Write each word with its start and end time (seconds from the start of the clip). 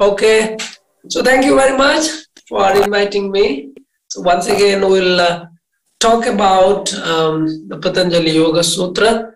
Okay. 0.00 0.56
So 1.08 1.22
thank 1.22 1.44
you 1.44 1.54
very 1.56 1.76
much 1.76 2.08
for 2.48 2.70
inviting 2.72 3.30
me. 3.30 3.74
So 4.08 4.22
once 4.22 4.46
again, 4.46 4.80
we'll 4.80 5.20
uh, 5.20 5.46
talk 5.98 6.24
about 6.24 6.92
um, 6.94 7.68
the 7.68 7.76
Patanjali 7.76 8.30
Yoga 8.30 8.64
Sutra. 8.64 9.32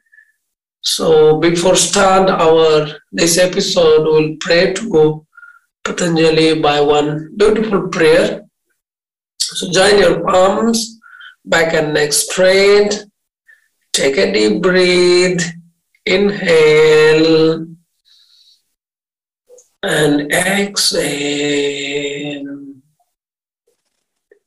So 0.81 1.39
before 1.39 1.77
start 1.77 2.31
our 2.31 2.89
this 3.13 3.37
episode, 3.37 4.05
we'll 4.05 4.37
pray 4.41 4.73
to 4.73 5.27
Patanjali 5.85 6.61
by 6.63 6.81
one 6.81 7.37
beautiful 7.37 7.89
prayer. 7.89 8.43
So 9.41 9.71
join 9.71 9.99
your 9.99 10.25
palms, 10.25 10.99
back 11.45 11.75
and 11.75 11.93
neck 11.93 12.15
straight. 12.15 13.05
Take 13.93 14.17
a 14.17 14.33
deep 14.33 14.63
breath. 14.63 15.45
Inhale 16.07 17.74
and 19.85 20.33
exhale. 20.33 21.95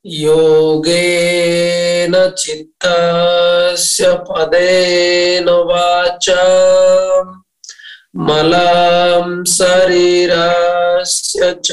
योगेन 0.06 2.14
चित्तस्य 2.38 4.14
पदेन 4.30 5.50
वाचा 5.70 6.46
मलां 8.28 9.44
शरीरस्य 9.56 11.42
च 11.66 11.68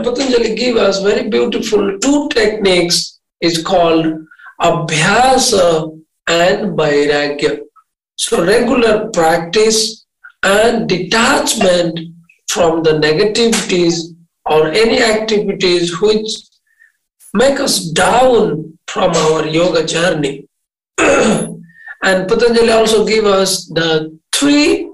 Patanjali 0.03 0.55
give 0.55 0.77
us 0.77 1.01
very 1.01 1.29
beautiful 1.29 1.97
two 1.99 2.29
techniques 2.29 3.19
is 3.41 3.63
called 3.63 4.05
abhyasa 4.61 5.97
and 6.27 6.77
vairagya. 6.77 7.59
So 8.15 8.45
regular 8.45 9.09
practice 9.11 10.05
and 10.43 10.87
detachment 10.89 11.99
from 12.47 12.83
the 12.83 12.93
negativities 12.93 14.15
or 14.45 14.67
any 14.67 15.01
activities 15.01 16.01
which 16.01 16.27
make 17.33 17.59
us 17.59 17.89
down 17.91 18.77
from 18.87 19.11
our 19.11 19.45
yoga 19.45 19.85
journey. 19.85 20.47
and 20.97 22.27
Patanjali 22.27 22.71
also 22.71 23.05
give 23.05 23.25
us 23.25 23.67
the 23.67 24.17
three 24.31 24.89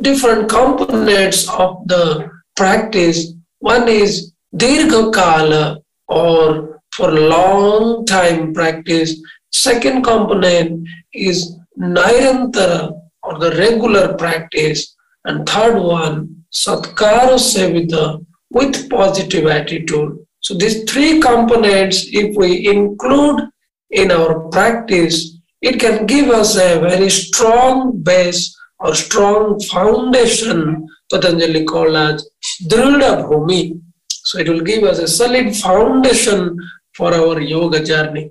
different 0.00 0.48
components 0.48 1.48
of 1.50 1.86
the 1.86 2.30
practice. 2.56 3.34
One 3.60 3.88
is 3.88 4.32
Dirgha 4.54 5.12
Kala 5.12 5.82
or 6.08 6.80
for 6.92 7.10
long 7.10 8.04
time 8.06 8.52
practice. 8.52 9.20
Second 9.52 10.02
component 10.02 10.88
is 11.12 11.56
Nairantara 11.76 12.90
or 13.22 13.38
the 13.38 13.52
regular 13.52 14.14
practice. 14.14 14.96
And 15.24 15.46
third 15.48 15.78
one, 15.78 16.44
Satkara 16.52 17.38
Sevita 17.38 18.24
with 18.50 18.88
positive 18.90 19.46
attitude. 19.46 20.18
So 20.40 20.54
these 20.54 20.84
three 20.90 21.20
components, 21.20 22.06
if 22.12 22.34
we 22.36 22.66
include 22.66 23.42
in 23.90 24.10
our 24.10 24.48
practice, 24.48 25.36
it 25.60 25.78
can 25.78 26.06
give 26.06 26.30
us 26.30 26.56
a 26.56 26.80
very 26.80 27.10
strong 27.10 28.00
base 28.02 28.56
or 28.78 28.94
strong 28.94 29.60
foundation, 29.60 30.88
Patanjali 31.10 31.64
called 31.64 31.96
as 31.96 32.28
Dhrida 32.66 33.28
Bhumi. 33.28 33.80
So 34.08 34.38
it 34.38 34.48
will 34.48 34.60
give 34.60 34.84
us 34.84 34.98
a 34.98 35.08
solid 35.08 35.56
foundation 35.56 36.56
for 36.94 37.12
our 37.14 37.40
yoga 37.40 37.82
journey. 37.84 38.30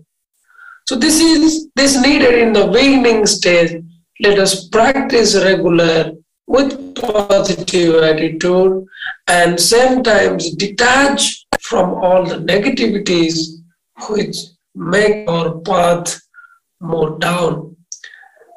So 0.87 0.95
this 0.95 1.19
is 1.19 1.69
this 1.75 2.01
needed 2.01 2.35
in 2.39 2.53
the 2.53 2.67
beginning 2.67 3.25
stage. 3.25 3.83
Let 4.21 4.39
us 4.39 4.67
practice 4.69 5.35
regular 5.35 6.13
with 6.47 6.95
positive 6.95 8.03
attitude 8.03 8.85
and 9.27 9.59
sometimes 9.59 10.55
detach 10.55 11.45
from 11.61 11.93
all 11.93 12.25
the 12.25 12.37
negativities 12.37 13.35
which 14.09 14.35
make 14.73 15.29
our 15.29 15.59
path 15.59 16.19
more 16.81 17.19
down. 17.19 17.75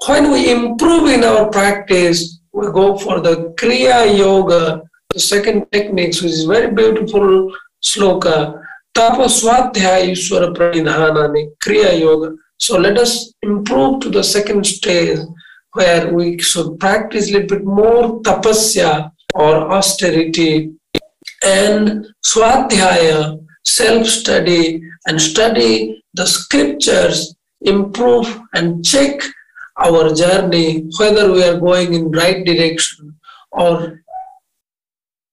When 0.06 0.32
we 0.32 0.50
improve 0.50 1.11
in 1.11 1.22
our 1.25 1.50
practice, 1.50 2.41
we 2.53 2.71
go 2.73 2.97
for 2.99 3.21
the 3.21 3.55
Kriya 3.59 4.17
Yoga, 4.17 4.83
the 5.11 5.21
second 5.21 5.67
technique, 5.73 6.15
which 6.21 6.23
is 6.25 6.45
very 6.45 6.73
beautiful 6.73 7.53
sloka. 7.83 8.63
Tapa 8.95 9.25
Swadhyaya 9.25 10.13
Pranidhanani, 10.55 11.53
Kriya 11.65 11.99
Yoga. 11.99 12.37
So 12.59 12.79
let 12.79 12.99
us 12.99 13.33
improve 13.43 14.01
to 14.01 14.11
the 14.11 14.23
second 14.23 14.67
stage 14.67 15.19
where 15.73 16.12
we 16.12 16.39
should 16.39 16.79
practice 16.79 17.31
a 17.31 17.33
little 17.33 17.49
bit 17.49 17.65
more 17.65 18.21
tapasya 18.21 19.11
or 19.35 19.73
austerity 19.73 20.73
and 21.45 22.07
swadhyaya, 22.25 23.43
self-study 23.65 24.83
and 25.07 25.21
study 25.21 26.03
the 26.15 26.27
scriptures, 26.27 27.35
improve 27.62 28.41
and 28.55 28.85
check 28.85 29.23
our 29.84 30.15
journey, 30.15 30.88
whether 30.98 31.32
we 31.32 31.43
are 31.44 31.59
going 31.59 31.94
in 31.94 32.10
right 32.10 32.44
direction 32.44 33.16
or 33.50 34.03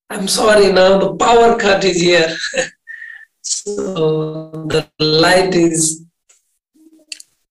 I'm 0.10 0.28
sorry 0.28 0.72
now 0.72 0.98
the 0.98 1.16
power 1.16 1.58
cut 1.58 1.84
is 1.84 2.02
here. 2.02 2.36
so 3.42 4.52
the 4.68 4.90
light 5.00 5.56
is 5.56 6.04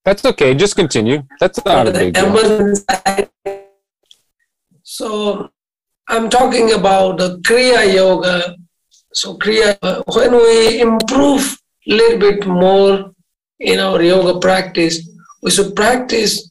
That's 0.05 0.25
okay. 0.25 0.55
Just 0.55 0.75
continue. 0.75 1.23
That's 1.41 1.65
not 1.65 1.89
a 1.89 1.93
big 1.93 2.15
deal. 2.15 2.75
So 4.83 5.51
I'm 6.09 6.31
talking 6.31 6.73
about 6.73 7.19
the 7.19 7.39
Kriya 7.47 7.95
Yoga. 7.95 8.57
So 9.13 9.37
Kriya, 9.37 9.77
when 10.17 10.33
we 10.33 10.81
improve 10.81 11.59
a 11.87 11.95
little 11.95 12.19
bit 12.19 12.47
more 12.47 13.13
in 13.61 13.79
our 13.79 14.03
yoga 14.03 14.39
practice, 14.41 15.09
we 15.43 15.51
should 15.51 15.77
practice 15.77 16.51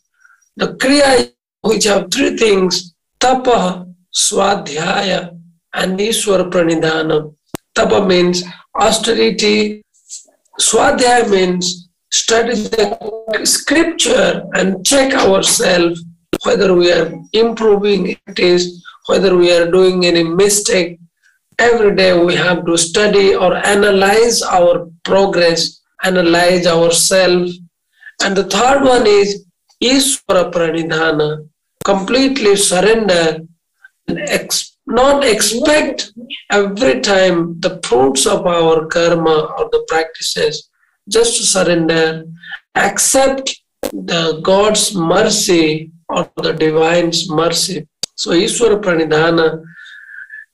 the 0.58 0.74
Kriya, 0.76 1.32
which 1.62 1.86
have 1.86 2.12
three 2.12 2.36
things: 2.36 2.94
Tapa, 3.20 3.88
Swadhyaya, 4.14 5.40
and 5.74 6.00
Ishwara 6.00 6.52
Pranidhana. 6.52 7.34
Tapa 7.74 8.06
means 8.06 8.44
austerity. 8.76 9.84
Swadhyaya 10.60 11.30
means 11.30 11.90
study 12.12 12.56
the 12.56 13.42
scripture 13.44 14.44
and 14.54 14.86
check 14.86 15.14
ourselves 15.14 16.04
whether 16.44 16.74
we 16.74 16.92
are 16.92 17.12
improving 17.34 18.08
it 18.10 18.40
is, 18.40 18.84
whether 19.08 19.36
we 19.36 19.52
are 19.52 19.70
doing 19.70 20.06
any 20.06 20.24
mistake. 20.24 21.00
Every 21.60 21.96
day 21.96 22.18
we 22.18 22.36
have 22.36 22.66
to 22.66 22.78
study 22.78 23.36
or 23.36 23.56
analyze 23.56 24.42
our 24.42 24.90
progress, 25.04 25.82
analyze 26.04 26.68
ourselves. 26.68 27.60
And 28.24 28.36
the 28.36 28.46
third 28.46 28.84
one 28.84 29.08
is 29.08 29.46
Ishvara 29.82 30.52
Pranidhana, 30.52 31.48
completely 31.84 32.56
surrender 32.56 33.40
and 34.08 34.52
not 34.88 35.24
expect 35.24 36.14
every 36.50 37.02
time 37.02 37.60
the 37.60 37.80
fruits 37.84 38.26
of 38.26 38.48
our 38.48 38.86
karma 38.88 39.54
or 39.58 39.70
the 39.72 39.86
practices, 39.88 40.70
just 41.10 41.38
to 41.38 41.44
surrender 41.44 42.26
accept 42.76 43.62
the 43.92 44.40
God's 44.44 44.96
mercy 44.96 45.92
or 46.10 46.30
the 46.38 46.54
divine's 46.54 47.30
mercy. 47.30 47.88
So 48.16 48.32
Ishwara 48.32 48.82
Pranidhana, 48.82 49.64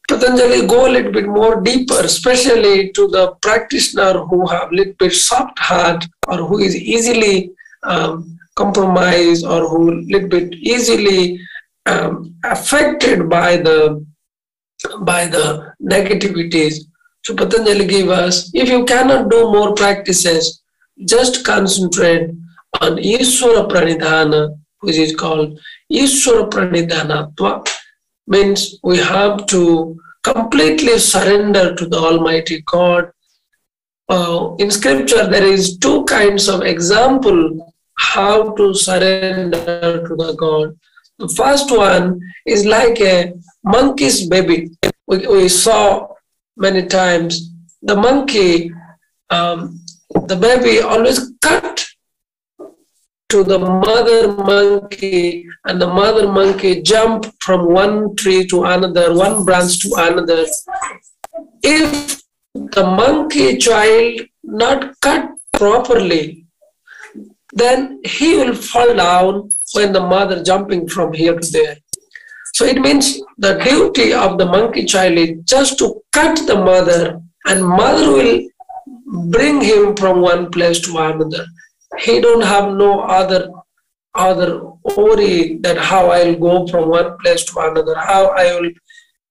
Patanjali 0.09 0.67
go 0.67 0.87
a 0.87 0.91
little 0.91 1.11
bit 1.11 1.27
more 1.27 1.61
deeper, 1.61 1.99
especially 1.99 2.91
to 2.91 3.07
the 3.07 3.35
practitioner 3.41 4.19
who 4.25 4.47
have 4.47 4.71
a 4.71 4.75
little 4.75 4.93
bit 4.99 5.13
soft 5.13 5.57
heart 5.59 6.05
or 6.27 6.37
who 6.37 6.59
is 6.59 6.75
easily 6.75 7.51
um, 7.83 8.37
compromised 8.55 9.45
or 9.45 9.67
who 9.67 10.01
little 10.01 10.29
bit 10.29 10.53
easily 10.53 11.39
um, 11.85 12.35
affected 12.43 13.29
by 13.29 13.57
the 13.57 14.05
by 15.01 15.25
the 15.27 15.73
negativities. 15.81 16.75
So 17.23 17.35
Patanjali 17.35 17.87
gave 17.87 18.09
us, 18.09 18.51
if 18.53 18.69
you 18.69 18.83
cannot 18.83 19.29
do 19.29 19.51
more 19.51 19.73
practices, 19.73 20.61
just 21.05 21.45
concentrate 21.45 22.31
on 22.81 22.97
Ishwara 22.97 23.69
Pranidhana, 23.69 24.55
which 24.81 24.97
is 24.97 25.15
called 25.15 25.57
Ishwara 25.91 26.49
Pranidhanatva. 26.49 27.69
Means 28.27 28.79
we 28.83 28.97
have 28.97 29.45
to 29.47 29.97
completely 30.23 30.97
surrender 30.99 31.75
to 31.75 31.85
the 31.85 31.97
Almighty 31.97 32.61
God. 32.65 33.11
Uh, 34.09 34.55
in 34.59 34.69
scripture, 34.69 35.27
there 35.27 35.45
is 35.45 35.77
two 35.77 36.03
kinds 36.05 36.47
of 36.49 36.61
example 36.61 37.72
how 37.97 38.51
to 38.55 38.73
surrender 38.73 40.07
to 40.07 40.15
the 40.15 40.35
God. 40.37 40.77
The 41.19 41.27
first 41.29 41.71
one 41.71 42.19
is 42.45 42.65
like 42.65 42.99
a 43.01 43.33
monkey's 43.63 44.27
baby. 44.27 44.71
We, 45.07 45.27
we 45.27 45.49
saw 45.49 46.07
many 46.57 46.85
times 46.87 47.51
the 47.81 47.95
monkey, 47.95 48.71
um, 49.29 49.79
the 50.27 50.35
baby 50.35 50.79
always 50.79 51.31
cut 51.41 51.85
to 53.29 53.43
the 53.43 53.59
mother 53.59 54.31
monkey, 54.31 55.47
and 55.65 55.81
the 55.81 55.87
mother 55.87 56.31
monkey 56.31 56.81
jump 56.81 57.33
from 57.41 57.71
one 57.71 58.15
tree 58.15 58.45
to 58.47 58.63
another, 58.63 59.13
one 59.13 59.43
branch 59.43 59.79
to 59.79 59.93
another. 59.97 60.45
If 61.63 62.21
the 62.53 62.83
monkey 62.83 63.57
child 63.57 64.21
not 64.43 64.99
cut 65.01 65.31
properly, 65.53 66.42
then 67.55 67.99
he 68.03 68.35
will 68.37 68.55
fall 68.55 68.95
down 68.95 69.49
when 69.73 69.93
the 69.93 70.01
mother 70.01 70.43
jumping 70.43 70.87
from 70.87 71.13
here 71.13 71.37
to 71.39 71.51
there. 71.51 71.77
So 72.53 72.65
it 72.65 72.79
means 72.79 73.19
the 73.37 73.53
duty 73.57 74.13
of 74.13 74.37
the 74.37 74.45
monkey 74.45 74.85
child 74.85 75.17
is 75.17 75.31
just 75.45 75.79
to 75.79 76.01
cut 76.11 76.45
the 76.45 76.55
mother, 76.55 77.19
and 77.45 77.65
mother 77.65 78.11
will 78.11 78.41
bring 79.29 79.61
him 79.61 79.95
from 79.95 80.21
one 80.21 80.51
place 80.51 80.79
to 80.81 80.97
another. 80.97 81.45
He 81.99 82.21
don't 82.21 82.43
have 82.43 82.73
no 82.73 83.01
other 83.01 83.49
other 84.15 84.61
worry 84.95 85.57
that 85.61 85.77
how 85.77 86.11
I'll 86.11 86.35
go 86.35 86.67
from 86.67 86.89
one 86.89 87.17
place 87.17 87.43
to 87.45 87.59
another, 87.59 87.95
how 87.95 88.27
I 88.27 88.59
will 88.59 88.71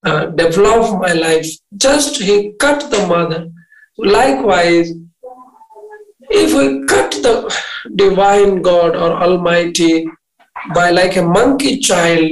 uh, 0.05 0.27
develop 0.27 1.01
my 1.01 1.13
life. 1.13 1.47
Just 1.77 2.21
he 2.21 2.55
cut 2.59 2.91
the 2.91 3.07
mother. 3.07 3.49
Likewise, 3.99 4.93
if 6.33 6.55
we 6.55 6.87
cut 6.87 7.11
the 7.27 7.35
divine 7.95 8.63
God 8.63 8.97
or 8.97 9.11
Almighty 9.23 10.07
by 10.75 10.91
like 10.91 11.17
a 11.17 11.23
monkey 11.23 11.79
child, 11.79 12.31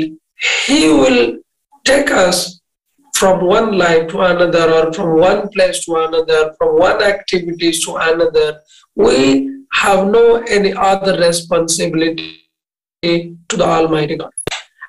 He 0.66 0.88
will 0.88 1.38
take 1.84 2.10
us 2.10 2.60
from 3.14 3.44
one 3.44 3.76
life 3.76 4.08
to 4.08 4.20
another 4.20 4.72
or 4.72 4.92
from 4.92 5.18
one 5.18 5.48
place 5.50 5.84
to 5.84 5.96
another, 5.96 6.54
from 6.58 6.78
one 6.78 7.02
activities 7.02 7.84
to 7.84 7.96
another. 7.96 8.60
We 8.94 9.64
have 9.72 10.08
no 10.08 10.36
any 10.48 10.72
other 10.72 11.18
responsibility 11.18 12.48
to 13.02 13.56
the 13.56 13.64
Almighty 13.64 14.16
God. 14.16 14.30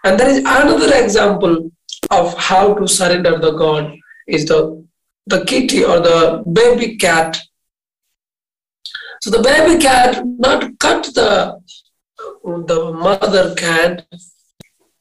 And 0.04 0.20
there 0.20 0.30
is 0.30 0.40
another 0.40 0.96
example 1.04 1.72
of 2.10 2.38
how 2.38 2.74
to 2.74 2.88
surrender 2.88 3.38
the 3.38 3.52
God 3.52 3.94
is 4.28 4.46
the 4.46 4.86
the 5.28 5.46
kitty 5.46 5.84
or 5.84 6.00
the 6.00 6.44
baby 6.52 6.98
cat 6.98 7.40
so 9.22 9.30
the 9.30 9.42
baby 9.42 9.80
cat 9.82 10.24
not 10.26 10.78
cut 10.80 11.04
the, 11.14 11.62
the 12.44 12.94
mother 12.94 13.54
cat, 13.56 14.06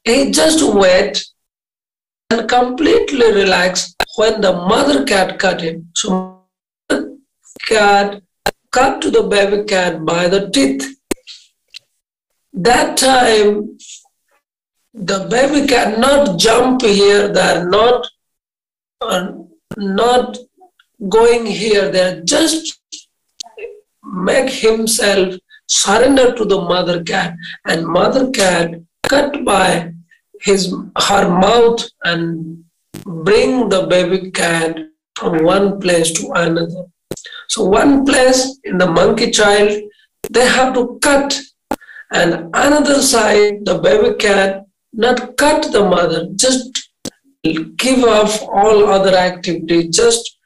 he 0.04 0.30
just 0.30 0.62
wait 0.74 1.24
and 2.30 2.48
completely 2.48 3.32
relax 3.32 3.94
when 4.16 4.40
the 4.40 4.52
mother 4.52 5.04
cat 5.04 5.38
cut 5.38 5.60
him. 5.60 5.88
So 5.94 6.42
cat 7.66 8.22
cut 8.70 9.00
to 9.02 9.10
the 9.10 9.22
baby 9.22 9.64
cat 9.64 10.04
by 10.04 10.28
the 10.28 10.50
teeth. 10.50 10.96
That 12.52 12.96
time 12.96 13.78
the 14.92 15.26
baby 15.30 15.66
cat 15.66 15.98
not 15.98 16.38
jump 16.38 16.82
here, 16.82 17.28
they're 17.28 17.68
not 17.68 18.06
uh, 19.00 19.32
not 19.76 20.36
going 21.08 21.46
here, 21.46 21.90
they're 21.90 22.22
just 22.22 22.79
make 24.10 24.50
himself 24.50 25.34
surrender 25.66 26.34
to 26.34 26.44
the 26.44 26.60
mother 26.60 27.02
cat 27.04 27.34
and 27.66 27.86
mother 27.86 28.30
cat 28.30 28.70
cut 29.08 29.44
by 29.44 29.92
his 30.40 30.74
her 30.96 31.28
mouth 31.28 31.82
and 32.04 32.64
bring 33.04 33.68
the 33.68 33.86
baby 33.86 34.30
cat 34.30 34.76
from 35.14 35.44
one 35.44 35.80
place 35.80 36.12
to 36.12 36.30
another. 36.32 36.84
So 37.48 37.64
one 37.64 38.04
place 38.04 38.58
in 38.64 38.78
the 38.78 38.86
monkey 38.86 39.30
child 39.30 39.70
they 40.30 40.46
have 40.46 40.74
to 40.74 40.98
cut 41.02 41.38
and 42.12 42.50
another 42.54 43.00
side 43.02 43.64
the 43.64 43.78
baby 43.78 44.16
cat 44.16 44.64
not 44.92 45.36
cut 45.36 45.70
the 45.72 45.84
mother 45.84 46.28
just 46.36 46.88
give 47.76 48.04
up 48.04 48.30
all 48.48 48.86
other 48.86 49.16
activity 49.16 49.88
just 49.88 50.38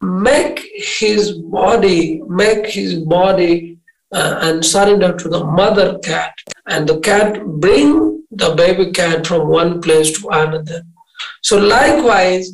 make 0.00 0.66
his 0.74 1.32
body, 1.32 2.22
make 2.28 2.66
his 2.66 2.94
body 2.94 3.78
uh, 4.12 4.38
and 4.42 4.64
surrender 4.64 5.16
to 5.16 5.28
the 5.28 5.44
mother 5.44 5.98
cat. 5.98 6.34
And 6.66 6.88
the 6.88 7.00
cat 7.00 7.44
bring 7.44 8.24
the 8.30 8.54
baby 8.54 8.92
cat 8.92 9.26
from 9.26 9.48
one 9.48 9.80
place 9.80 10.18
to 10.20 10.28
another. 10.28 10.82
So 11.42 11.58
likewise, 11.58 12.52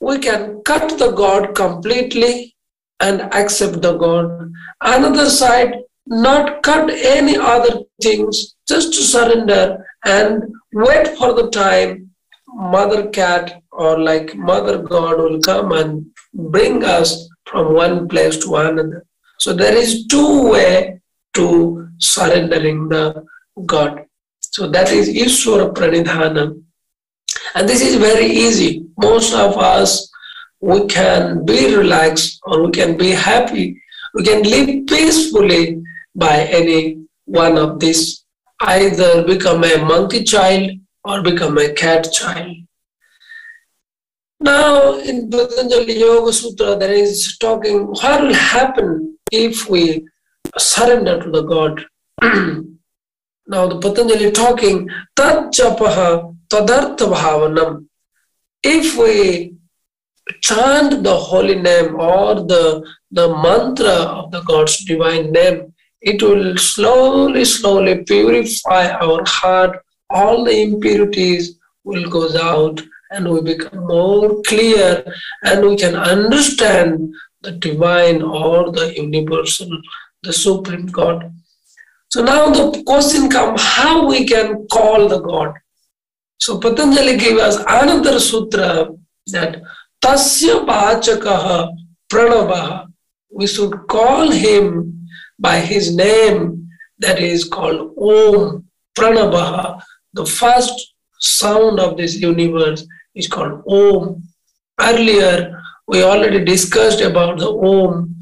we 0.00 0.18
can 0.18 0.62
cut 0.62 0.98
the 0.98 1.12
God 1.12 1.54
completely 1.54 2.54
and 3.00 3.22
accept 3.34 3.82
the 3.82 3.96
God. 3.96 4.52
Another 4.80 5.28
side, 5.28 5.74
not 6.06 6.62
cut 6.62 6.90
any 6.90 7.36
other 7.36 7.82
things, 8.02 8.56
just 8.66 8.92
to 8.94 9.02
surrender 9.02 9.84
and 10.04 10.42
wait 10.72 11.08
for 11.16 11.34
the 11.34 11.50
time 11.50 12.10
mother 12.54 13.08
cat 13.10 13.59
or 13.72 13.98
like 13.98 14.34
mother 14.36 14.78
god 14.82 15.18
will 15.18 15.40
come 15.40 15.72
and 15.72 16.06
bring 16.34 16.84
us 16.84 17.28
from 17.44 17.74
one 17.74 18.08
place 18.08 18.36
to 18.44 18.56
another 18.56 19.04
so 19.38 19.52
there 19.52 19.76
is 19.76 20.06
two 20.06 20.50
way 20.50 21.00
to 21.32 21.88
surrendering 21.98 22.88
the 22.88 23.04
god 23.66 24.06
so 24.52 24.68
that 24.68 24.90
is 24.90 25.08
Ishwara 25.08 25.72
Pranidhana. 25.72 26.60
And 27.54 27.68
this 27.68 27.82
is 27.82 27.94
very 27.96 28.26
easy. 28.26 28.84
Most 28.98 29.32
of 29.32 29.56
us, 29.56 30.10
we 30.60 30.86
can 30.86 31.44
be 31.44 31.74
relaxed 31.74 32.40
or 32.44 32.66
we 32.66 32.72
can 32.72 32.96
be 32.96 33.10
happy. 33.10 33.80
We 34.14 34.24
can 34.24 34.42
live 34.42 34.86
peacefully 34.88 35.82
by 36.16 36.40
any 36.50 37.04
one 37.26 37.56
of 37.58 37.78
these. 37.78 38.24
Either 38.60 39.24
become 39.24 39.62
a 39.64 39.78
monkey 39.84 40.24
child 40.24 40.70
or 41.04 41.22
become 41.22 41.56
a 41.56 41.72
cat 41.72 42.12
child. 42.12 42.56
Now, 44.40 44.98
in 44.98 45.30
Patanjali 45.30 45.98
Yoga 45.98 46.32
Sutra, 46.32 46.76
there 46.76 46.92
is 46.92 47.36
talking 47.38 47.86
what 47.88 48.22
will 48.22 48.34
happen 48.34 49.18
if 49.30 49.68
we 49.68 50.06
surrender 50.58 51.22
to 51.22 51.30
the 51.30 51.42
God. 51.42 51.84
now, 53.46 53.66
the 53.66 53.78
Patanjali 53.80 54.30
talking 54.32 54.88
tad 55.14 55.52
japaha 55.52 56.34
tadartha 56.48 57.06
bhavanam. 57.12 57.86
If 58.62 58.96
we 58.96 59.54
chant 60.40 61.02
the 61.02 61.16
holy 61.16 61.56
name 61.56 61.96
or 62.00 62.34
the, 62.36 62.84
the 63.10 63.28
mantra 63.28 63.96
of 64.18 64.30
the 64.30 64.40
God's 64.42 64.84
divine 64.84 65.32
name, 65.32 65.74
it 66.00 66.22
will 66.22 66.56
slowly, 66.56 67.44
slowly 67.44 68.04
purify 68.04 68.88
our 68.90 69.22
heart 69.26 69.84
all 70.10 70.44
the 70.44 70.60
impurities 70.60 71.58
will 71.84 72.08
goes 72.10 72.34
out 72.36 72.80
and 73.10 73.28
we 73.28 73.40
become 73.42 73.86
more 73.86 74.40
clear 74.42 75.04
and 75.44 75.66
we 75.66 75.76
can 75.76 75.96
understand 75.96 77.12
the 77.42 77.52
divine 77.52 78.22
or 78.22 78.70
the 78.70 78.94
universal, 78.96 79.68
the 80.22 80.32
supreme 80.32 80.86
God. 80.86 81.32
So 82.08 82.22
now 82.22 82.50
the 82.50 82.82
question 82.84 83.30
comes 83.30 83.62
how 83.62 84.06
we 84.06 84.26
can 84.26 84.66
call 84.68 85.08
the 85.08 85.20
God. 85.20 85.54
So 86.38 86.58
Patanjali 86.58 87.16
gave 87.16 87.38
us 87.38 87.56
another 87.66 88.18
sutra 88.20 88.88
that 89.28 89.62
Tasya 90.02 90.66
Bachakaha 90.66 91.70
Pranavaha. 92.10 92.86
we 93.32 93.46
should 93.46 93.72
call 93.88 94.30
him 94.30 95.06
by 95.38 95.60
his 95.60 95.94
name 95.94 96.68
that 96.98 97.20
is 97.20 97.44
called 97.44 97.94
Om 97.96 98.64
Pranabha. 98.96 99.80
The 100.14 100.26
first 100.26 100.94
sound 101.20 101.78
of 101.78 101.96
this 101.96 102.16
universe 102.16 102.84
is 103.14 103.28
called 103.28 103.62
Om. 103.66 104.22
Earlier, 104.80 105.60
we 105.86 106.02
already 106.02 106.44
discussed 106.44 107.00
about 107.00 107.38
the 107.38 107.48
Om. 107.48 108.14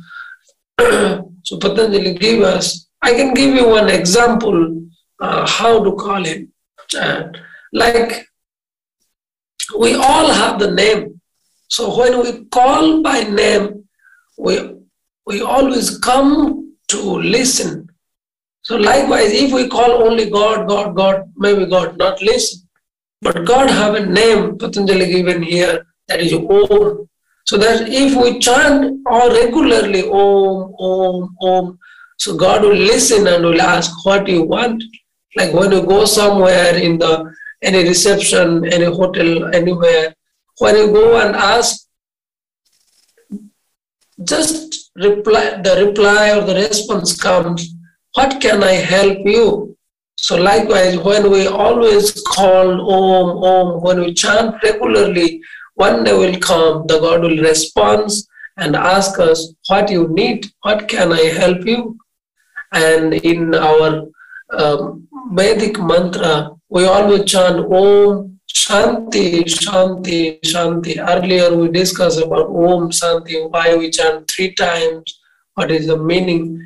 so 1.44 1.58
Patanjali 1.58 2.14
gave 2.14 2.42
us, 2.42 2.88
I 3.02 3.12
can 3.12 3.34
give 3.34 3.54
you 3.54 3.68
one 3.68 3.88
example 3.88 4.82
uh, 5.20 5.46
how 5.46 5.82
to 5.82 5.92
call 5.96 6.24
him. 6.24 6.52
Uh, 6.98 7.24
like 7.72 8.26
we 9.78 9.94
all 9.94 10.32
have 10.32 10.58
the 10.58 10.70
name. 10.70 11.20
So 11.68 11.96
when 11.98 12.22
we 12.22 12.46
call 12.46 13.02
by 13.02 13.24
name, 13.24 13.84
we, 14.38 14.76
we 15.26 15.42
always 15.42 15.98
come 15.98 16.76
to 16.88 17.00
listen. 17.18 17.88
So 18.62 18.76
likewise, 18.76 19.32
if 19.32 19.52
we 19.52 19.68
call 19.68 20.02
only 20.02 20.30
God, 20.30 20.68
God, 20.68 20.96
God, 20.96 21.32
maybe 21.36 21.66
God 21.66 21.98
not 21.98 22.20
listen. 22.22 22.67
But 23.20 23.44
God 23.44 23.68
have 23.70 23.94
a 23.94 24.06
name, 24.06 24.58
Patanjali 24.58 25.06
given 25.10 25.42
here, 25.42 25.86
that 26.06 26.20
is 26.20 26.32
Om. 26.32 27.08
So 27.46 27.56
that 27.56 27.88
if 27.88 28.14
we 28.14 28.38
chant 28.38 29.00
or 29.06 29.30
regularly 29.30 30.04
Om, 30.08 30.74
Om, 30.78 31.36
Om, 31.40 31.78
so 32.18 32.36
God 32.36 32.62
will 32.62 32.76
listen 32.76 33.26
and 33.26 33.44
will 33.44 33.60
ask 33.60 34.04
what 34.04 34.28
you 34.28 34.42
want. 34.42 34.82
Like 35.36 35.52
when 35.52 35.72
you 35.72 35.82
go 35.82 36.04
somewhere 36.04 36.76
in 36.76 36.98
the 36.98 37.32
any 37.62 37.84
reception, 37.84 38.64
any 38.72 38.84
hotel, 38.84 39.54
anywhere, 39.54 40.14
when 40.58 40.76
you 40.76 40.92
go 40.92 41.20
and 41.20 41.34
ask, 41.36 41.86
just 44.24 44.90
reply, 44.96 45.60
the 45.62 45.86
reply 45.86 46.36
or 46.36 46.44
the 46.44 46.54
response 46.54 47.20
comes, 47.20 47.74
what 48.14 48.40
can 48.40 48.62
I 48.62 48.72
help 48.72 49.18
you? 49.24 49.67
So 50.20 50.36
likewise, 50.36 50.98
when 50.98 51.30
we 51.30 51.46
always 51.46 52.20
call 52.22 52.68
Om, 52.92 53.44
Om, 53.44 53.82
when 53.82 54.00
we 54.00 54.12
chant 54.12 54.56
regularly, 54.64 55.40
one 55.74 56.02
day 56.02 56.12
will 56.12 56.38
come, 56.40 56.86
the 56.88 56.98
God 56.98 57.22
will 57.22 57.38
respond 57.38 58.10
and 58.56 58.74
ask 58.74 59.20
us, 59.20 59.54
what 59.68 59.88
you 59.88 60.08
need, 60.08 60.46
what 60.62 60.88
can 60.88 61.12
I 61.12 61.24
help 61.42 61.64
you? 61.64 61.96
And 62.72 63.14
in 63.14 63.54
our 63.54 64.08
um, 64.50 65.06
Vedic 65.32 65.78
mantra, 65.78 66.50
we 66.68 66.84
always 66.84 67.24
chant 67.24 67.60
Om 67.72 68.40
Shanti, 68.52 69.44
Shanti, 69.44 70.40
Shanti. 70.40 70.98
Earlier 70.98 71.54
we 71.54 71.68
discussed 71.68 72.20
about 72.20 72.48
Om 72.48 72.90
Shanti, 72.90 73.48
why 73.50 73.76
we 73.76 73.90
chant 73.90 74.28
three 74.28 74.52
times, 74.54 75.20
what 75.54 75.70
is 75.70 75.86
the 75.86 75.96
meaning. 75.96 76.60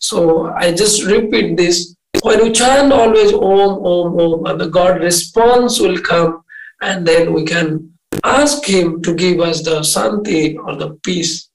So 0.00 0.50
I 0.50 0.72
just 0.72 1.06
repeat 1.06 1.56
this. 1.56 1.96
When 2.22 2.42
we 2.42 2.52
chant 2.52 2.92
always 2.92 3.32
Om, 3.32 3.84
Om, 3.84 4.20
Om, 4.20 4.46
and 4.46 4.60
the 4.60 4.68
God 4.68 5.00
response 5.00 5.78
will 5.80 6.00
come, 6.00 6.42
and 6.82 7.06
then 7.06 7.32
we 7.32 7.44
can 7.44 7.92
ask 8.24 8.64
Him 8.64 9.02
to 9.02 9.14
give 9.14 9.40
us 9.40 9.62
the 9.62 9.80
Shanti 9.80 10.56
or 10.56 10.76
the 10.76 10.98
peace. 11.04 11.48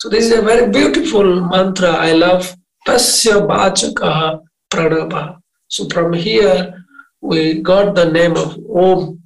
So 0.00 0.08
this 0.08 0.26
is 0.26 0.38
a 0.38 0.42
very 0.42 0.70
beautiful 0.70 1.40
mantra. 1.40 1.90
I 1.90 2.12
love 2.12 2.54
Tasya 2.86 3.46
Bachakaha 3.46 4.42
Pranabha. 4.70 5.40
So 5.68 5.88
from 5.88 6.12
here, 6.12 6.84
we 7.20 7.60
got 7.62 7.94
the 7.94 8.10
name 8.10 8.36
of 8.36 8.58
Om. 8.68 9.22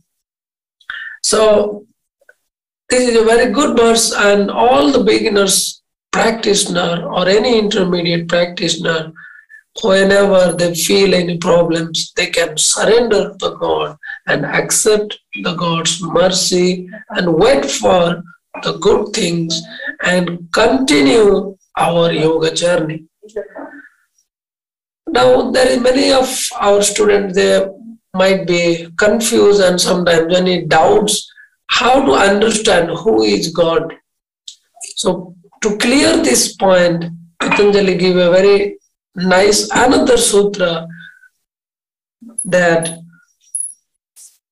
So 1.22 1.86
this 2.88 3.08
is 3.08 3.16
a 3.16 3.24
very 3.24 3.50
good 3.52 3.76
verse, 3.76 4.12
and 4.12 4.50
all 4.50 4.92
the 4.92 5.02
beginners 5.02 5.82
practitioner 6.12 7.08
or 7.10 7.28
any 7.28 7.58
intermediate 7.58 8.28
practitioner, 8.28 9.12
whenever 9.82 10.52
they 10.52 10.74
feel 10.74 11.14
any 11.14 11.38
problems, 11.38 12.12
they 12.16 12.26
can 12.26 12.56
surrender 12.56 13.34
to 13.40 13.56
God 13.60 13.96
and 14.26 14.44
accept 14.44 15.18
the 15.42 15.54
God's 15.54 16.02
mercy 16.02 16.88
and 17.10 17.34
wait 17.34 17.64
for 17.64 18.22
the 18.62 18.78
good 18.78 19.12
things 19.14 19.60
and 20.04 20.48
continue 20.52 21.56
our 21.76 22.12
yoga 22.12 22.54
journey. 22.54 23.04
Now, 25.08 25.50
there 25.50 25.68
is 25.68 25.80
many 25.80 26.12
of 26.12 26.28
our 26.60 26.82
students, 26.82 27.34
they 27.34 27.66
might 28.14 28.46
be 28.46 28.88
confused 28.98 29.60
and 29.60 29.80
sometimes 29.80 30.34
any 30.34 30.64
doubts 30.64 31.30
how 31.68 32.04
to 32.04 32.12
understand 32.12 32.90
who 32.90 33.22
is 33.22 33.52
God. 33.52 33.92
So 34.96 35.34
to 35.62 35.76
clear 35.78 36.16
this 36.22 36.56
point, 36.56 37.04
Patanjali 37.40 37.96
give 37.96 38.16
a 38.16 38.30
very 38.30 38.78
nice 39.16 39.68
another 39.72 40.16
sutra 40.16 40.86
that 42.44 42.98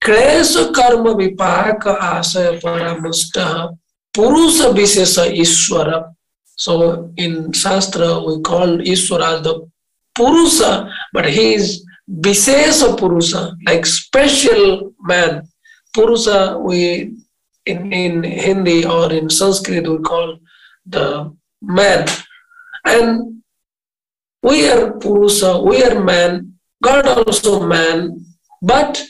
Klesa 0.02 0.72
karma 0.74 1.14
vipaka 1.14 1.98
asaya 1.98 2.60
paramusta 2.60 3.76
purusa 4.14 4.72
visesa 4.72 5.26
iswara. 5.32 6.14
So 6.56 7.12
in 7.16 7.52
Shastra 7.52 8.20
we 8.24 8.40
call 8.42 8.78
Iswara 8.78 9.38
as 9.38 9.42
the 9.42 9.68
Purusa, 10.16 10.92
but 11.12 11.26
he 11.26 11.54
is 11.54 11.84
Visesa 12.08 12.96
Purusa, 12.96 13.56
like 13.66 13.84
special 13.86 14.92
man. 15.00 15.48
Purusa, 15.96 16.60
we 16.60 17.16
in, 17.66 17.92
in 17.92 18.22
Hindi 18.22 18.84
or 18.84 19.12
in 19.12 19.30
Sanskrit 19.30 19.88
we 19.88 19.98
call 19.98 20.38
the 20.86 21.34
man. 21.62 22.06
And 22.84 23.42
we 24.44 24.68
are 24.68 24.92
Purusa, 24.92 25.64
we 25.66 25.82
are 25.82 26.04
man, 26.04 26.52
God 26.82 27.06
also 27.06 27.66
man, 27.66 28.24
but 28.60 29.02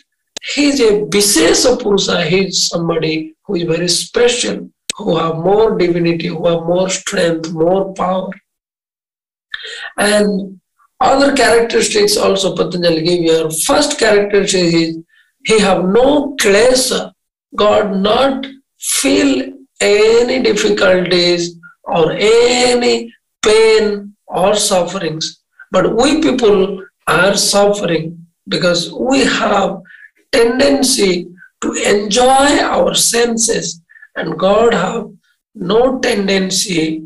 he's 0.54 0.80
a 0.80 1.02
Visesa 1.06 1.76
Purusa, 1.76 2.24
he's 2.24 2.68
somebody 2.68 3.34
who 3.44 3.56
is 3.56 3.64
very 3.64 3.88
special, 3.88 4.70
who 4.96 5.16
have 5.16 5.36
more 5.36 5.76
divinity, 5.76 6.28
who 6.28 6.46
have 6.46 6.62
more 6.62 6.88
strength, 6.88 7.52
more 7.52 7.92
power. 7.94 8.30
And 9.98 10.60
other 11.00 11.34
characteristics 11.34 12.16
also 12.16 12.54
Patanjali 12.54 13.02
gave 13.02 13.22
here. 13.22 13.50
First 13.66 13.98
characteristic 13.98 14.72
is 14.72 14.98
he 15.44 15.58
have 15.58 15.84
no 15.84 16.36
klesa. 16.36 17.12
God 17.56 17.96
not 17.96 18.46
feel 18.78 19.52
any 19.80 20.42
difficulties 20.42 21.56
or 21.82 22.12
any 22.12 23.12
pain 23.44 24.13
or 24.26 24.54
sufferings. 24.54 25.40
But 25.70 25.94
we 25.96 26.20
people 26.22 26.84
are 27.06 27.36
suffering 27.36 28.26
because 28.48 28.92
we 28.92 29.24
have 29.24 29.80
tendency 30.32 31.28
to 31.62 31.72
enjoy 31.72 32.58
our 32.60 32.94
senses 32.94 33.80
and 34.16 34.38
God 34.38 34.74
have 34.74 35.10
no 35.54 35.98
tendency 36.00 37.02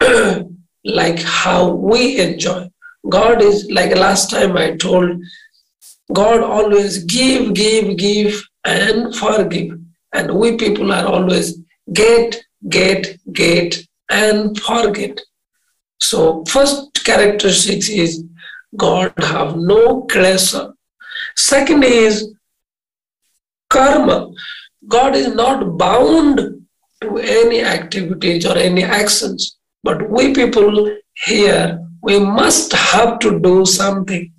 like 0.84 1.18
how 1.20 1.70
we 1.70 2.20
enjoy. 2.20 2.70
God 3.08 3.42
is 3.42 3.68
like 3.70 3.94
last 3.94 4.30
time 4.30 4.56
I 4.56 4.76
told, 4.76 5.20
God 6.12 6.42
always 6.42 7.04
give, 7.04 7.54
give, 7.54 7.96
give, 7.96 8.42
and 8.64 9.14
forgive. 9.14 9.78
And 10.12 10.38
we 10.38 10.56
people 10.56 10.92
are 10.92 11.06
always 11.06 11.58
get, 11.92 12.42
get, 12.68 13.16
get, 13.32 13.78
and 14.08 14.58
forget. 14.60 15.20
So 16.00 16.44
first 16.48 17.04
characteristic 17.04 17.88
is 17.88 18.24
God 18.76 19.12
have 19.18 19.56
no 19.56 20.02
klesa. 20.02 20.74
Second 21.36 21.84
is 21.84 22.34
karma. 23.70 24.30
God 24.88 25.16
is 25.16 25.34
not 25.34 25.78
bound 25.78 26.40
to 27.02 27.18
any 27.18 27.62
activities 27.62 28.46
or 28.46 28.56
any 28.56 28.84
actions. 28.84 29.56
But 29.82 30.10
we 30.10 30.34
people 30.34 30.96
here 31.24 31.86
we 32.06 32.20
must 32.20 32.72
have 32.72 33.18
to 33.18 33.40
do 33.40 33.66
something. 33.66 34.32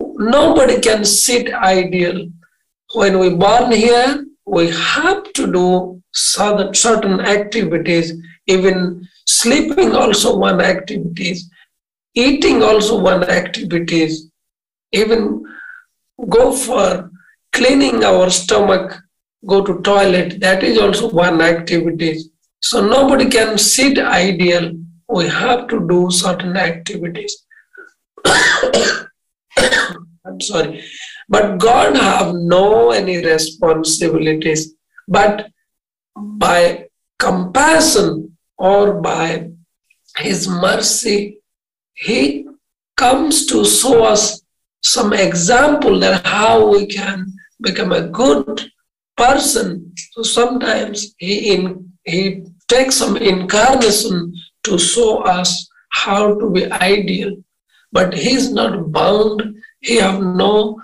Nobody 0.00 0.78
can 0.78 1.06
sit 1.06 1.52
ideal. 1.54 2.28
When 2.94 3.18
we 3.18 3.30
born 3.30 3.72
here, 3.72 4.26
we 4.44 4.70
have 4.70 5.32
to 5.32 5.50
do 5.50 6.02
certain 6.12 7.20
activities, 7.20 8.12
even 8.46 9.08
sleeping 9.26 9.94
also 9.94 10.36
one 10.36 10.60
activities, 10.60 11.50
eating 12.14 12.62
also 12.62 13.00
one 13.00 13.24
activities, 13.24 14.30
even 14.92 15.44
go 16.28 16.52
for 16.52 17.10
cleaning 17.52 18.04
our 18.04 18.30
stomach, 18.30 19.02
go 19.46 19.64
to 19.64 19.80
toilet, 19.82 20.40
that 20.40 20.62
is 20.62 20.78
also 20.78 21.10
one 21.10 21.40
activity. 21.40 22.18
So 22.60 22.86
nobody 22.86 23.28
can 23.28 23.58
sit 23.58 23.98
ideal 23.98 24.72
we 25.08 25.28
have 25.28 25.68
to 25.68 25.86
do 25.88 26.10
certain 26.10 26.56
activities. 26.56 27.44
I'm 30.26 30.40
sorry. 30.40 30.82
But 31.28 31.58
God 31.58 31.96
have 31.96 32.34
no 32.34 32.90
any 32.90 33.24
responsibilities. 33.24 34.74
But 35.06 35.50
by 36.16 36.88
compassion 37.18 38.25
or 38.58 39.00
by 39.00 39.50
His 40.18 40.48
mercy, 40.48 41.38
He 41.94 42.46
comes 42.96 43.46
to 43.46 43.64
show 43.64 44.04
us 44.04 44.42
some 44.82 45.12
example 45.12 45.98
that 46.00 46.24
how 46.26 46.70
we 46.70 46.86
can 46.86 47.32
become 47.60 47.92
a 47.92 48.08
good 48.08 48.70
person. 49.16 49.92
So 50.12 50.22
sometimes 50.22 51.14
He 51.18 51.54
in 51.54 51.92
He 52.04 52.44
takes 52.68 52.96
some 52.96 53.16
incarnation 53.16 54.34
to 54.64 54.78
show 54.78 55.22
us 55.22 55.68
how 55.90 56.38
to 56.38 56.50
be 56.50 56.70
ideal. 56.70 57.36
But 57.92 58.14
He's 58.14 58.50
not 58.50 58.92
bound. 58.92 59.42
He 59.80 59.96
have 59.96 60.20
no 60.20 60.80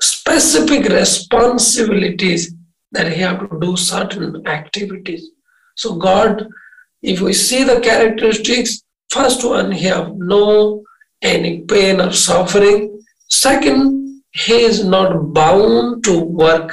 specific 0.00 0.90
responsibilities 0.92 2.54
that 2.90 3.12
he 3.12 3.20
have 3.20 3.48
to 3.48 3.60
do 3.60 3.76
certain 3.76 4.46
activities. 4.46 5.30
So 5.76 5.94
God, 5.94 6.48
if 7.02 7.20
we 7.20 7.32
see 7.32 7.64
the 7.64 7.80
characteristics, 7.80 8.82
first 9.10 9.44
one, 9.44 9.72
he 9.72 9.86
have 9.86 10.14
no 10.14 10.82
any 11.20 11.60
pain 11.62 12.00
or 12.00 12.12
suffering. 12.12 13.00
Second, 13.28 14.22
he 14.32 14.62
is 14.62 14.84
not 14.84 15.32
bound 15.32 16.04
to 16.04 16.20
work. 16.20 16.72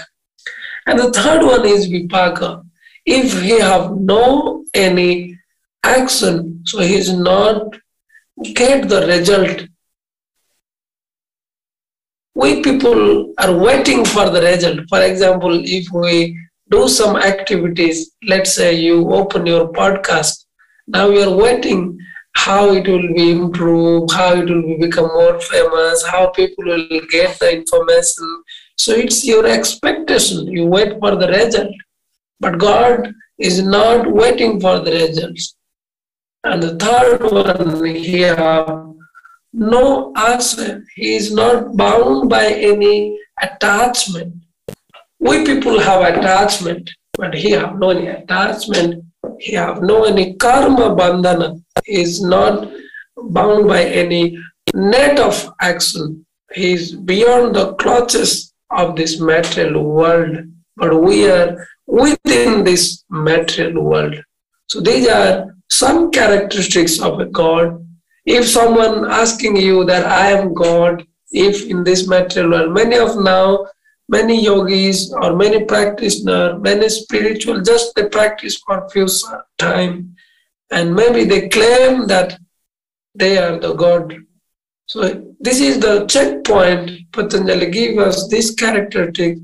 And 0.86 1.00
the 1.00 1.12
third 1.12 1.44
one 1.44 1.66
is 1.66 1.90
vipaka. 1.90 2.66
If 3.06 3.42
he 3.42 3.60
have 3.60 3.96
no 3.98 4.64
any 4.74 5.38
action, 5.84 6.62
so 6.66 6.80
he 6.80 6.96
is 6.96 7.12
not 7.12 7.76
get 8.56 8.88
the 8.88 9.06
result 9.08 9.68
we 12.40 12.62
people 12.62 13.34
are 13.38 13.54
waiting 13.54 14.06
for 14.06 14.30
the 14.30 14.42
result. 14.42 14.80
For 14.88 15.02
example, 15.02 15.60
if 15.62 15.92
we 15.92 16.40
do 16.70 16.88
some 16.88 17.16
activities, 17.16 18.12
let's 18.28 18.54
say 18.54 18.76
you 18.76 19.12
open 19.12 19.46
your 19.46 19.72
podcast, 19.72 20.46
now 20.88 21.10
you 21.10 21.22
are 21.22 21.36
waiting 21.36 22.00
how 22.36 22.72
it 22.72 22.88
will 22.88 23.14
be 23.14 23.32
improved, 23.32 24.12
how 24.12 24.34
it 24.34 24.50
will 24.50 24.78
become 24.80 25.08
more 25.08 25.40
famous, 25.40 26.06
how 26.06 26.30
people 26.30 26.66
will 26.66 26.88
get 27.12 27.38
the 27.40 27.58
information. 27.58 28.44
So 28.78 28.94
it's 28.94 29.26
your 29.26 29.46
expectation. 29.46 30.48
You 30.48 30.66
wait 30.66 31.00
for 31.00 31.16
the 31.16 31.28
result. 31.28 31.76
But 32.40 32.58
God 32.58 33.14
is 33.38 33.62
not 33.62 34.12
waiting 34.12 34.62
for 34.62 34.80
the 34.80 34.92
results. 34.92 35.56
And 36.44 36.64
the 36.64 36.78
third 36.78 37.32
one 37.32 37.86
here 37.86 38.90
no 39.54 40.14
answer. 40.16 40.84
He 40.96 41.16
is 41.16 41.34
not 41.34 41.76
bound 41.76 42.30
by 42.30 42.46
any 42.46 43.20
attachment. 43.42 44.36
We 45.20 45.46
people 45.46 45.80
have 45.80 46.02
attachment, 46.02 46.90
but 47.14 47.34
he 47.34 47.52
have 47.52 47.78
no 47.78 47.90
any 47.90 48.08
attachment. 48.08 49.04
He 49.40 49.54
have 49.54 49.82
no 49.82 50.06
any 50.06 50.36
karma 50.36 50.96
bandhana. 50.96 51.62
He 51.86 52.02
is 52.02 52.22
not 52.24 52.70
bound 53.18 53.68
by 53.68 53.84
any 53.84 54.38
net 54.74 55.20
of 55.20 55.54
action. 55.62 56.26
He 56.54 56.74
is 56.74 56.96
beyond 56.96 57.56
the 57.56 57.74
clutches 57.76 58.54
of 58.72 58.96
this 58.96 59.20
material 59.20 59.84
world, 59.84 60.38
but 60.78 61.02
we 61.02 61.30
are 61.30 61.68
within 61.86 62.64
this 62.64 63.04
material 63.10 63.84
world. 63.84 64.16
So 64.68 64.80
these 64.80 65.08
are 65.08 65.56
some 65.70 66.12
characteristics 66.12 67.00
of 67.02 67.20
a 67.20 67.26
God 67.26 67.86
if 68.30 68.48
someone 68.48 69.10
asking 69.10 69.58
you 69.58 69.86
that 69.86 70.06
I 70.06 70.28
am 70.32 70.54
God, 70.54 71.04
if 71.32 71.66
in 71.66 71.84
this 71.84 72.08
material 72.08 72.52
world, 72.52 72.74
many 72.74 72.98
of 72.98 73.18
now, 73.18 73.66
many 74.10 74.44
yogis 74.44 75.14
or 75.22 75.36
many 75.36 75.64
practitioners, 75.66 76.60
many 76.60 76.90
spiritual, 76.90 77.62
just 77.62 77.96
they 77.96 78.10
practice 78.10 78.58
for 78.58 78.84
a 78.84 78.90
few 78.90 79.08
time, 79.58 80.16
and 80.72 80.94
maybe 80.94 81.24
they 81.26 81.48
claim 81.48 82.08
that 82.08 82.40
they 83.14 83.38
are 83.38 83.60
the 83.60 83.74
God. 83.74 84.16
So 84.88 85.00
this 85.40 85.62
is 85.62 85.80
the 85.80 86.08
checkpoint 86.08 87.12
Patanjali 87.12 87.70
give 87.70 88.00
us 88.00 88.28
this 88.28 88.56
characteristic. 88.56 89.38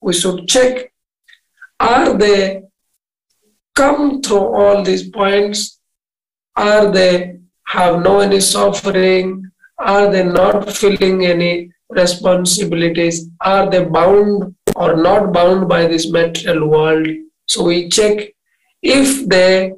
We 0.00 0.14
should 0.14 0.48
check, 0.48 0.90
are 1.78 2.16
they 2.16 2.62
come 3.74 4.22
through 4.22 4.46
all 4.58 4.82
these 4.82 5.10
points? 5.10 5.78
Are 6.56 6.90
they 6.90 7.38
have 7.66 8.02
no 8.02 8.20
any 8.20 8.40
suffering? 8.40 9.50
Are 9.78 10.10
they 10.10 10.24
not 10.24 10.72
feeling 10.72 11.26
any 11.26 11.70
responsibilities? 11.90 13.28
Are 13.40 13.70
they 13.70 13.84
bound 13.84 14.54
or 14.74 14.96
not 14.96 15.32
bound 15.32 15.68
by 15.68 15.86
this 15.86 16.10
material 16.10 16.68
world? 16.68 17.06
So 17.46 17.64
we 17.64 17.88
check 17.88 18.32
if 18.82 19.28
they 19.28 19.72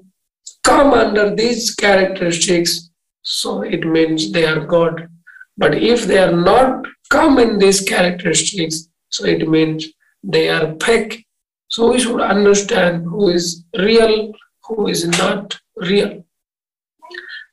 come 0.65 0.93
under 0.93 1.35
these 1.35 1.75
characteristics, 1.75 2.91
so 3.23 3.63
it 3.63 3.87
means 3.87 4.33
they 4.33 4.47
are 4.47 4.65
God. 4.67 5.09
But 5.57 5.75
if 5.75 6.07
they 6.07 6.19
are 6.19 6.37
not 6.37 6.87
come 7.11 7.39
in 7.39 7.59
these 7.59 7.81
characteristics, 7.81 8.89
so 9.11 9.25
it 9.25 9.49
means 9.49 9.87
they 10.23 10.49
are 10.49 10.75
fake. 10.83 11.27
So 11.69 11.91
we 11.91 12.01
should 12.01 12.21
understand 12.21 13.05
who 13.05 13.29
is 13.29 13.65
real, 13.79 14.33
who 14.65 14.89
is 14.89 15.07
not 15.07 15.59
real. 15.77 16.25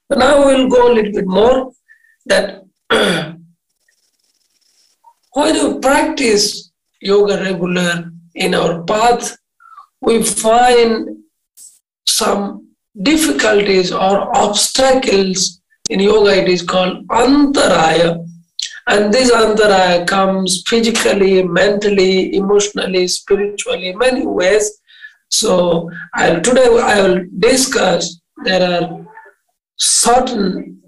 Now 0.09 0.45
we'll 0.45 0.69
go 0.69 0.91
a 0.91 0.93
little 0.93 1.11
bit 1.11 1.27
more 1.27 1.71
that 2.27 2.63
when 5.35 5.53
you 5.53 5.79
practice 5.79 6.71
yoga 7.01 7.35
regular 7.43 8.09
in 8.35 8.55
our 8.55 8.83
path, 8.83 9.37
we 10.01 10.23
find 10.23 11.17
some 12.07 12.69
difficulties 13.01 13.91
or 13.91 14.35
obstacles 14.37 15.61
in 15.89 15.99
yoga. 15.99 16.41
It 16.41 16.47
is 16.47 16.61
called 16.61 17.05
antaraya. 17.11 18.25
And 18.87 19.13
this 19.13 19.29
antaraya 19.31 20.05
comes 20.05 20.63
physically 20.67 21.43
mentally 21.43 22.35
emotionally 22.35 23.07
spiritually 23.07 23.93
many 23.93 24.25
ways. 24.25 24.79
So 25.29 25.89
I'll, 26.13 26.39
today 26.39 26.67
i 26.81 27.01
will 27.01 27.25
discuss 27.39 28.21
there 28.45 28.63
are 28.71 29.05
certain 29.75 30.81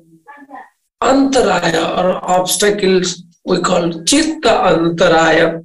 antaraya 1.01 1.85
or 1.99 2.23
obstacles 2.23 3.26
we 3.47 3.61
call 3.61 4.03
chitta 4.03 4.53
antaraya. 4.71 5.63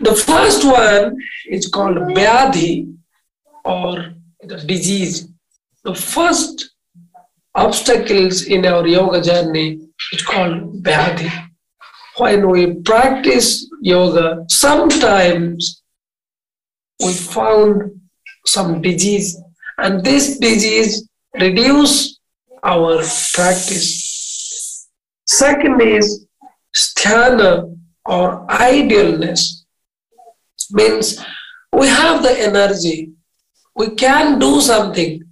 The 0.00 0.14
first 0.14 0.64
one 0.64 1.16
is 1.50 1.68
called 1.68 1.98
vyadhi 2.16 2.94
or 3.64 4.14
disease. 4.66 5.28
The 5.84 5.94
first 5.94 6.70
obstacles 7.54 8.46
in 8.46 8.64
our 8.64 8.86
yoga 8.86 9.20
journey 9.20 9.80
is 10.12 10.22
called 10.22 10.82
vyadhi. 10.82 11.30
When 12.16 12.48
we 12.48 12.74
practice 12.90 13.68
yoga, 13.82 14.44
sometimes 14.48 15.82
we 17.04 17.12
found 17.12 18.00
some 18.46 18.80
disease, 18.80 19.36
and 19.76 20.02
this 20.02 20.38
disease 20.38 21.06
reduce 21.34 22.18
our 22.64 22.96
practice. 23.34 24.07
Second 25.28 25.82
is 25.82 26.26
sthana 26.74 27.76
or 28.06 28.46
idealness. 28.50 29.64
Means 30.70 31.22
we 31.72 31.86
have 31.86 32.22
the 32.22 32.38
energy, 32.40 33.12
we 33.76 33.90
can 33.90 34.38
do 34.38 34.60
something, 34.60 35.22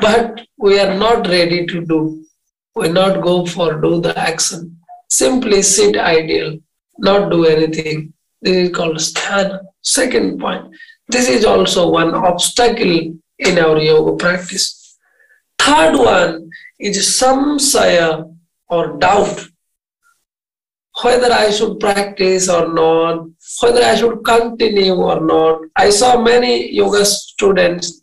but 0.00 0.42
we 0.58 0.78
are 0.78 0.94
not 0.98 1.26
ready 1.28 1.66
to 1.66 1.84
do. 1.86 2.24
We 2.74 2.88
not 2.88 3.22
go 3.22 3.46
for 3.46 3.80
do 3.80 4.00
the 4.00 4.16
action. 4.18 4.78
Simply 5.08 5.62
sit 5.62 5.96
ideal, 5.96 6.58
not 6.98 7.30
do 7.30 7.46
anything. 7.46 8.12
This 8.42 8.56
is 8.56 8.76
called 8.76 8.96
sthana. 8.96 9.60
Second 9.82 10.40
point. 10.40 10.74
This 11.08 11.28
is 11.28 11.44
also 11.44 11.90
one 11.90 12.14
obstacle 12.14 13.14
in 13.38 13.58
our 13.58 13.78
yoga 13.78 14.16
practice. 14.16 14.96
Third 15.58 15.96
one 15.96 16.50
is 16.78 16.98
samsaya 16.98 18.31
or 18.72 18.96
doubt. 18.98 19.48
Whether 21.02 21.32
I 21.32 21.50
should 21.50 21.78
practice 21.80 22.48
or 22.48 22.68
not, 22.72 23.26
whether 23.60 23.82
I 23.82 23.94
should 23.94 24.24
continue 24.24 24.94
or 24.94 25.20
not. 25.20 25.60
I 25.76 25.90
saw 25.90 26.20
many 26.20 26.72
yoga 26.72 27.04
students 27.04 28.02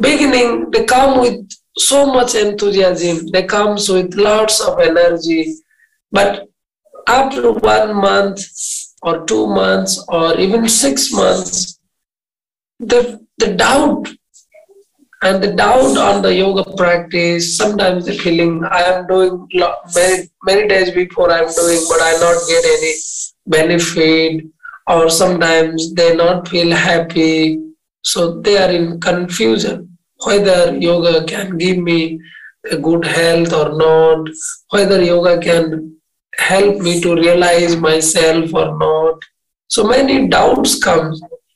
beginning, 0.00 0.70
they 0.70 0.84
come 0.84 1.20
with 1.20 1.48
so 1.76 2.06
much 2.06 2.34
enthusiasm, 2.34 3.26
they 3.28 3.44
come 3.44 3.74
with 3.74 4.14
lots 4.14 4.60
of 4.60 4.80
energy, 4.80 5.54
but 6.10 6.48
after 7.06 7.52
one 7.52 7.94
month 7.94 8.40
or 9.02 9.24
two 9.24 9.46
months 9.46 10.04
or 10.08 10.38
even 10.38 10.68
six 10.68 11.12
months, 11.12 11.78
the, 12.78 13.20
the 13.38 13.54
doubt 13.54 14.08
and 15.24 15.42
the 15.42 15.52
doubt 15.52 15.96
on 16.08 16.22
the 16.22 16.32
yoga 16.34 16.64
practice 16.76 17.56
sometimes 17.56 18.06
the 18.06 18.16
feeling 18.24 18.52
i 18.78 18.82
am 18.92 19.06
doing 19.06 19.34
many 19.94 20.28
many 20.50 20.68
days 20.72 20.90
before 20.90 21.30
i'm 21.36 21.50
doing 21.60 21.82
but 21.90 22.02
i 22.08 22.12
not 22.24 22.36
get 22.52 22.64
any 22.76 22.92
benefit 23.46 24.44
or 24.86 25.08
sometimes 25.08 25.92
they 25.94 26.14
not 26.14 26.48
feel 26.48 26.70
happy 26.70 27.58
so 28.02 28.40
they 28.40 28.56
are 28.64 28.70
in 28.70 29.00
confusion 29.00 29.88
whether 30.26 30.76
yoga 30.76 31.24
can 31.24 31.56
give 31.58 31.78
me 31.78 32.18
a 32.70 32.76
good 32.76 33.04
health 33.04 33.52
or 33.52 33.76
not, 33.76 34.28
whether 34.70 35.02
yoga 35.02 35.38
can 35.40 35.96
help 36.36 36.78
me 36.78 37.00
to 37.00 37.14
realize 37.14 37.76
myself 37.76 38.52
or 38.54 38.76
not. 38.78 39.18
So 39.68 39.84
many 39.84 40.28
doubts 40.28 40.82
come. 40.82 41.14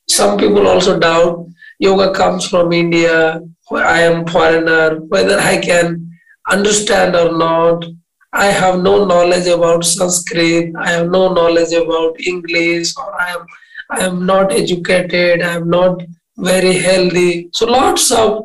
Some 0.08 0.38
people 0.38 0.66
also 0.66 0.98
doubt 0.98 1.46
yoga 1.78 2.12
comes 2.12 2.46
from 2.48 2.72
India, 2.72 3.40
I 3.76 4.00
am 4.00 4.26
foreigner, 4.26 4.96
whether 4.96 5.38
I 5.38 5.58
can 5.58 6.10
understand 6.50 7.14
or 7.14 7.36
not. 7.36 7.84
I 8.32 8.46
have 8.46 8.80
no 8.80 9.04
knowledge 9.04 9.46
about 9.46 9.84
Sanskrit, 9.84 10.74
I 10.76 10.90
have 10.90 11.10
no 11.10 11.32
knowledge 11.32 11.72
about 11.72 12.20
English, 12.20 12.94
or 12.96 13.20
I 13.20 13.30
am 13.32 13.46
I 13.90 14.00
am 14.04 14.26
not 14.26 14.52
educated, 14.52 15.40
I 15.40 15.54
am 15.54 15.70
not 15.70 16.02
very 16.36 16.74
healthy. 16.74 17.48
So 17.52 17.66
lots 17.66 18.10
of 18.10 18.44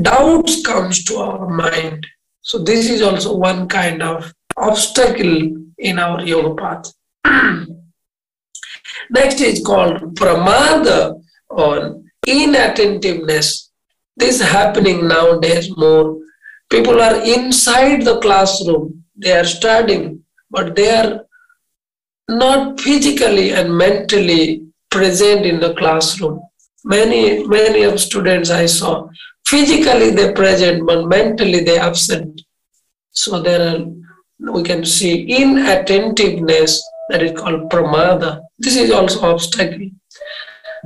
doubts 0.00 0.62
comes 0.62 1.04
to 1.04 1.16
our 1.18 1.48
mind. 1.48 2.04
So 2.42 2.58
this 2.58 2.90
is 2.90 3.00
also 3.00 3.36
one 3.36 3.68
kind 3.68 4.02
of 4.02 4.32
obstacle 4.56 5.56
in 5.78 5.98
our 5.98 6.20
yoga 6.22 6.54
path. 6.60 6.92
Next 9.10 9.40
is 9.40 9.64
called 9.64 10.16
pramada 10.16 11.20
or 11.48 12.02
inattentiveness. 12.26 13.65
This 14.16 14.40
is 14.40 14.48
happening 14.48 15.06
nowadays 15.06 15.76
more. 15.76 16.18
People 16.70 17.00
are 17.00 17.22
inside 17.22 18.04
the 18.04 18.18
classroom, 18.20 19.04
they 19.14 19.32
are 19.32 19.44
studying, 19.44 20.24
but 20.50 20.74
they 20.74 20.90
are 20.90 21.26
not 22.28 22.80
physically 22.80 23.52
and 23.52 23.76
mentally 23.76 24.66
present 24.90 25.44
in 25.44 25.60
the 25.60 25.74
classroom. 25.74 26.40
Many, 26.84 27.46
many 27.46 27.82
of 27.82 28.00
students 28.00 28.50
I 28.50 28.66
saw, 28.66 29.08
physically 29.46 30.10
they 30.10 30.32
present, 30.32 30.86
but 30.86 31.06
mentally 31.06 31.62
they 31.62 31.78
absent. 31.78 32.40
So 33.10 33.40
there 33.42 33.76
are, 33.76 34.52
we 34.52 34.62
can 34.62 34.84
see 34.84 35.24
inattentiveness 35.24 36.82
that 37.10 37.22
is 37.22 37.38
called 37.38 37.70
pramada. 37.70 38.40
This 38.58 38.76
is 38.76 38.90
also 38.90 39.32
obstacle. 39.32 39.90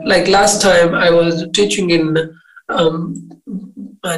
Like 0.04 0.28
last 0.28 0.60
time 0.60 0.94
I 0.94 1.10
was 1.10 1.46
teaching 1.52 1.90
in 1.90 2.16
um, 2.70 3.28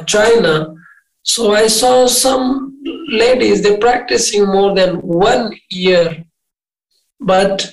China, 0.07 0.75
so 1.23 1.53
I 1.55 1.67
saw 1.67 2.07
some 2.07 2.83
ladies, 3.09 3.63
they're 3.63 3.79
practicing 3.79 4.47
more 4.47 4.75
than 4.75 4.97
one 4.97 5.55
year. 5.71 6.25
But 7.21 7.71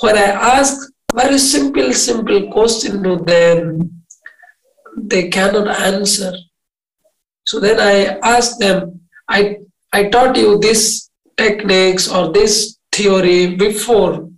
when 0.00 0.16
I 0.16 0.30
ask 0.56 0.90
very 1.14 1.38
simple, 1.38 1.92
simple 1.92 2.50
question 2.52 3.02
to 3.02 3.16
them, 3.16 4.02
they 4.96 5.28
cannot 5.28 5.68
answer. 5.68 6.32
So 7.46 7.60
then 7.60 7.80
I 7.80 8.18
asked 8.22 8.58
them, 8.58 9.00
I, 9.28 9.58
I 9.92 10.04
taught 10.04 10.36
you 10.36 10.58
this 10.58 11.08
techniques 11.36 12.08
or 12.08 12.32
this 12.32 12.78
theory 12.92 13.56
before. 13.56 14.28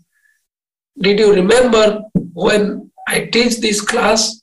Did 0.99 1.19
you 1.19 1.35
remember 1.35 2.03
when 2.33 2.91
I 3.09 3.27
teach 3.27 3.61
this 3.61 3.81
class? 3.81 4.41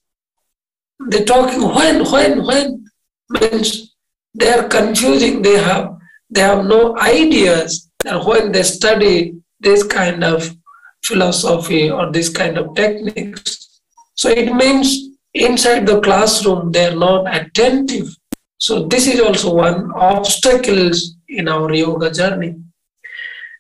They're 1.08 1.26
talking 1.26 1.62
when, 1.62 2.04
when, 2.12 2.46
when 2.46 2.86
means 3.30 3.96
they 4.34 4.52
are 4.52 4.68
confusing. 4.68 5.42
They 5.42 5.58
have 5.58 5.98
they 6.30 6.42
have 6.42 6.66
no 6.66 6.98
ideas 6.98 7.90
that 8.04 8.24
when 8.26 8.52
they 8.52 8.64
study 8.64 9.36
this 9.60 9.84
kind 9.84 10.24
of 10.24 10.56
philosophy 11.04 11.90
or 11.90 12.12
this 12.12 12.30
kind 12.30 12.58
of 12.58 12.74
techniques. 12.76 13.82
So 14.16 14.30
it 14.30 14.54
means 14.54 15.10
inside 15.34 15.86
the 15.86 16.00
classroom 16.02 16.72
they 16.72 16.88
are 16.88 16.96
not 16.96 17.34
attentive. 17.34 18.16
So 18.58 18.88
this 18.88 19.08
is 19.08 19.20
also 19.20 19.56
one 19.56 19.92
obstacles 19.94 21.16
in 21.28 21.48
our 21.48 21.74
yoga 21.74 22.12
journey. 22.12 22.56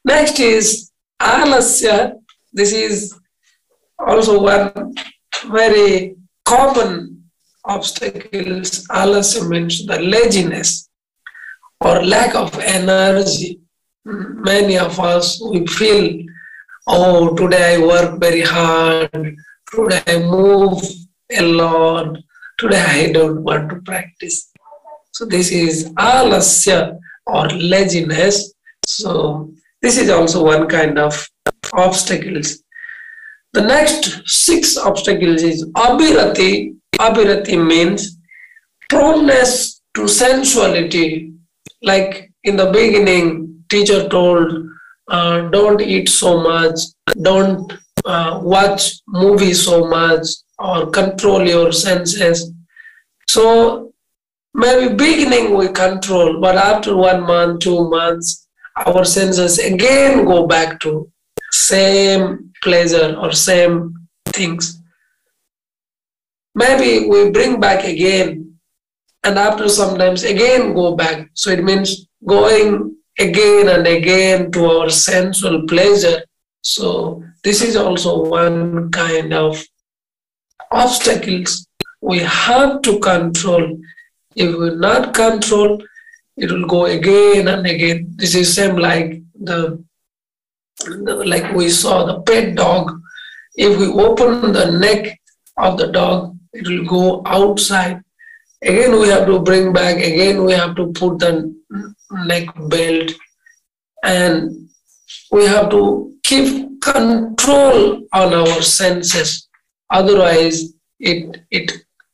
Next 0.05 0.39
is 0.39 0.91
alasya. 1.21 2.13
This 2.53 2.71
is 2.73 3.17
also 3.99 4.41
one 4.41 4.93
very 5.49 6.15
common 6.45 7.20
obstacles. 7.65 8.85
Alasya 8.87 9.47
means 9.47 9.85
the 9.85 9.99
laziness 9.99 10.89
or 11.79 12.03
lack 12.03 12.35
of 12.35 12.57
energy. 12.59 13.59
Many 14.05 14.77
of 14.77 14.99
us 14.99 15.41
we 15.41 15.65
feel, 15.67 16.23
oh, 16.87 17.35
today 17.35 17.75
I 17.75 17.85
work 17.85 18.19
very 18.19 18.41
hard. 18.41 19.35
Today 19.73 20.01
I 20.07 20.19
move 20.19 20.81
a 21.31 21.41
lot. 21.41 22.17
Today 22.57 23.07
I 23.07 23.11
don't 23.11 23.43
want 23.43 23.69
to 23.69 23.75
practice. 23.81 24.51
So 25.11 25.25
this 25.25 25.51
is 25.51 25.89
alasya 25.93 26.97
or 27.27 27.47
laziness. 27.49 28.53
So 28.85 29.51
this 29.81 29.97
is 29.97 30.09
also 30.09 30.43
one 30.43 30.67
kind 30.67 30.97
of 30.97 31.27
obstacles. 31.73 32.63
The 33.53 33.61
next 33.61 34.21
six 34.25 34.77
obstacles 34.77 35.43
is 35.43 35.65
abhirati. 35.71 36.75
Abhirati 37.05 37.57
means 37.73 38.17
proneness 38.89 39.81
to 39.95 40.07
sensuality. 40.07 41.33
Like 41.81 42.31
in 42.43 42.55
the 42.55 42.71
beginning, 42.71 43.63
teacher 43.69 44.07
told, 44.09 44.53
uh, 45.09 45.49
don't 45.49 45.81
eat 45.81 46.09
so 46.09 46.39
much, 46.41 46.77
don't 47.21 47.73
uh, 48.05 48.39
watch 48.43 49.01
movies 49.07 49.65
so 49.65 49.87
much, 49.87 50.27
or 50.59 50.89
control 50.91 51.47
your 51.47 51.71
senses. 51.71 52.51
So 53.27 53.93
maybe 54.53 54.93
beginning 54.93 55.57
we 55.57 55.69
control, 55.69 56.39
but 56.39 56.55
after 56.55 56.95
one 56.95 57.21
month, 57.21 57.61
two 57.61 57.89
months, 57.89 58.47
our 58.85 59.03
senses 59.05 59.59
again 59.59 60.25
go 60.25 60.47
back 60.47 60.79
to 60.81 61.09
same 61.51 62.51
pleasure 62.63 63.15
or 63.19 63.31
same 63.31 63.93
things. 64.27 64.80
Maybe 66.53 67.07
we 67.07 67.31
bring 67.31 67.59
back 67.59 67.85
again 67.85 68.57
and 69.23 69.37
after 69.37 69.69
sometimes 69.69 70.23
again 70.23 70.73
go 70.73 70.95
back. 70.95 71.29
So 71.33 71.51
it 71.51 71.63
means 71.63 72.07
going 72.25 72.95
again 73.19 73.69
and 73.69 73.87
again 73.87 74.51
to 74.51 74.65
our 74.65 74.89
sensual 74.89 75.67
pleasure. 75.67 76.23
So 76.61 77.23
this 77.43 77.61
is 77.61 77.75
also 77.75 78.25
one 78.25 78.91
kind 78.91 79.33
of 79.33 79.63
obstacles 80.71 81.67
we 82.01 82.19
have 82.19 82.81
to 82.81 82.99
control. 82.99 83.77
If 84.35 84.55
we 84.57 84.75
not 84.75 85.13
control, 85.13 85.81
it 86.37 86.51
will 86.51 86.65
go 86.65 86.85
again 86.85 87.47
and 87.47 87.65
again. 87.65 88.13
This 88.15 88.35
is 88.35 88.53
same 88.55 88.77
like 88.77 89.21
the, 89.39 89.83
like 90.87 91.53
we 91.53 91.69
saw 91.69 92.05
the 92.05 92.21
pet 92.21 92.55
dog. 92.55 92.99
If 93.55 93.77
we 93.77 93.87
open 93.87 94.53
the 94.53 94.71
neck 94.71 95.19
of 95.57 95.77
the 95.77 95.87
dog, 95.87 96.30
it 96.53 96.67
will 96.67 96.85
go 96.85 97.21
outside. 97.25 98.01
Again, 98.61 98.99
we 98.99 99.07
have 99.07 99.25
to 99.25 99.39
bring 99.39 99.73
back. 99.73 99.97
Again, 99.97 100.43
we 100.43 100.53
have 100.53 100.75
to 100.75 100.91
put 100.91 101.19
the 101.19 101.53
neck 102.25 102.45
belt, 102.69 103.11
and 104.03 104.69
we 105.31 105.45
have 105.45 105.69
to 105.71 106.13
keep 106.23 106.81
control 106.81 108.03
on 108.13 108.33
our 108.33 108.61
senses. 108.61 109.47
Otherwise, 109.89 110.73
it 110.99 111.41
it 111.49 111.71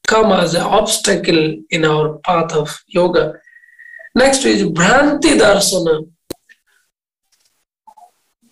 come 0.08 0.32
as 0.32 0.56
an 0.56 0.62
obstacle 0.62 1.58
in 1.70 1.84
our 1.86 2.18
path 2.20 2.54
of 2.54 2.84
yoga. 2.88 3.34
Next 4.16 4.46
is 4.46 4.64
Bhranti 4.64 5.38
Darsana. 5.38 6.10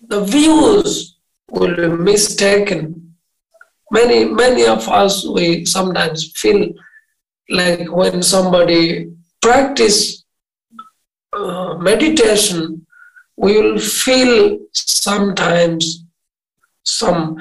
The 0.08 0.20
views 0.24 1.16
will 1.50 1.74
be 1.74 1.88
mistaken. 1.88 3.05
Many, 3.90 4.24
many 4.24 4.66
of 4.66 4.88
us, 4.88 5.24
we 5.26 5.64
sometimes 5.64 6.32
feel 6.34 6.72
like 7.48 7.90
when 7.92 8.22
somebody 8.22 9.12
practice 9.40 10.24
uh, 11.32 11.74
meditation, 11.78 12.84
we 13.36 13.60
will 13.60 13.78
feel 13.78 14.58
sometimes 14.72 16.04
some 16.82 17.36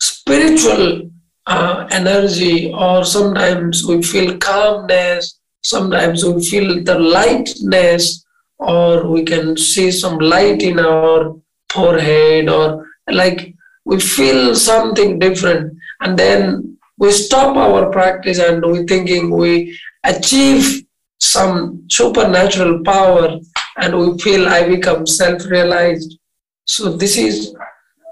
spiritual 0.00 1.10
uh, 1.46 1.86
energy, 1.90 2.72
or 2.72 3.04
sometimes 3.04 3.84
we 3.84 4.00
feel 4.02 4.38
calmness, 4.38 5.40
sometimes 5.62 6.24
we 6.24 6.42
feel 6.44 6.82
the 6.82 6.98
lightness, 6.98 8.24
or 8.58 9.06
we 9.08 9.24
can 9.24 9.56
see 9.56 9.90
some 9.90 10.18
light 10.18 10.62
in 10.62 10.78
our 10.78 11.34
forehead, 11.70 12.48
or 12.48 12.86
like 13.10 13.54
we 13.84 14.00
feel 14.00 14.54
something 14.54 15.18
different, 15.18 15.76
and 16.00 16.18
then 16.18 16.76
we 16.98 17.10
stop 17.10 17.56
our 17.56 17.90
practice 17.90 18.38
and 18.38 18.64
we 18.64 18.84
thinking 18.84 19.30
we 19.30 19.78
achieve 20.04 20.84
some 21.18 21.84
supernatural 21.88 22.82
power, 22.84 23.38
and 23.76 23.98
we 23.98 24.18
feel 24.18 24.48
I 24.48 24.68
become 24.68 25.06
self-realized. 25.06 26.18
So 26.64 26.96
this 26.96 27.16
is 27.16 27.54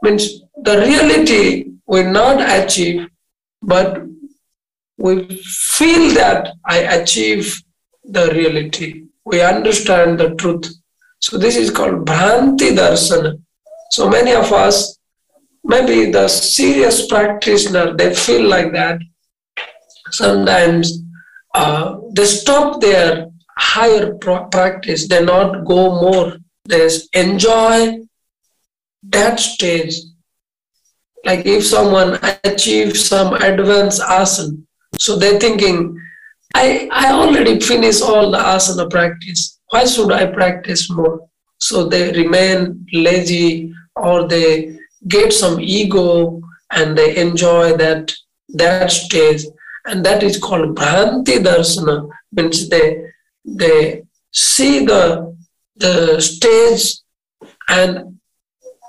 means 0.03 0.43
the 0.63 0.79
reality 0.79 1.73
we 1.87 2.03
not 2.03 2.41
achieve, 2.41 3.09
but 3.63 4.03
we 4.97 5.27
feel 5.43 6.15
that 6.15 6.55
I 6.67 6.79
achieve 6.79 7.63
the 8.05 8.33
reality. 8.33 9.05
We 9.25 9.43
understand 9.43 10.19
the 10.19 10.35
truth. 10.35 10.67
So 11.21 11.37
this 11.37 11.57
is 11.57 11.71
called 11.71 12.07
Bhranti 12.07 12.77
Darsana. 12.77 13.41
So 13.91 14.09
many 14.09 14.33
of 14.33 14.53
us, 14.53 14.99
maybe 15.65 16.11
the 16.11 16.29
serious 16.29 17.07
practitioner, 17.07 17.95
they 17.95 18.15
feel 18.15 18.49
like 18.49 18.73
that. 18.73 18.99
Sometimes 20.11 21.03
uh, 21.55 21.99
they 22.13 22.25
stop 22.25 22.81
their 22.81 23.29
higher 23.57 24.15
practice, 24.15 25.09
they 25.09 25.25
not 25.25 25.65
go 25.65 26.01
more. 26.01 26.37
They 26.65 26.89
enjoy 27.15 27.99
that 29.03 29.41
stage. 29.41 29.95
Like 31.25 31.45
if 31.45 31.67
someone 31.67 32.19
achieves 32.45 33.05
some 33.07 33.35
advanced 33.35 34.01
asana, 34.01 34.63
so 34.99 35.17
they're 35.17 35.39
thinking, 35.39 35.99
I, 36.55 36.89
I 36.91 37.13
already 37.13 37.61
finished 37.61 38.03
all 38.03 38.31
the 38.31 38.39
asana 38.39 38.91
practice. 38.91 39.61
Why 39.71 39.85
should 39.85 40.13
I 40.13 40.27
practice 40.27 40.91
more? 40.91 41.29
So 41.59 41.89
they 41.89 42.13
remain 42.13 42.87
lazy 42.93 43.73
or 43.97 44.27
they 44.27 44.80
get 45.09 45.33
some 45.33 45.61
ego 45.61 46.41
and 46.73 46.97
they 46.97 47.17
enjoy 47.17 47.77
that 47.77 48.13
that 48.51 48.91
stage. 48.91 49.45
And 49.87 50.05
that 50.05 50.23
is 50.23 50.39
called 50.39 50.77
Bhranti 50.77 51.39
Darsana, 51.39 52.09
means 52.33 52.69
they 52.69 53.13
they 53.45 54.03
see 54.33 54.85
the 54.85 55.37
the 55.77 56.21
stage 56.21 56.99
and 57.69 58.19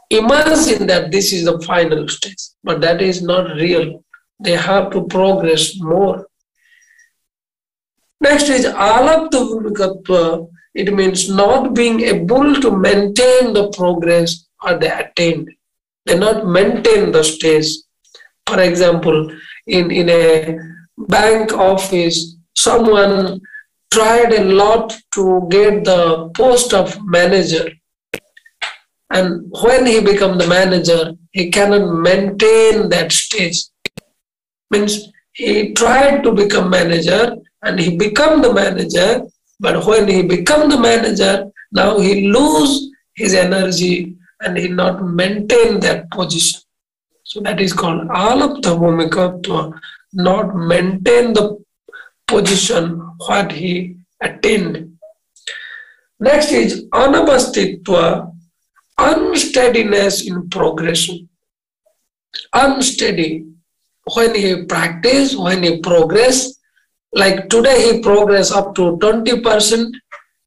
imagine 0.09 0.87
that 0.87 1.11
this 1.11 1.31
is 1.31 1.45
the 1.45 1.59
final 1.61 2.07
stage, 2.07 2.43
but 2.63 2.81
that 2.81 3.01
is 3.01 3.21
not 3.21 3.55
real. 3.55 4.03
They 4.39 4.57
have 4.57 4.91
to 4.91 5.07
progress 5.07 5.79
more. 5.79 6.27
Next 8.19 8.49
is 8.49 8.65
alapta. 8.65 10.47
It 10.73 10.93
means 10.93 11.29
not 11.29 11.73
being 11.73 12.01
able 12.01 12.55
to 12.55 12.71
maintain 12.71 13.53
the 13.53 13.71
progress 13.75 14.47
or 14.63 14.77
the 14.77 14.89
attained. 14.99 15.49
They 16.05 16.17
not 16.17 16.47
maintain 16.47 17.11
the 17.11 17.23
stage. 17.23 17.67
For 18.47 18.59
example, 18.59 19.31
in, 19.67 19.91
in 19.91 20.09
a 20.09 20.57
bank 20.97 21.53
office, 21.53 22.35
someone 22.55 23.39
tried 23.91 24.33
a 24.33 24.43
lot 24.43 24.95
to 25.13 25.47
get 25.49 25.83
the 25.85 26.29
post 26.35 26.73
of 26.73 26.97
manager. 27.03 27.69
And 29.09 29.51
when 29.61 29.85
he 29.85 29.99
become 29.99 30.37
the 30.37 30.47
manager, 30.47 31.13
he 31.31 31.51
cannot 31.51 31.93
maintain 31.99 32.89
that 32.89 33.11
stage 33.11 33.65
means 34.71 35.11
he 35.33 35.73
tried 35.73 36.23
to 36.23 36.31
become 36.31 36.69
manager 36.69 37.35
and 37.63 37.79
he 37.79 37.97
become 37.97 38.41
the 38.41 38.53
manager 38.53 39.21
but 39.59 39.85
when 39.85 40.07
he 40.07 40.21
become 40.23 40.69
the 40.69 40.79
manager 40.79 41.33
now 41.71 41.99
he 41.99 42.27
lose 42.27 42.89
his 43.13 43.33
energy 43.33 44.15
and 44.41 44.57
he 44.57 44.67
not 44.67 45.03
maintain 45.03 45.79
that 45.79 46.09
position. 46.11 46.61
So 47.23 47.39
that 47.41 47.61
is 47.61 47.73
called 47.73 48.07
alapta 48.09 48.71
bhumikatva 48.81 49.79
not 50.13 50.55
maintain 50.55 51.33
the 51.33 51.63
position 52.27 52.99
what 53.17 53.51
he 53.51 53.95
attained. 54.21 54.97
Next 56.19 56.51
is 56.51 56.85
anapastitva 56.89 58.31
unsteadiness 58.97 60.27
in 60.27 60.49
progression. 60.49 61.29
Unsteady. 62.53 63.45
When 64.15 64.33
he 64.35 64.65
practice, 64.65 65.35
when 65.35 65.63
he 65.63 65.79
progress, 65.79 66.59
like 67.13 67.49
today 67.49 67.93
he 67.93 68.01
progress 68.01 68.51
up 68.51 68.73
to 68.75 68.97
20%, 68.97 69.91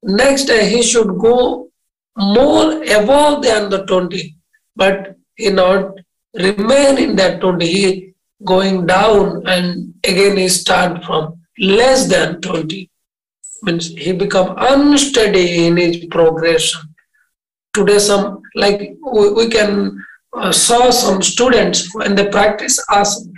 next 0.02 0.44
day 0.46 0.68
he 0.68 0.82
should 0.82 1.18
go 1.18 1.68
more 2.16 2.82
above 2.82 3.42
than 3.42 3.70
the 3.70 3.84
20, 3.86 4.36
but 4.76 5.16
he 5.36 5.50
not 5.50 5.94
remain 6.34 6.98
in 6.98 7.16
that 7.16 7.40
20, 7.40 7.66
he 7.66 8.14
going 8.44 8.86
down 8.86 9.46
and 9.46 9.94
again 10.04 10.36
he 10.36 10.48
start 10.48 11.04
from 11.04 11.40
less 11.58 12.08
than 12.08 12.40
20. 12.40 12.90
Means 13.62 13.88
he 13.88 14.12
become 14.12 14.54
unsteady 14.58 15.66
in 15.66 15.76
his 15.76 16.04
progression. 16.06 16.82
Today 17.72 17.98
some, 17.98 18.42
like 18.54 18.96
we, 19.12 19.32
we 19.32 19.48
can 19.48 20.04
uh, 20.36 20.52
saw 20.52 20.90
some 20.90 21.22
students 21.22 21.94
when 21.94 22.14
they 22.14 22.28
practice 22.28 22.78
asana, 22.90 23.32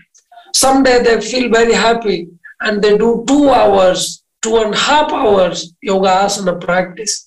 Someday 0.54 1.02
they 1.02 1.20
feel 1.20 1.50
very 1.50 1.74
happy 1.74 2.28
and 2.60 2.80
they 2.80 2.96
do 2.96 3.24
two 3.28 3.50
hours, 3.50 4.24
two 4.40 4.56
and 4.56 4.72
a 4.72 4.78
half 4.78 5.12
hours 5.12 5.74
yoga 5.82 6.08
asana 6.08 6.58
practice. 6.58 7.25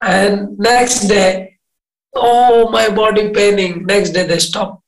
And 0.00 0.58
next 0.58 1.08
day, 1.08 1.58
oh, 2.14 2.70
my 2.70 2.88
body 2.88 3.30
paining. 3.30 3.84
Next 3.86 4.10
day 4.10 4.26
they 4.26 4.38
stop. 4.38 4.82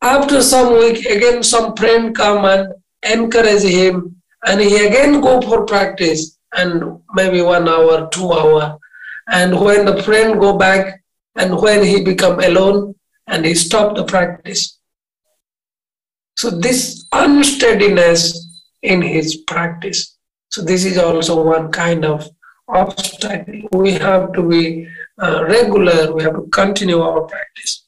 After 0.00 0.42
some 0.42 0.78
week, 0.78 1.04
again 1.06 1.42
some 1.42 1.74
friend 1.76 2.14
come 2.14 2.44
and 2.44 2.72
encourage 3.02 3.62
him 3.62 4.16
and 4.46 4.60
he 4.60 4.86
again 4.86 5.20
go 5.20 5.40
for 5.40 5.66
practice 5.66 6.38
and 6.56 7.00
maybe 7.14 7.42
one 7.42 7.68
hour, 7.68 8.08
two 8.10 8.32
hour. 8.32 8.78
And 9.30 9.60
when 9.60 9.84
the 9.84 10.02
friend 10.02 10.40
go 10.40 10.56
back 10.56 11.02
and 11.36 11.60
when 11.60 11.84
he 11.84 12.02
become 12.02 12.40
alone 12.40 12.94
and 13.26 13.44
he 13.44 13.54
stop 13.54 13.96
the 13.96 14.04
practice, 14.04 14.78
so 16.36 16.50
this 16.50 17.06
unsteadiness 17.12 18.48
in 18.82 19.02
his 19.02 19.36
practice. 19.46 20.16
So 20.50 20.62
this 20.62 20.84
is 20.84 20.96
also 20.96 21.42
one 21.42 21.70
kind 21.72 22.04
of 22.04 22.28
obstacle. 22.68 23.68
We 23.72 23.92
have 23.92 24.32
to 24.32 24.42
be 24.42 24.88
uh, 25.20 25.44
regular. 25.44 26.14
We 26.14 26.22
have 26.22 26.34
to 26.34 26.48
continue 26.52 27.00
our 27.00 27.22
practice. 27.22 27.84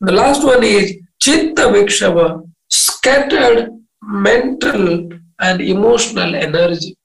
The 0.00 0.12
last 0.12 0.44
one 0.44 0.62
is 0.62 0.96
chitta 1.20 1.62
vikshava, 1.62 2.48
scattered 2.68 3.68
mental 4.02 5.10
and 5.40 5.60
emotional 5.60 6.34
energy. 6.34 6.96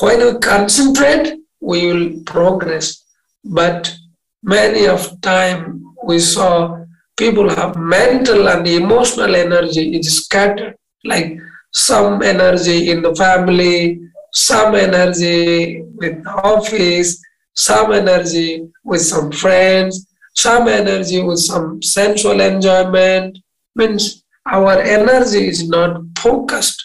When 0.00 0.34
we 0.34 0.38
concentrate, 0.40 1.38
we 1.60 1.86
will 1.86 2.20
progress. 2.24 3.04
But 3.44 3.94
many 4.42 4.86
of 4.86 5.20
time 5.20 5.84
we 6.04 6.18
saw 6.18 6.84
people 7.16 7.48
have 7.48 7.76
mental 7.76 8.48
and 8.48 8.66
emotional 8.66 9.34
energy 9.34 9.96
is 9.96 10.24
scattered 10.24 10.76
like 11.04 11.36
some 11.72 12.22
energy 12.22 12.90
in 12.90 13.02
the 13.02 13.14
family 13.14 14.00
some 14.38 14.74
energy 14.74 15.82
with 16.00 16.26
office 16.26 17.20
some 17.54 17.92
energy 17.92 18.68
with 18.84 19.00
some 19.00 19.32
friends 19.32 20.08
some 20.38 20.68
energy 20.68 21.20
with 21.20 21.40
some 21.40 21.82
sensual 21.82 22.40
enjoyment. 22.40 23.36
Means 23.74 24.22
our 24.46 24.80
energy 24.80 25.48
is 25.48 25.68
not 25.68 26.00
focused. 26.16 26.80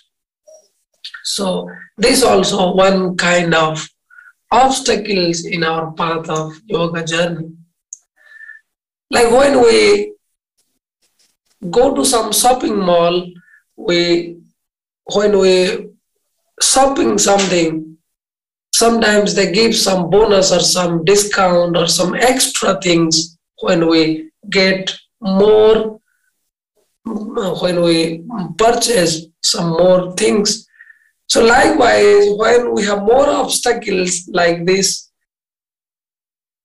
So 1.24 1.70
this 1.96 2.24
also 2.24 2.74
one 2.74 3.16
kind 3.16 3.54
of 3.54 3.88
obstacles 4.52 5.46
in 5.46 5.64
our 5.64 5.92
path 5.92 6.28
of 6.30 6.54
yoga 6.66 7.04
journey. 7.04 7.52
Like 9.12 9.30
when 9.32 9.62
we 9.62 10.14
go 11.70 11.94
to 11.94 12.04
some 12.04 12.34
shopping 12.34 12.80
mall, 12.80 13.32
we 13.76 14.38
when 15.14 15.38
we 15.38 15.93
shopping 16.62 17.18
something, 17.18 17.98
sometimes 18.74 19.36
they 19.36 19.52
give 19.52 19.76
some 19.76 20.10
bonus 20.10 20.52
or 20.52 20.60
some 20.60 21.04
discount 21.06 21.78
or 21.78 21.88
some 21.88 22.16
extra 22.16 22.80
things 22.82 23.38
when 23.62 23.88
we 23.88 24.32
get 24.50 24.94
more 25.22 26.00
when 27.06 27.82
we 27.82 28.24
purchase 28.58 29.26
some 29.42 29.70
more 29.72 30.14
things. 30.16 30.68
So 31.28 31.44
likewise, 31.44 32.26
when 32.38 32.74
we 32.74 32.84
have 32.86 33.00
more 33.00 33.28
obstacles 33.28 34.30
like 34.32 34.66
this, 34.66 35.12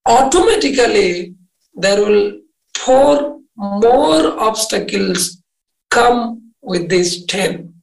automatically 0.07 1.35
there 1.75 2.01
will 2.05 2.41
pour 2.77 3.41
more 3.57 4.39
obstacles 4.39 5.43
come 5.91 6.53
with 6.63 6.89
these 6.89 7.25
10. 7.27 7.75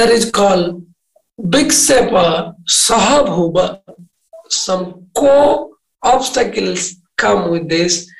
That 0.00 0.08
is 0.08 0.30
called 0.30 0.86
Biksepa 1.38 2.54
Sahabhuba. 2.66 3.82
Some 4.48 5.08
core 5.14 5.72
obstacles 6.02 6.96
come 7.18 7.50
with 7.50 7.68
this. 7.68 8.10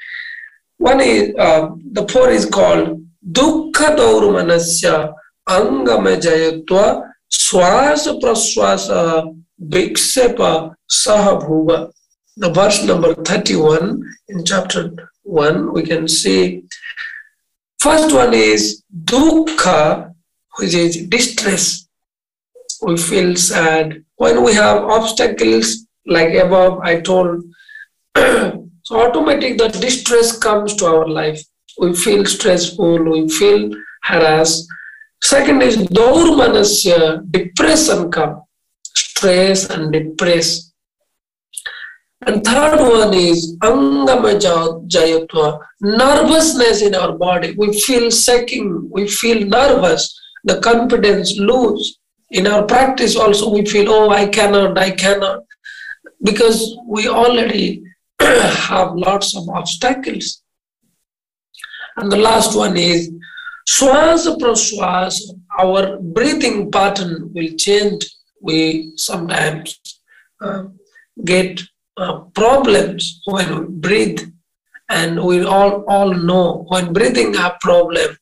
One 0.77 1.01
is, 1.01 1.35
uh, 1.39 1.71
the 1.93 2.07
four 2.07 2.29
is 2.29 2.45
called 2.45 3.03
Dukkha 3.33 3.97
Daurmanasya 3.97 5.15
Angama 5.49 6.21
Jayatva 6.21 7.09
Swasa 7.33 8.21
Praswasa 8.21 9.35
Biksepa 9.59 10.75
Sahabhuba. 10.91 11.91
The 12.37 12.51
verse 12.51 12.85
number 12.85 13.15
31 13.15 14.05
in 14.29 14.45
chapter 14.45 14.93
1, 15.23 15.73
we 15.73 15.83
can 15.83 16.09
see 16.09 16.63
First 17.81 18.13
one 18.13 18.35
is 18.35 18.83
dukkha, 19.07 20.10
which 20.61 20.75
is 20.75 21.07
distress. 21.09 21.89
We 22.83 22.97
feel 22.97 23.35
sad. 23.37 24.05
When 24.17 24.45
we 24.45 24.53
have 24.55 24.85
obstacles, 24.85 25.87
like 26.07 26.35
above 26.35 26.81
I 26.81 27.01
told, 27.01 27.43
so 28.17 28.61
automatic 28.91 29.57
the 29.59 29.69
distress 29.69 30.39
comes 30.39 30.75
to 30.77 30.87
our 30.87 31.09
life. 31.09 31.41
We 31.79 31.95
feel 31.95 32.27
stressful, 32.27 33.05
we 33.05 33.29
feel 33.29 33.71
harassed. 34.03 34.67
Second 35.23 35.63
is 35.63 35.77
dormanasya, 35.77 37.31
depression 37.31 38.11
come, 38.11 38.43
stress 38.83 39.71
and 39.71 39.93
depress. 39.93 40.73
And 42.27 42.45
third 42.45 42.81
one 42.81 43.15
is 43.15 43.57
angamajayatva, 43.63 45.59
nervousness 45.81 46.83
in 46.83 46.95
our 46.95 47.17
body. 47.17 47.55
We 47.57 47.81
feel 47.81 48.11
shaking, 48.11 48.91
we 48.91 49.09
feel 49.09 49.47
nervous, 49.47 50.20
the 50.45 50.61
confidence 50.61 51.37
lose. 51.39 51.99
In 52.31 52.47
our 52.47 52.65
practice 52.65 53.17
also 53.17 53.51
we 53.51 53.65
feel, 53.67 53.91
oh, 53.91 54.11
I 54.11 54.27
cannot, 54.29 54.79
I 54.79 54.91
cannot. 54.91 55.45
Because 56.23 56.77
we 56.87 57.09
already 57.09 57.83
have 58.21 58.95
lots 58.95 59.37
of 59.37 59.49
obstacles. 59.49 60.43
And 61.97 62.11
the 62.11 62.17
last 62.17 62.57
one 62.57 62.77
is 62.77 63.11
swasa 63.69 64.37
praswasa, 64.39 65.39
our 65.59 65.99
breathing 65.99 66.71
pattern 66.71 67.31
will 67.35 67.51
change. 67.57 68.07
We 68.41 68.93
sometimes 68.97 69.79
uh, 70.41 70.65
get 71.25 71.61
uh, 71.97 72.21
problems 72.35 73.21
when 73.27 73.59
we 73.59 73.67
breathe. 73.67 74.21
And 74.89 75.23
we 75.23 75.45
all, 75.45 75.85
all 75.89 76.13
know 76.15 76.65
when 76.69 76.93
breathing 76.93 77.37
a 77.37 77.57
problem, 77.61 78.17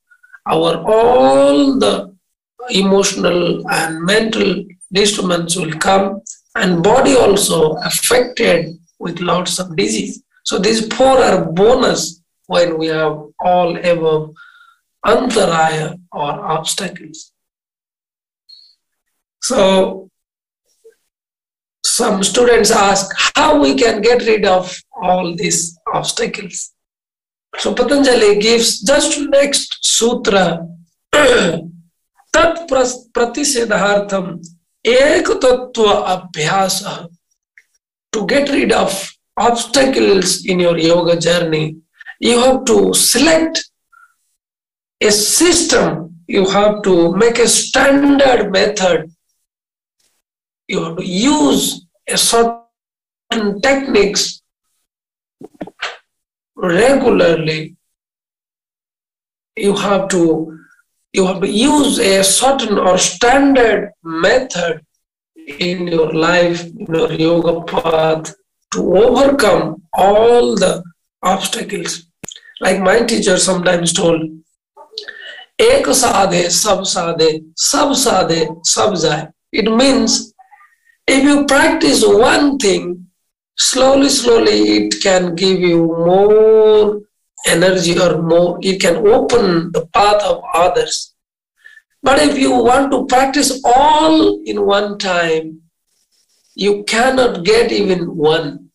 our 0.49 0.83
all 0.87 1.79
the 1.79 2.15
emotional 2.71 3.69
and 3.71 4.03
mental 4.03 4.65
disturbance 4.93 5.57
will 5.57 5.73
come 5.79 6.21
and 6.57 6.83
body 6.83 7.15
also 7.15 7.75
affected 7.91 8.77
with 8.99 9.21
lots 9.21 9.59
of 9.59 9.77
disease. 9.77 10.23
So 10.45 10.59
these 10.59 10.87
four 10.95 11.19
are 11.19 11.45
bonus 11.53 12.23
when 12.47 12.79
we 12.79 12.87
have 12.89 13.19
all 13.41 13.77
above 13.77 14.35
antaraya 15.07 15.97
or 16.13 16.31
obstacles. 16.57 17.33
So 19.41 20.11
some 21.85 22.23
students 22.23 22.71
ask 22.71 23.15
how 23.37 23.61
we 23.61 23.75
can 23.75 24.01
get 24.01 24.23
rid 24.23 24.45
of 24.45 24.75
all 25.01 25.35
these 25.37 25.79
obstacles. 25.93 26.73
So 27.57 27.75
Patanjali 27.75 28.39
gives 28.39 28.81
just 28.81 29.19
next 29.31 29.79
sutra 29.83 30.61
tat 32.33 32.69
pratisedhartham 33.15 34.41
ekatattva 34.85 35.93
abhyasa 36.15 37.09
to 38.13 38.27
get 38.27 38.49
rid 38.51 38.73
of 38.73 38.93
obstacles 39.37 40.45
in 40.47 40.61
your 40.61 40.79
yoga 40.79 41.17
journey 41.19 41.77
you 42.21 42.39
have 42.39 42.65
to 42.65 42.93
select 42.95 43.65
a 45.01 45.11
system 45.11 46.15
you 46.27 46.45
have 46.49 46.83
to 46.83 47.13
make 47.17 47.39
a 47.39 47.49
standard 47.49 48.51
method 48.53 49.11
you 50.69 50.83
have 50.85 50.97
to 50.97 51.05
use 51.05 51.87
a 52.09 52.17
certain 52.17 53.61
techniques 53.61 54.38
regularly 56.59 57.77
you 59.57 59.75
have 59.77 60.09
to 60.09 60.59
you 61.13 61.27
have 61.27 61.41
to 61.41 61.49
use 61.49 61.99
a 61.99 62.23
certain 62.23 62.79
or 62.79 62.99
standard 62.99 63.91
method 64.03 64.85
in 65.59 65.87
your 65.89 66.13
life 66.13 66.65
in 66.67 66.87
your 66.95 67.13
yoga 67.13 67.63
path 67.63 68.35
to 68.73 68.81
overcome 68.97 69.83
all 69.95 70.55
the 70.55 70.83
obstacles. 71.23 72.07
Like 72.61 72.81
my 72.81 73.01
teacher 73.01 73.39
sometimes 73.39 73.93
told 73.93 74.21
ek 75.59 75.87
sadhe 75.87 76.51
sab 76.51 76.81
sadhe 76.95 77.31
sab 77.57 77.91
sadhe 78.05 78.41
sab 78.65 78.95
jai 78.97 79.29
it 79.53 79.65
means 79.81 80.33
if 81.07 81.25
you 81.25 81.47
practice 81.47 82.05
one 82.07 82.59
thing, 82.59 83.08
slowly, 83.59 84.09
slowly 84.09 84.77
it 84.77 85.03
can 85.03 85.35
give 85.35 85.61
you 85.61 85.87
more 85.87 87.01
energy 87.47 87.99
or 87.99 88.23
more, 88.23 88.59
it 88.63 88.81
can 88.81 88.97
open 89.07 89.71
the 89.73 89.87
path 89.87 90.23
of 90.23 90.43
others. 90.55 91.15
But 92.03 92.21
if 92.21 92.39
you 92.39 92.51
want 92.53 92.93
to 92.93 93.07
practice 93.07 93.61
all 93.65 94.41
in 94.45 94.65
one 94.65 94.99
time, 94.99 95.63
you 96.55 96.85
cannot 96.85 97.45
get 97.45 97.73
even 97.73 98.17
one. 98.17 98.71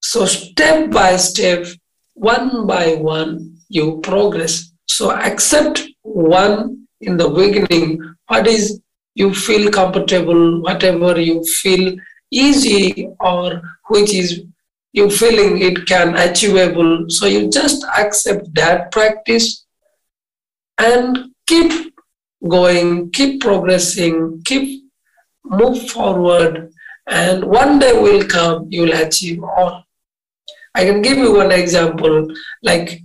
So, 0.00 0.24
step 0.26 0.90
by 0.90 1.16
step, 1.16 1.66
one 2.14 2.66
by 2.66 2.94
one, 2.94 3.56
you 3.68 4.00
progress. 4.02 4.72
So, 4.86 5.10
accept 5.10 5.82
one 6.02 6.86
in 7.00 7.16
the 7.16 7.28
beginning. 7.28 8.00
What 8.26 8.46
is 8.46 8.80
you 9.14 9.34
feel 9.34 9.70
comfortable, 9.70 10.62
whatever 10.62 11.20
you 11.20 11.44
feel 11.44 11.96
easy 12.30 13.08
or 13.20 13.62
which 13.88 14.14
is 14.14 14.42
you 14.92 15.10
feeling 15.10 15.60
it 15.62 15.86
can 15.86 16.16
achievable. 16.16 17.06
So 17.08 17.26
you 17.26 17.50
just 17.50 17.84
accept 17.96 18.54
that 18.54 18.90
practice 18.90 19.64
and 20.78 21.32
keep 21.46 21.94
going, 22.46 23.10
keep 23.10 23.40
progressing, 23.40 24.42
keep 24.44 24.84
move 25.44 25.90
forward, 25.90 26.70
and 27.06 27.44
one 27.44 27.78
day 27.78 27.92
will 27.92 28.24
come, 28.24 28.66
you 28.70 28.82
will 28.82 28.92
achieve 28.92 29.42
all. 29.42 29.84
I 30.74 30.84
can 30.84 31.02
give 31.02 31.16
you 31.18 31.34
one 31.34 31.52
example. 31.52 32.28
Like 32.62 33.00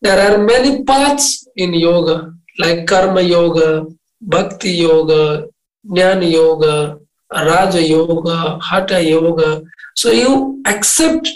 there 0.00 0.18
are 0.32 0.38
many 0.38 0.84
paths 0.84 1.46
in 1.56 1.74
yoga, 1.74 2.34
like 2.58 2.86
karma 2.86 3.20
yoga, 3.20 3.86
bhakti 4.20 4.70
yoga, 4.70 5.48
Jnana 5.86 6.30
Yoga, 6.30 7.00
Raja 7.32 7.82
Yoga, 7.82 8.58
Hatha 8.60 9.02
Yoga. 9.02 9.62
So 9.94 10.10
you 10.10 10.62
accept, 10.66 11.28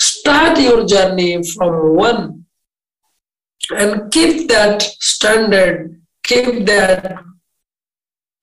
start 0.00 0.58
your 0.58 0.86
journey 0.86 1.42
from 1.42 1.94
one 1.96 2.44
and 3.74 4.10
keep 4.12 4.48
that 4.48 4.82
standard, 4.82 6.00
keep 6.22 6.66
that 6.66 7.22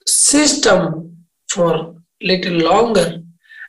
system 0.06 1.26
for 1.50 1.96
little 2.22 2.54
longer. 2.54 3.22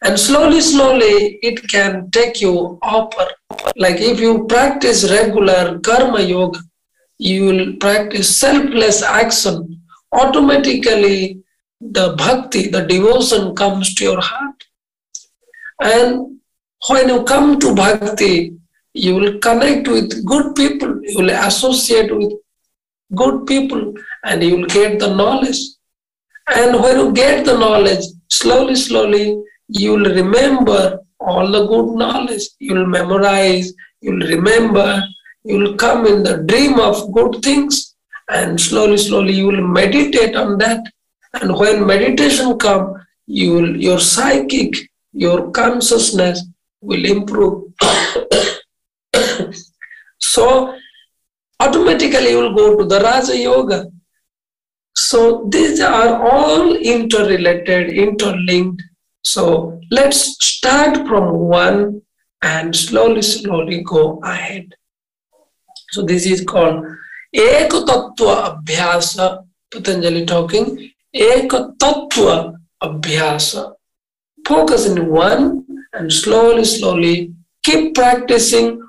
And 0.03 0.19
slowly, 0.19 0.61
slowly, 0.61 1.39
it 1.43 1.67
can 1.69 2.11
take 2.11 2.41
you 2.41 2.79
upper. 2.83 3.27
Like 3.77 4.01
if 4.01 4.21
you 4.21 4.47
practice 4.47 5.11
regular 5.11 5.79
karma 5.81 6.21
yoga, 6.21 6.61
you 7.19 7.47
will 7.47 7.73
practice 7.77 8.37
selfless 8.39 9.03
action 9.03 9.81
automatically 10.13 11.44
the 11.93 12.15
bhakti, 12.17 12.69
the 12.69 12.83
devotion 12.87 13.55
comes 13.55 13.95
to 13.95 14.05
your 14.05 14.21
heart. 14.21 14.65
And 15.81 16.41
when 16.89 17.09
you 17.09 17.25
come 17.25 17.61
to 17.61 17.75
bhakti, 17.75 18.57
you 18.95 19.15
will 19.17 19.39
connect 19.39 19.89
with 19.89 20.25
good 20.25 20.55
people, 20.55 21.01
you 21.03 21.19
will 21.19 21.31
associate 21.31 22.15
with 22.17 22.33
good 23.15 23.47
people, 23.47 23.95
and 24.25 24.43
you 24.43 24.57
will 24.57 24.67
get 24.67 24.99
the 24.99 25.15
knowledge. 25.15 25.59
And 26.55 26.83
when 26.83 26.99
you 26.99 27.13
get 27.13 27.45
the 27.45 27.59
knowledge, 27.59 28.05
slowly, 28.31 28.77
slowly, 28.77 29.43
you 29.69 29.93
will 29.93 30.15
remember 30.15 31.01
all 31.21 31.51
the 31.51 31.67
good 31.67 31.97
knowledge. 31.97 32.43
You 32.59 32.75
will 32.75 32.87
memorize, 32.87 33.73
you 34.01 34.13
will 34.13 34.27
remember, 34.29 35.03
you 35.45 35.59
will 35.59 35.75
come 35.75 36.07
in 36.07 36.23
the 36.23 36.39
dream 36.39 36.79
of 36.79 37.13
good 37.13 37.43
things 37.43 37.95
and 38.29 38.61
slowly, 38.61 38.97
slowly 38.97 39.35
you 39.35 39.47
will 39.47 39.67
meditate 39.67 40.37
on 40.37 40.59
that. 40.59 40.85
And 41.35 41.57
when 41.59 41.87
meditation 41.87 42.57
come, 42.59 42.95
you 43.27 43.53
will, 43.55 43.77
your 43.77 43.99
psychic, 43.99 44.75
your 45.13 45.51
consciousness 45.51 46.43
will 46.81 47.05
improve. 47.05 47.73
so 50.19 50.75
automatically 51.61 52.31
you 52.31 52.39
will 52.39 52.55
go 52.55 52.77
to 52.79 52.85
the 52.85 53.01
Raja 53.01 53.37
Yoga. 53.37 53.91
So 54.95 55.49
these 55.51 55.81
are 55.81 56.23
all 56.31 56.77
interrelated, 56.77 57.93
interlinked. 57.93 58.83
So 59.23 59.81
let's 59.91 60.37
start 60.45 61.07
from 61.09 61.35
one 61.35 62.03
and 62.43 62.77
slowly, 62.77 63.23
slowly 63.23 63.83
go 63.83 64.21
ahead. 64.23 64.75
So 65.91 66.03
this 66.03 66.27
is 66.27 66.45
called 66.45 66.85
Ek 67.33 67.71
Tattva 67.71 68.63
Abhyasa, 68.63 69.45
Patanjali 69.71 70.27
talking, 70.27 70.91
ek 71.15 71.51
tattva 71.79 72.55
abhyasa 72.83 73.73
focus 74.47 74.87
in 74.87 75.09
one 75.09 75.65
and 75.95 76.13
slowly 76.13 76.65
slowly 76.65 77.33
keep 77.63 77.95
practicing 77.95 78.81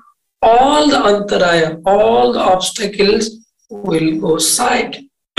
all 0.42 0.88
the 0.88 0.98
antaraya, 1.12 1.80
all 1.86 2.32
the 2.32 2.40
obstacles 2.40 3.30
will 3.70 4.20
go 4.20 4.38
side. 4.38 4.98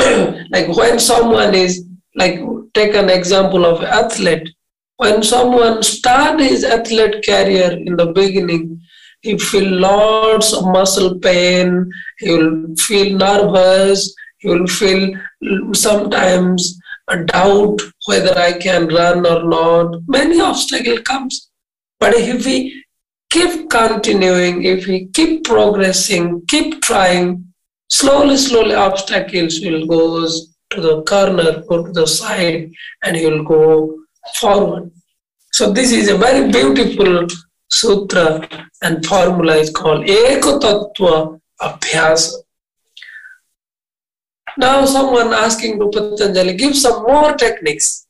like 0.51 0.67
when 0.75 0.99
someone 0.99 1.53
is 1.53 1.85
like 2.15 2.39
take 2.73 2.95
an 2.95 3.09
example 3.09 3.65
of 3.65 3.83
athlete. 3.83 4.49
When 4.97 5.21
someone 5.21 5.83
start 5.83 6.39
his 6.39 6.63
athlete 6.63 7.23
career 7.23 7.71
in 7.85 7.95
the 7.95 8.07
beginning, 8.07 8.81
he 9.21 9.37
feel 9.37 9.69
lots 9.79 10.53
of 10.53 10.65
muscle 10.65 11.19
pain, 11.19 11.91
he 12.17 12.31
will 12.31 12.75
feel 12.75 13.15
nervous, 13.15 14.15
he 14.39 14.49
will 14.49 14.67
feel 14.67 15.13
sometimes 15.73 16.79
a 17.09 17.23
doubt 17.23 17.77
whether 18.05 18.37
I 18.37 18.53
can 18.53 18.87
run 18.87 19.25
or 19.25 19.43
not. 19.43 20.01
Many 20.07 20.39
obstacle 20.41 20.97
comes. 21.03 21.49
But 21.99 22.13
if 22.13 22.45
we 22.45 22.83
keep 23.29 23.69
continuing, 23.69 24.63
if 24.63 24.87
we 24.87 25.07
keep 25.13 25.43
progressing, 25.43 26.41
keep 26.47 26.81
trying, 26.81 27.45
slowly, 27.89 28.37
slowly 28.37 28.75
obstacles 28.75 29.59
will 29.61 29.85
go 29.85 30.27
to 30.69 30.81
the 30.81 31.01
corner, 31.03 31.63
go 31.67 31.85
to 31.85 31.91
the 31.91 32.05
side, 32.05 32.71
and 33.03 33.17
you 33.17 33.29
will 33.31 33.43
go 33.43 33.97
forward. 34.39 34.91
So 35.53 35.71
this 35.71 35.91
is 35.91 36.09
a 36.09 36.17
very 36.17 36.51
beautiful 36.51 37.27
sutra 37.69 38.47
and 38.81 39.05
formula 39.05 39.55
is 39.55 39.69
called 39.69 40.05
Ekotattva 40.05 41.39
Abhyasa. 41.61 42.33
Now 44.57 44.85
someone 44.85 45.33
asking 45.33 45.79
to 45.79 45.89
Patanjali, 45.89 46.55
give 46.55 46.75
some 46.75 47.03
more 47.03 47.33
techniques. 47.35 48.07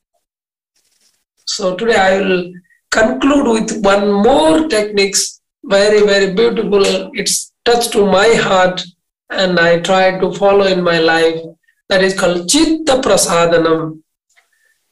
So 1.46 1.76
today 1.76 1.96
I 1.96 2.20
will 2.20 2.54
conclude 2.90 3.48
with 3.48 3.84
one 3.84 4.10
more 4.12 4.68
techniques, 4.70 5.42
very, 5.66 6.06
very 6.06 6.34
beautiful. 6.34 7.12
It's 7.16 7.52
touched 7.66 7.92
to 7.94 8.06
my 8.06 8.30
heart 8.36 8.82
and 9.30 9.60
I 9.60 9.80
try 9.80 10.18
to 10.20 10.34
follow 10.34 10.66
in 10.66 10.82
my 10.82 11.00
life. 11.00 11.42
That 11.90 12.02
is 12.02 12.18
called 12.18 12.48
Chitta 12.50 13.02
Prasadanam. 13.02 14.02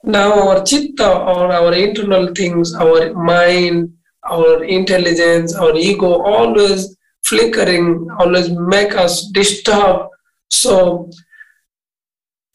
Now 0.04 0.50
our 0.50 0.64
Chitta 0.66 1.10
or 1.10 1.54
our 1.54 1.74
internal 1.74 2.34
things, 2.34 2.76
our 2.76 3.14
mind, 3.14 3.94
our 4.30 4.64
intelligence, 4.66 5.56
our 5.56 5.74
ego 5.76 6.22
always 6.22 6.98
flickering, 7.24 8.08
always 8.20 8.50
make 8.50 8.96
us 8.96 9.28
disturb. 9.32 10.10
So 10.50 11.10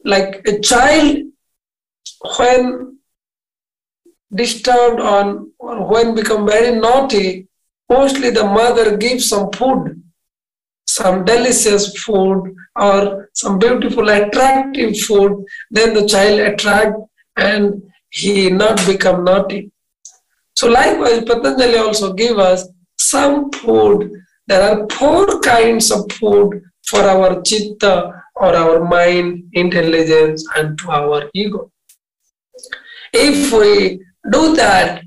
like 0.05 0.47
a 0.47 0.59
child 0.61 1.19
when 2.39 2.99
disturbed 4.35 5.01
on 5.01 5.53
or 5.59 5.89
when 5.89 6.15
become 6.15 6.47
very 6.47 6.79
naughty 6.79 7.47
mostly 7.89 8.31
the 8.31 8.45
mother 8.45 8.97
gives 8.97 9.29
some 9.29 9.51
food 9.53 10.03
some 10.87 11.25
delicious 11.25 11.97
food 12.03 12.55
or 12.77 13.29
some 13.35 13.59
beautiful 13.59 14.09
attractive 14.09 14.97
food 14.99 15.45
then 15.71 15.95
the 15.95 16.07
child 16.07 16.41
attract 16.41 16.97
and 17.37 17.83
he 18.11 18.51
not 18.51 18.85
become 18.87 19.25
naughty. 19.25 19.71
So 20.57 20.69
likewise 20.69 21.25
patanjali 21.25 21.79
also 21.79 22.13
give 22.13 22.39
us 22.39 22.69
some 22.99 23.51
food. 23.53 24.11
There 24.47 24.63
are 24.63 24.87
four 24.91 25.41
kinds 25.41 25.91
of 25.91 26.11
food 26.13 26.63
for 26.83 27.01
our 27.01 27.41
chitta 27.43 28.20
or 28.41 28.57
our 28.57 28.85
mind, 28.85 29.45
intelligence, 29.53 30.45
and 30.57 30.79
to 30.79 30.91
our 30.91 31.31
ego. 31.35 31.71
If 33.13 33.53
we 33.53 34.01
do 34.33 34.57
that, 34.57 35.03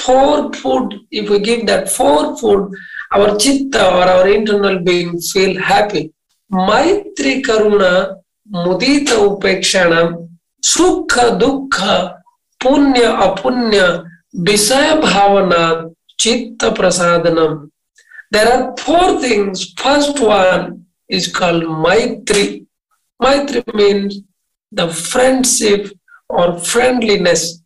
four 0.00 0.52
food, 0.52 0.94
if 1.10 1.28
we 1.28 1.38
give 1.40 1.66
that 1.66 1.90
four 1.90 2.36
food, 2.38 2.70
our 3.12 3.36
chitta 3.36 3.82
or 3.96 4.04
our 4.14 4.28
internal 4.28 4.78
being 4.78 5.18
feel 5.20 5.60
happy. 5.60 6.12
Maitri 6.52 7.42
Karuna 7.42 8.16
Mudita 8.50 9.16
Upekshanam 9.28 10.28
Sukha 10.64 11.38
Dukha 11.40 12.18
Punya 12.60 13.08
Apunya 13.26 14.06
Visaya 14.34 15.00
Bhavana 15.02 15.90
Chitta 16.18 16.70
Prasadanam. 16.70 17.70
There 18.30 18.48
are 18.52 18.76
four 18.76 19.20
things. 19.20 19.72
First 19.76 20.20
one 20.20 20.86
is 21.08 21.28
called 21.28 21.64
Maitri. 21.64 22.66
Maitri 23.22 23.62
means 23.74 24.20
the 24.72 24.88
friendship 24.88 25.90
or 26.28 26.58
friendliness. 26.58 27.62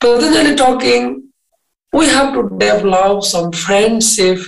Patanjali 0.00 0.54
talking, 0.56 1.28
we 1.92 2.06
have 2.06 2.34
to 2.34 2.48
develop 2.58 3.22
some 3.22 3.52
friendship 3.52 4.38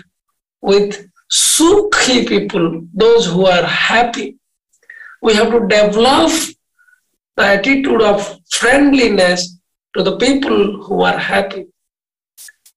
with 0.61 1.07
Sukhi 1.31 2.27
people, 2.27 2.87
those 2.95 3.27
who 3.27 3.47
are 3.47 3.65
happy. 3.65 4.37
We 5.21 5.35
have 5.35 5.51
to 5.51 5.61
develop 5.67 6.31
the 7.37 7.45
attitude 7.45 8.03
of 8.03 8.39
friendliness 8.51 9.59
to 9.97 10.03
the 10.03 10.17
people 10.17 10.83
who 10.85 11.03
are 11.03 11.19
happy. 11.19 11.67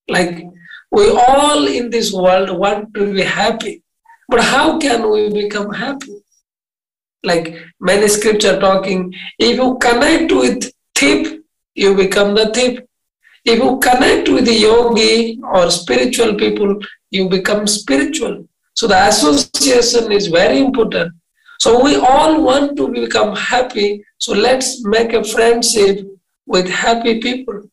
Like 0.09 0.45
we 0.91 1.09
all 1.09 1.67
in 1.67 1.89
this 1.89 2.13
world 2.13 2.49
want 2.49 2.93
to 2.93 3.13
be 3.13 3.23
happy, 3.23 3.83
but 4.29 4.41
how 4.41 4.79
can 4.79 5.09
we 5.11 5.29
become 5.29 5.73
happy? 5.73 6.16
Like 7.23 7.55
many 7.79 8.07
scripture 8.07 8.59
talking, 8.59 9.13
if 9.39 9.57
you 9.57 9.77
connect 9.79 10.31
with 10.31 10.71
thief, 10.95 11.39
you 11.75 11.95
become 11.95 12.35
the 12.35 12.51
thief. 12.53 12.79
If 13.45 13.59
you 13.59 13.79
connect 13.79 14.29
with 14.29 14.45
the 14.45 14.53
yogi 14.53 15.39
or 15.41 15.69
spiritual 15.71 16.35
people, 16.35 16.79
you 17.11 17.29
become 17.29 17.65
spiritual. 17.67 18.45
So 18.73 18.87
the 18.87 19.07
association 19.07 20.11
is 20.11 20.27
very 20.27 20.59
important. 20.59 21.13
So 21.59 21.83
we 21.83 21.95
all 21.95 22.43
want 22.43 22.77
to 22.77 22.89
become 22.89 23.35
happy. 23.35 24.03
So 24.17 24.33
let's 24.33 24.85
make 24.85 25.13
a 25.13 25.23
friendship 25.23 26.05
with 26.45 26.69
happy 26.69 27.19
people. 27.19 27.63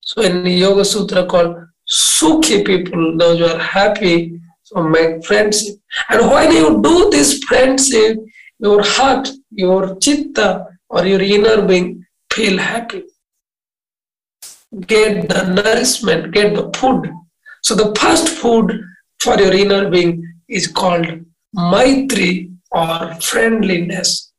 So 0.00 0.22
in 0.22 0.46
Yoga 0.46 0.84
Sutra 0.84 1.26
called 1.26 1.56
Sukhi 1.88 2.64
people, 2.64 3.16
those 3.18 3.38
who 3.38 3.46
are 3.46 3.58
happy, 3.58 4.40
so 4.62 4.82
make 4.82 5.24
friendship. 5.24 5.76
And 6.08 6.30
when 6.30 6.52
you 6.52 6.80
do 6.82 7.10
this 7.10 7.42
friendship, 7.44 8.18
your 8.60 8.82
heart, 8.82 9.28
your 9.50 9.96
chitta, 9.96 10.66
or 10.88 11.06
your 11.06 11.22
inner 11.22 11.66
being 11.66 12.06
feel 12.32 12.58
happy. 12.58 13.04
Get 14.86 15.28
the 15.28 15.42
nourishment, 15.54 16.32
get 16.32 16.54
the 16.54 16.70
food. 16.78 17.10
So 17.62 17.74
the 17.74 17.94
first 17.98 18.28
food 18.28 18.84
for 19.20 19.38
your 19.38 19.52
inner 19.52 19.90
being 19.90 20.12
is 20.48 20.66
called 20.66 21.06
maitri 21.54 22.50
or 22.70 23.14
friendliness 23.20 24.32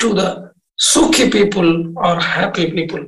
to 0.00 0.12
the 0.12 0.52
sukhi 0.80 1.30
people 1.30 1.96
or 1.96 2.20
happy 2.20 2.70
people. 2.70 3.06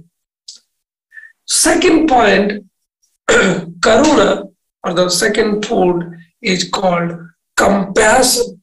Second 1.47 2.09
point, 2.09 2.65
karuna 3.29 4.49
or 4.85 4.95
the 4.95 5.09
second 5.09 5.65
food 5.65 6.17
is 6.43 6.69
called 6.69 7.13
compassion. 7.57 8.58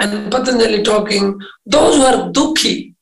And 0.00 0.32
Patanjali 0.32 0.82
talking, 0.82 1.38
those 1.66 1.96
who 1.96 2.02
are 2.02 2.32
dukhi, 2.32 2.94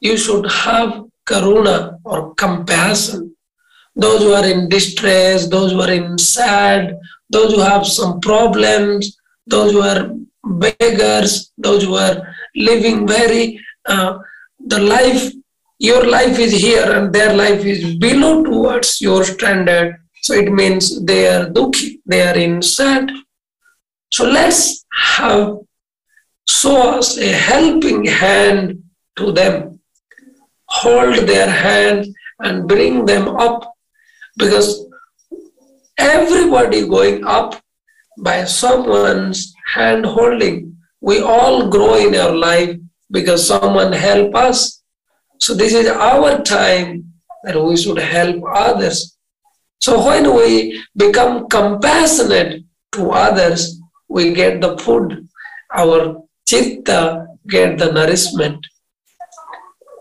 you 0.00 0.16
should 0.16 0.50
have 0.50 1.04
karuna 1.24 1.98
or 2.04 2.34
compassion. 2.34 3.36
Those 3.94 4.22
who 4.22 4.32
are 4.32 4.44
in 4.44 4.68
distress, 4.68 5.48
those 5.48 5.72
who 5.72 5.80
are 5.80 5.92
in 5.92 6.18
sad, 6.18 6.98
those 7.28 7.54
who 7.54 7.60
have 7.60 7.86
some 7.86 8.20
problems, 8.20 9.16
those 9.46 9.72
who 9.72 9.82
are 9.82 10.10
beggars, 10.44 11.52
those 11.56 11.84
who 11.84 11.94
are 11.94 12.34
living 12.56 13.06
very, 13.06 13.60
uh, 13.86 14.18
the 14.66 14.80
life, 14.80 15.32
your 15.78 16.04
life 16.06 16.38
is 16.38 16.52
here 16.52 16.90
and 16.92 17.12
their 17.12 17.34
life 17.34 17.64
is 17.64 17.96
below 17.96 18.42
towards 18.42 19.00
your 19.00 19.22
standard. 19.24 19.96
So 20.22 20.34
it 20.34 20.52
means 20.52 21.04
they 21.04 21.28
are 21.28 21.46
dukhi, 21.46 22.00
they 22.06 22.26
are 22.26 22.36
in 22.36 22.60
sad. 22.60 23.10
So 24.12 24.24
let's 24.24 24.84
have 24.92 25.58
show 26.50 26.98
us 26.98 27.16
a 27.18 27.28
helping 27.28 28.04
hand 28.04 28.82
to 29.16 29.32
them. 29.32 29.80
Hold 30.66 31.26
their 31.28 31.48
hand 31.48 32.06
and 32.40 32.66
bring 32.66 33.04
them 33.06 33.28
up 33.28 33.72
because 34.36 34.86
everybody 35.98 36.88
going 36.88 37.24
up 37.24 37.60
by 38.18 38.44
someone's 38.44 39.54
hand 39.74 40.04
holding. 40.04 40.76
We 41.00 41.20
all 41.20 41.68
grow 41.68 41.94
in 41.94 42.14
our 42.14 42.34
life 42.34 42.76
because 43.10 43.46
someone 43.46 43.92
help 43.92 44.34
us. 44.34 44.82
So 45.38 45.54
this 45.54 45.72
is 45.72 45.86
our 45.86 46.42
time 46.42 47.12
that 47.44 47.62
we 47.62 47.76
should 47.76 47.98
help 47.98 48.42
others. 48.54 49.16
So 49.78 50.04
when 50.04 50.34
we 50.34 50.82
become 50.96 51.48
compassionate 51.48 52.64
to 52.92 53.10
others, 53.10 53.80
we 54.08 54.34
get 54.34 54.60
the 54.60 54.76
food. 54.78 55.26
Our 55.72 56.22
chitta 56.50 57.26
get 57.48 57.78
the 57.78 57.92
nourishment. 57.92 58.66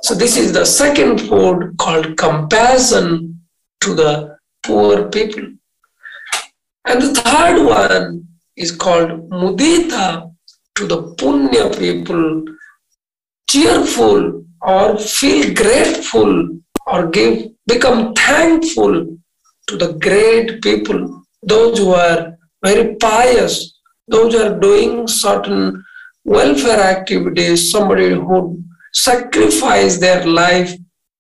So 0.02 0.16
this 0.16 0.36
is 0.36 0.52
the 0.52 0.66
second 0.66 1.20
food 1.28 1.76
called 1.78 2.18
compassion 2.18 3.40
to 3.82 3.94
the 3.94 4.38
poor 4.64 5.10
people. 5.10 5.46
And 6.86 7.02
the 7.04 7.14
third 7.22 7.58
one 7.66 8.28
is 8.56 8.72
called 8.72 9.12
mudita 9.30 10.32
to 10.78 10.88
the 10.88 11.00
punya 11.20 11.66
people, 11.78 12.46
cheerful 13.50 14.44
or 14.62 14.98
feel 14.98 15.54
grateful 15.54 16.32
or 16.88 17.08
give 17.10 17.50
become 17.68 18.14
thankful 18.16 18.96
to 19.68 19.78
the 19.78 19.94
great 20.08 20.64
people, 20.64 21.22
those 21.44 21.78
who 21.78 21.92
are 21.94 22.36
very 22.66 22.96
pious, 22.96 23.80
those 24.08 24.34
who 24.34 24.42
are 24.42 24.60
doing 24.60 25.08
certain 25.08 25.84
welfare 26.38 26.80
activities, 26.80 27.72
somebody 27.72 28.10
who 28.10 28.64
sacrifice 28.94 29.98
their 29.98 30.26
life 30.26 30.72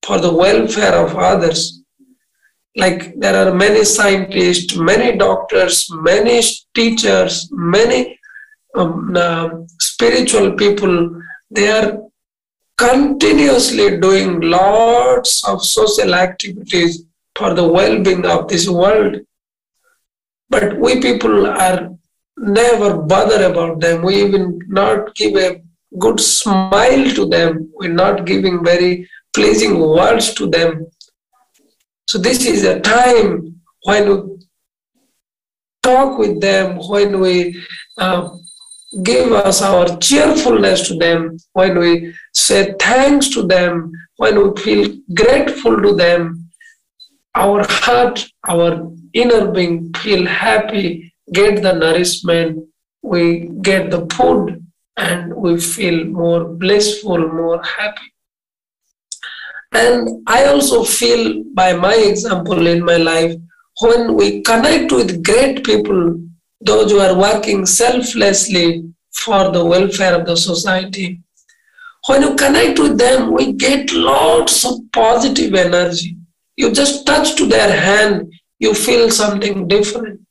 for 0.05 0.19
the 0.19 0.31
welfare 0.31 0.95
of 1.03 1.15
others. 1.15 1.81
Like 2.75 3.15
there 3.15 3.35
are 3.41 3.53
many 3.53 3.83
scientists, 3.83 4.75
many 4.75 5.17
doctors, 5.17 5.87
many 5.91 6.41
teachers, 6.75 7.49
many 7.51 8.19
um, 8.75 9.15
uh, 9.15 9.49
spiritual 9.79 10.53
people, 10.53 11.21
they 11.49 11.67
are 11.69 12.03
continuously 12.77 13.99
doing 13.99 14.39
lots 14.41 15.43
of 15.47 15.65
social 15.65 16.13
activities 16.13 17.03
for 17.35 17.53
the 17.55 17.67
well-being 17.67 18.25
of 18.25 18.47
this 18.47 18.69
world. 18.69 19.17
But 20.49 20.77
we 20.77 21.01
people 21.01 21.47
are 21.47 21.98
never 22.39 22.97
bother 22.97 23.43
about 23.51 23.79
them. 23.81 24.01
We 24.01 24.23
even 24.23 24.59
not 24.67 25.13
give 25.15 25.35
a 25.35 25.61
good 25.97 26.19
smile 26.19 27.09
to 27.15 27.25
them. 27.27 27.71
We're 27.73 27.93
not 27.93 28.25
giving 28.25 28.63
very 28.63 29.09
pleasing 29.33 29.79
words 29.79 30.33
to 30.35 30.47
them. 30.47 30.87
So 32.07 32.17
this 32.17 32.45
is 32.45 32.63
a 32.63 32.79
time 32.79 33.61
when 33.83 34.09
we 34.09 34.39
talk 35.83 36.17
with 36.17 36.41
them, 36.41 36.79
when 36.87 37.19
we 37.19 37.63
uh, 37.97 38.29
give 39.03 39.31
us 39.31 39.61
our 39.61 39.97
cheerfulness 39.97 40.87
to 40.87 40.95
them, 40.95 41.37
when 41.53 41.77
we 41.77 42.13
say 42.33 42.73
thanks 42.79 43.29
to 43.29 43.43
them, 43.43 43.91
when 44.17 44.35
we 44.41 44.61
feel 44.61 44.97
grateful 45.13 45.81
to 45.81 45.95
them, 45.95 46.49
our 47.35 47.63
heart, 47.67 48.25
our 48.47 48.91
inner 49.13 49.51
being 49.51 49.93
feel 49.93 50.25
happy, 50.25 51.13
get 51.31 51.61
the 51.61 51.73
nourishment, 51.73 52.65
we 53.01 53.49
get 53.61 53.91
the 53.91 54.07
food, 54.07 54.65
and 54.97 55.33
we 55.33 55.59
feel 55.59 56.05
more 56.05 56.45
blissful, 56.45 57.17
more 57.17 57.63
happy. 57.63 58.13
And 59.71 60.23
I 60.27 60.45
also 60.45 60.83
feel 60.83 61.43
by 61.53 61.73
my 61.73 61.95
example 61.95 62.67
in 62.67 62.83
my 62.83 62.97
life, 62.97 63.35
when 63.81 64.15
we 64.15 64.41
connect 64.41 64.91
with 64.91 65.23
great 65.23 65.63
people, 65.63 66.19
those 66.59 66.91
who 66.91 66.99
are 66.99 67.17
working 67.17 67.65
selflessly 67.65 68.83
for 69.13 69.51
the 69.51 69.63
welfare 69.63 70.15
of 70.19 70.25
the 70.25 70.35
society, 70.35 71.21
when 72.07 72.21
you 72.21 72.35
connect 72.35 72.79
with 72.79 72.97
them, 72.97 73.31
we 73.33 73.53
get 73.53 73.91
lots 73.93 74.65
of 74.65 74.79
positive 74.91 75.53
energy. 75.53 76.17
You 76.55 76.71
just 76.71 77.05
touch 77.05 77.35
to 77.35 77.45
their 77.45 77.71
hand, 77.71 78.33
you 78.57 78.73
feel 78.73 79.09
something 79.11 79.67
different. 79.67 80.21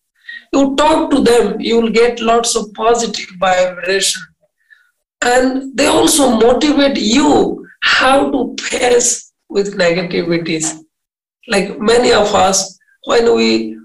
You 0.53 0.75
talk 0.77 1.11
to 1.11 1.21
them, 1.21 1.61
you 1.61 1.81
will 1.81 1.91
get 1.91 2.21
lots 2.21 2.57
of 2.57 2.73
positive 2.75 3.29
vibration. 3.39 4.23
And 5.21 5.77
they 5.77 5.87
also 5.87 6.31
motivate 6.37 6.99
you 6.99 7.67
how 7.83 8.31
to 8.31 8.55
face 8.63 9.33
with 9.49 9.77
negativities. 9.77 10.79
Like 11.47 11.79
many 11.79 12.13
of 12.13 12.35
us, 12.35 12.79
when 13.05 13.35
we 13.35 13.79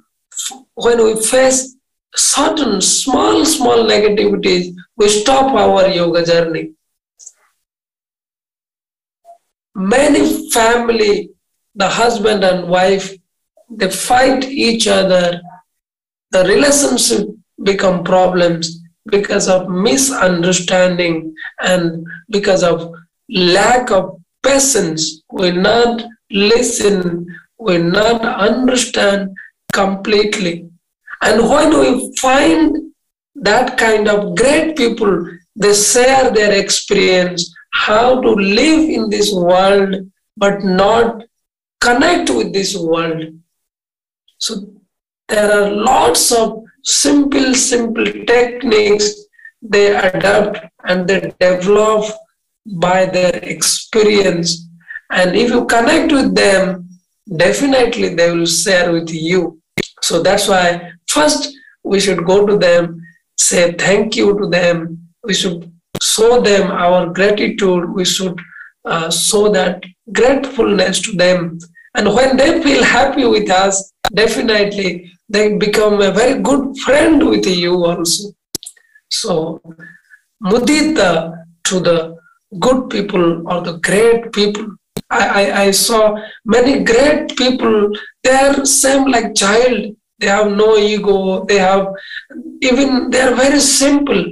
when 0.75 1.03
we 1.03 1.21
face 1.21 1.75
certain 2.15 2.81
small, 2.81 3.45
small 3.45 3.85
negativities, 3.85 4.73
we 4.97 5.09
stop 5.09 5.53
our 5.53 5.87
yoga 5.87 6.25
journey. 6.25 6.73
Many 9.75 10.49
family, 10.51 11.29
the 11.75 11.89
husband 11.89 12.43
and 12.43 12.67
wife, 12.69 13.15
they 13.69 13.89
fight 13.89 14.45
each 14.45 14.87
other. 14.87 15.41
The 16.33 16.43
relationship 16.45 17.27
become 17.63 18.03
problems 18.03 18.81
because 19.05 19.47
of 19.47 19.69
misunderstanding 19.69 21.35
and 21.61 22.05
because 22.29 22.63
of 22.63 22.91
lack 23.29 23.91
of 23.91 24.19
patience. 24.41 25.21
We 25.31 25.51
not 25.51 26.03
listen, 26.31 27.27
we 27.59 27.77
not 27.77 28.25
understand 28.25 29.29
completely. 29.71 30.69
And 31.21 31.47
when 31.47 31.69
we 31.79 32.15
find 32.17 32.91
that 33.35 33.77
kind 33.77 34.07
of 34.07 34.35
great 34.35 34.75
people, 34.75 35.29
they 35.55 35.73
share 35.75 36.31
their 36.31 36.59
experience, 36.59 37.53
how 37.73 38.19
to 38.21 38.29
live 38.31 38.89
in 38.89 39.09
this 39.11 39.31
world, 39.31 39.95
but 40.35 40.63
not 40.63 41.23
connect 41.79 42.31
with 42.31 42.53
this 42.53 42.75
world. 42.75 43.23
So 44.39 44.72
there 45.29 45.51
are 45.51 45.69
lots 45.69 46.31
of 46.31 46.63
simple, 46.83 47.53
simple 47.53 48.05
techniques 48.05 49.13
they 49.61 49.95
adapt 49.95 50.59
and 50.85 51.07
they 51.07 51.33
develop 51.39 52.05
by 52.65 53.05
their 53.05 53.35
experience. 53.37 54.67
And 55.11 55.35
if 55.35 55.49
you 55.49 55.65
connect 55.65 56.11
with 56.11 56.35
them, 56.35 56.89
definitely 57.37 58.15
they 58.15 58.31
will 58.31 58.45
share 58.45 58.91
with 58.91 59.09
you. 59.09 59.61
So 60.01 60.21
that's 60.21 60.47
why 60.47 60.91
first 61.07 61.53
we 61.83 61.99
should 61.99 62.25
go 62.25 62.45
to 62.45 62.57
them, 62.57 63.01
say 63.37 63.73
thank 63.73 64.15
you 64.15 64.37
to 64.37 64.49
them. 64.49 65.07
We 65.23 65.33
should 65.33 65.71
show 66.01 66.41
them 66.41 66.71
our 66.71 67.13
gratitude. 67.13 67.89
We 67.89 68.03
should 68.03 68.37
uh, 68.85 69.09
show 69.09 69.49
that 69.49 69.83
gratefulness 70.11 71.01
to 71.01 71.15
them. 71.15 71.59
And 71.95 72.13
when 72.13 72.35
they 72.35 72.61
feel 72.61 72.83
happy 72.83 73.25
with 73.25 73.49
us, 73.49 73.92
definitely 74.11 75.11
they 75.29 75.57
become 75.57 76.01
a 76.01 76.11
very 76.11 76.41
good 76.41 76.77
friend 76.79 77.27
with 77.27 77.45
you 77.45 77.85
also. 77.85 78.33
So, 79.09 79.61
mudita 80.43 81.45
to 81.65 81.79
the 81.79 82.17
good 82.59 82.89
people 82.89 83.47
or 83.49 83.61
the 83.61 83.77
great 83.79 84.31
people. 84.31 84.75
I, 85.09 85.27
I, 85.41 85.61
I 85.65 85.71
saw 85.71 86.17
many 86.45 86.83
great 86.83 87.35
people, 87.37 87.91
they 88.23 88.31
are 88.31 88.65
same 88.65 89.05
like 89.05 89.35
child. 89.35 89.95
They 90.19 90.27
have 90.27 90.51
no 90.51 90.77
ego. 90.77 91.43
They 91.45 91.59
have 91.59 91.87
even 92.61 93.09
they 93.09 93.21
are 93.21 93.35
very 93.35 93.59
simple. 93.59 94.23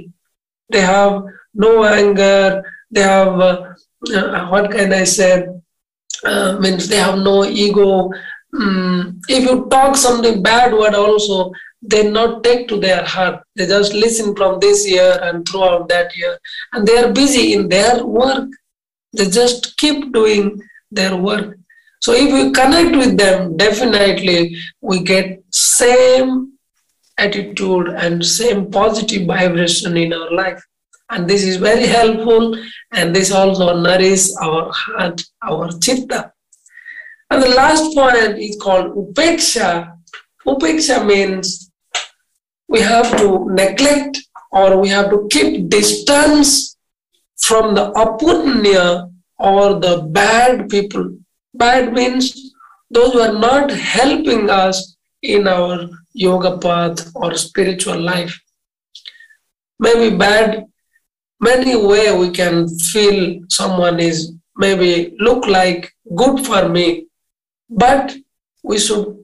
They 0.70 0.80
have 0.80 1.22
no 1.54 1.84
anger. 1.84 2.62
They 2.90 3.02
have 3.02 3.38
uh, 3.38 3.74
uh, 4.14 4.48
what 4.48 4.70
can 4.70 4.92
I 4.92 5.04
say? 5.04 5.46
Uh, 6.24 6.58
means 6.60 6.88
they 6.88 6.96
have 6.96 7.18
no 7.18 7.44
ego 7.44 8.10
um, 8.58 9.20
if 9.28 9.44
you 9.44 9.66
talk 9.70 9.96
something 9.96 10.42
bad 10.42 10.72
word 10.72 10.94
also, 10.94 11.52
they 11.80 12.08
not 12.10 12.44
take 12.44 12.68
to 12.68 12.78
their 12.78 13.04
heart. 13.04 13.42
They 13.56 13.66
just 13.66 13.92
listen 13.92 14.36
from 14.36 14.60
this 14.60 14.88
year 14.88 15.18
and 15.22 15.46
throughout 15.48 15.88
that 15.88 16.16
year. 16.16 16.38
And 16.72 16.86
they 16.86 16.98
are 16.98 17.12
busy 17.12 17.54
in 17.54 17.68
their 17.68 18.04
work. 18.04 18.48
They 19.12 19.28
just 19.28 19.76
keep 19.78 20.12
doing 20.12 20.60
their 20.90 21.16
work. 21.16 21.56
So 22.00 22.12
if 22.14 22.32
we 22.32 22.52
connect 22.52 22.96
with 22.96 23.16
them, 23.16 23.56
definitely 23.56 24.56
we 24.80 25.02
get 25.02 25.42
same 25.50 26.52
attitude 27.18 27.88
and 27.88 28.24
same 28.24 28.70
positive 28.70 29.26
vibration 29.26 29.96
in 29.96 30.12
our 30.12 30.32
life. 30.32 30.62
And 31.10 31.28
this 31.28 31.44
is 31.44 31.56
very 31.56 31.86
helpful 31.86 32.56
and 32.92 33.14
this 33.14 33.30
also 33.30 33.76
nourishes 33.78 34.36
our 34.40 34.72
heart, 34.72 35.22
our 35.42 35.70
chitta. 35.78 36.31
And 37.32 37.42
the 37.42 37.48
last 37.48 37.94
point 37.94 38.38
is 38.38 38.58
called 38.60 38.94
upeksha. 38.94 39.96
Upeksha 40.46 41.06
means 41.06 41.70
we 42.68 42.80
have 42.80 43.10
to 43.16 43.46
neglect 43.50 44.18
or 44.50 44.78
we 44.78 44.90
have 44.90 45.08
to 45.08 45.26
keep 45.30 45.70
distance 45.70 46.76
from 47.38 47.74
the 47.74 47.90
apunya 47.92 49.10
or 49.38 49.80
the 49.80 50.02
bad 50.10 50.68
people. 50.68 51.16
Bad 51.54 51.94
means 51.94 52.52
those 52.90 53.14
who 53.14 53.20
are 53.20 53.38
not 53.38 53.70
helping 53.70 54.50
us 54.50 54.94
in 55.22 55.48
our 55.48 55.88
yoga 56.12 56.58
path 56.58 57.10
or 57.14 57.34
spiritual 57.34 57.98
life. 57.98 58.38
Maybe 59.78 60.14
bad, 60.14 60.66
many 61.40 61.76
way 61.76 62.14
we 62.14 62.30
can 62.30 62.68
feel 62.92 63.40
someone 63.48 64.00
is 64.00 64.34
maybe 64.58 65.16
look 65.18 65.46
like 65.46 65.90
good 66.14 66.44
for 66.44 66.68
me, 66.68 67.06
but 67.76 68.14
we 68.62 68.78
should 68.78 69.18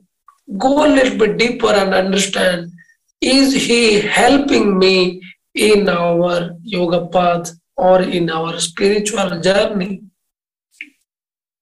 go 0.56 0.86
a 0.86 0.88
little 0.88 1.18
bit 1.18 1.38
deeper 1.38 1.68
and 1.68 1.94
understand 1.94 2.72
is 3.20 3.52
he 3.52 4.00
helping 4.00 4.78
me 4.78 5.20
in 5.54 5.88
our 5.88 6.50
yoga 6.62 7.06
path 7.08 7.50
or 7.76 8.02
in 8.02 8.30
our 8.30 8.58
spiritual 8.60 9.40
journey? 9.40 10.02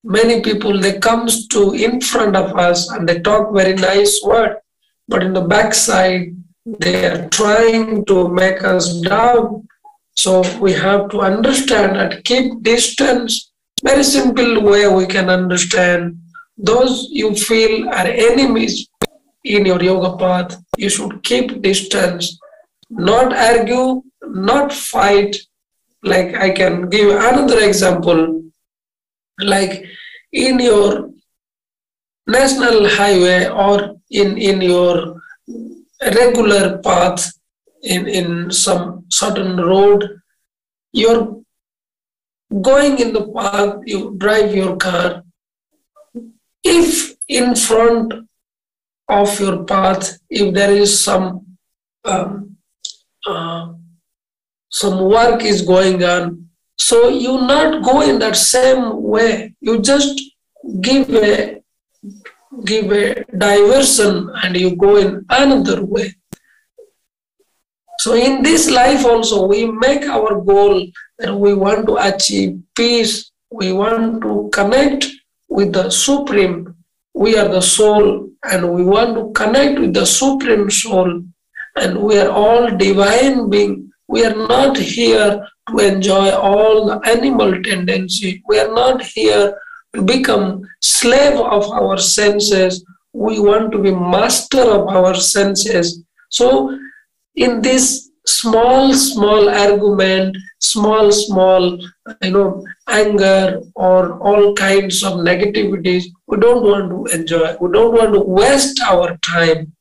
Many 0.03 0.41
people 0.41 0.79
they 0.79 0.99
comes 0.99 1.47
to 1.47 1.73
in 1.73 1.99
front 1.99 2.35
of 2.35 2.55
us 2.57 2.89
and 2.89 3.09
they 3.09 3.19
talk 3.19 3.53
very 3.53 3.73
nice 3.73 4.21
word, 4.23 4.57
but 5.07 5.23
in 5.23 5.33
the 5.33 5.41
backside, 5.41 6.35
they 6.79 7.05
are 7.05 7.27
trying 7.29 8.05
to 8.05 8.29
make 8.29 8.63
us 8.63 9.01
down. 9.01 9.67
So 10.15 10.43
we 10.59 10.73
have 10.73 11.09
to 11.09 11.21
understand 11.21 11.97
and 11.97 12.23
keep 12.23 12.61
distance. 12.61 13.51
Very 13.83 14.03
simple 14.03 14.61
way 14.61 14.87
we 14.87 15.05
can 15.05 15.29
understand. 15.29 16.17
Those 16.57 17.07
you 17.11 17.35
feel 17.35 17.87
are 17.89 18.07
enemies 18.07 18.87
in 19.43 19.65
your 19.65 19.81
yoga 19.81 20.17
path, 20.17 20.61
you 20.77 20.89
should 20.89 21.23
keep 21.23 21.61
distance, 21.61 22.39
not 22.89 23.35
argue, 23.35 24.01
not 24.23 24.73
fight. 24.73 25.35
Like 26.03 26.35
I 26.35 26.51
can 26.51 26.89
give 26.89 27.09
another 27.09 27.59
example. 27.59 28.43
Like 29.39 29.85
in 30.31 30.59
your 30.59 31.11
national 32.25 32.89
highway 32.89 33.47
or 33.47 33.95
in, 34.09 34.37
in 34.37 34.61
your 34.61 35.21
regular 36.01 36.79
path 36.79 37.31
in, 37.83 38.07
in 38.07 38.51
some 38.51 39.05
certain 39.09 39.57
road, 39.57 40.19
you're 40.91 41.41
going 42.61 42.99
in 42.99 43.13
the 43.13 43.27
path, 43.33 43.79
you 43.85 44.15
drive 44.17 44.55
your 44.55 44.75
car. 44.77 45.23
If 46.69 47.15
in 47.27 47.55
front 47.55 48.13
of 49.07 49.39
your 49.39 49.63
path, 49.63 50.17
if 50.29 50.53
there 50.53 50.71
is 50.71 50.91
some 51.03 51.45
um, 52.03 52.57
uh, 53.25 53.73
some 54.69 55.05
work 55.05 55.43
is 55.43 55.61
going 55.61 56.03
on, 56.03 56.49
so 56.77 57.09
you 57.09 57.33
not 57.41 57.83
go 57.83 58.01
in 58.01 58.19
that 58.19 58.35
same 58.35 59.01
way. 59.01 59.55
You 59.61 59.79
just 59.81 60.21
give 60.81 61.09
a 61.13 61.61
give 62.63 62.91
a 62.91 63.23
diversion 63.37 64.29
and 64.43 64.57
you 64.57 64.75
go 64.75 64.97
in 64.97 65.25
another 65.29 65.83
way. 65.85 66.15
So 67.99 68.13
in 68.13 68.43
this 68.43 68.69
life 68.69 69.05
also, 69.05 69.47
we 69.47 69.65
make 69.65 70.03
our 70.03 70.41
goal 70.41 70.85
that 71.17 71.33
we 71.33 71.53
want 71.53 71.87
to 71.87 71.95
achieve 71.97 72.59
peace. 72.75 73.31
We 73.51 73.73
want 73.73 74.21
to 74.21 74.49
connect 74.53 75.07
with 75.49 75.73
the 75.73 75.89
Supreme. 75.89 76.75
We 77.13 77.37
are 77.37 77.47
the 77.47 77.61
soul 77.61 78.29
and 78.43 78.71
we 78.71 78.83
want 78.83 79.15
to 79.15 79.31
connect 79.33 79.79
with 79.79 79.93
the 79.93 80.05
Supreme 80.05 80.69
Soul. 80.69 81.23
And 81.75 82.01
we 82.01 82.19
are 82.19 82.29
all 82.29 82.75
divine 82.75 83.49
being. 83.49 83.91
We 84.07 84.25
are 84.25 84.35
not 84.35 84.77
here 84.77 85.47
to 85.69 85.77
enjoy 85.79 86.31
all 86.31 86.87
the 86.87 87.09
animal 87.09 87.61
tendency. 87.61 88.41
We 88.47 88.59
are 88.59 88.73
not 88.73 89.01
here 89.03 89.59
to 89.95 90.01
become 90.01 90.61
slave 90.81 91.39
of 91.39 91.69
our 91.71 91.97
senses. 91.97 92.85
We 93.13 93.39
want 93.39 93.71
to 93.73 93.79
be 93.79 93.91
master 93.91 94.61
of 94.61 94.87
our 94.87 95.15
senses. 95.15 96.03
So 96.29 96.77
in 97.35 97.61
this 97.61 98.09
small, 98.27 98.93
small 98.93 99.49
argument, 99.49 100.37
small, 100.59 101.11
small, 101.11 101.79
you 102.21 102.31
know, 102.31 102.65
anger 102.87 103.61
or 103.75 104.19
all 104.19 104.53
kinds 104.53 105.03
of 105.03 105.13
negativities, 105.13 106.05
we 106.27 106.37
don't 106.37 106.63
want 106.63 106.89
to 106.91 107.17
enjoy. 107.17 107.55
We 107.59 107.71
don't 107.71 107.93
want 107.93 108.13
to 108.13 108.19
waste 108.19 108.81
our 108.81 109.17
time. 109.17 109.73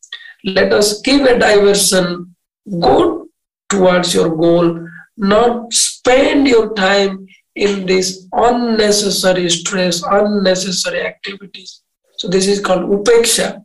Let 0.44 0.72
us 0.72 1.01
give 1.03 1.22
a 1.22 1.38
diversion, 1.38 2.34
go 2.80 3.26
towards 3.68 4.14
your 4.14 4.34
goal, 4.34 4.88
not 5.16 5.72
spend 5.72 6.47
your 6.47 6.72
time 6.74 7.26
in 7.57 7.86
this 7.86 8.28
unnecessary 8.32 9.49
stress, 9.51 10.03
unnecessary 10.03 11.05
activities. 11.05 11.82
So 12.18 12.28
this 12.28 12.47
is 12.47 12.61
called 12.61 12.82
upeksha. 12.82 13.64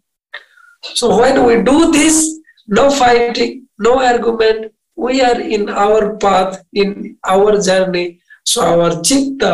So 0.82 1.20
when 1.20 1.46
we 1.46 1.62
do 1.62 1.92
this, 1.92 2.40
no 2.68 2.90
fighting, 2.90 3.68
no 3.82 4.00
argument, 4.00 4.72
we 4.96 5.22
are 5.22 5.40
in 5.42 5.70
our 5.70 6.16
path, 6.18 6.64
in 6.74 7.18
our 7.24 7.60
journey. 7.60 8.20
So 8.44 8.62
our 8.62 9.02
chitta 9.02 9.54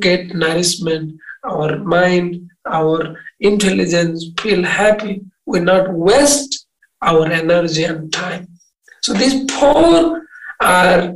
get 0.00 0.34
nourishment, 0.34 1.20
our 1.44 1.78
mind, 1.78 2.50
our 2.66 3.16
intelligence 3.40 4.26
feel 4.40 4.62
happy. 4.62 5.20
We 5.44 5.60
not 5.60 5.92
waste 5.92 6.66
our 7.02 7.26
energy 7.26 7.84
and 7.84 8.12
time. 8.12 8.48
So 9.02 9.12
these 9.12 9.36
four 9.52 10.22
are 10.60 11.14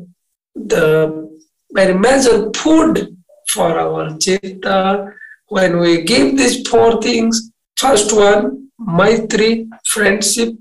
the 0.54 1.30
very 1.72 1.94
major 1.94 2.50
food 2.54 3.16
for 3.48 3.78
our 3.78 4.16
chitta. 4.18 5.12
When 5.48 5.78
we 5.78 6.02
give 6.02 6.36
these 6.36 6.68
four 6.68 7.00
things, 7.02 7.50
first 7.76 8.12
one, 8.14 8.68
Maitri, 8.78 9.68
friendship 9.84 10.54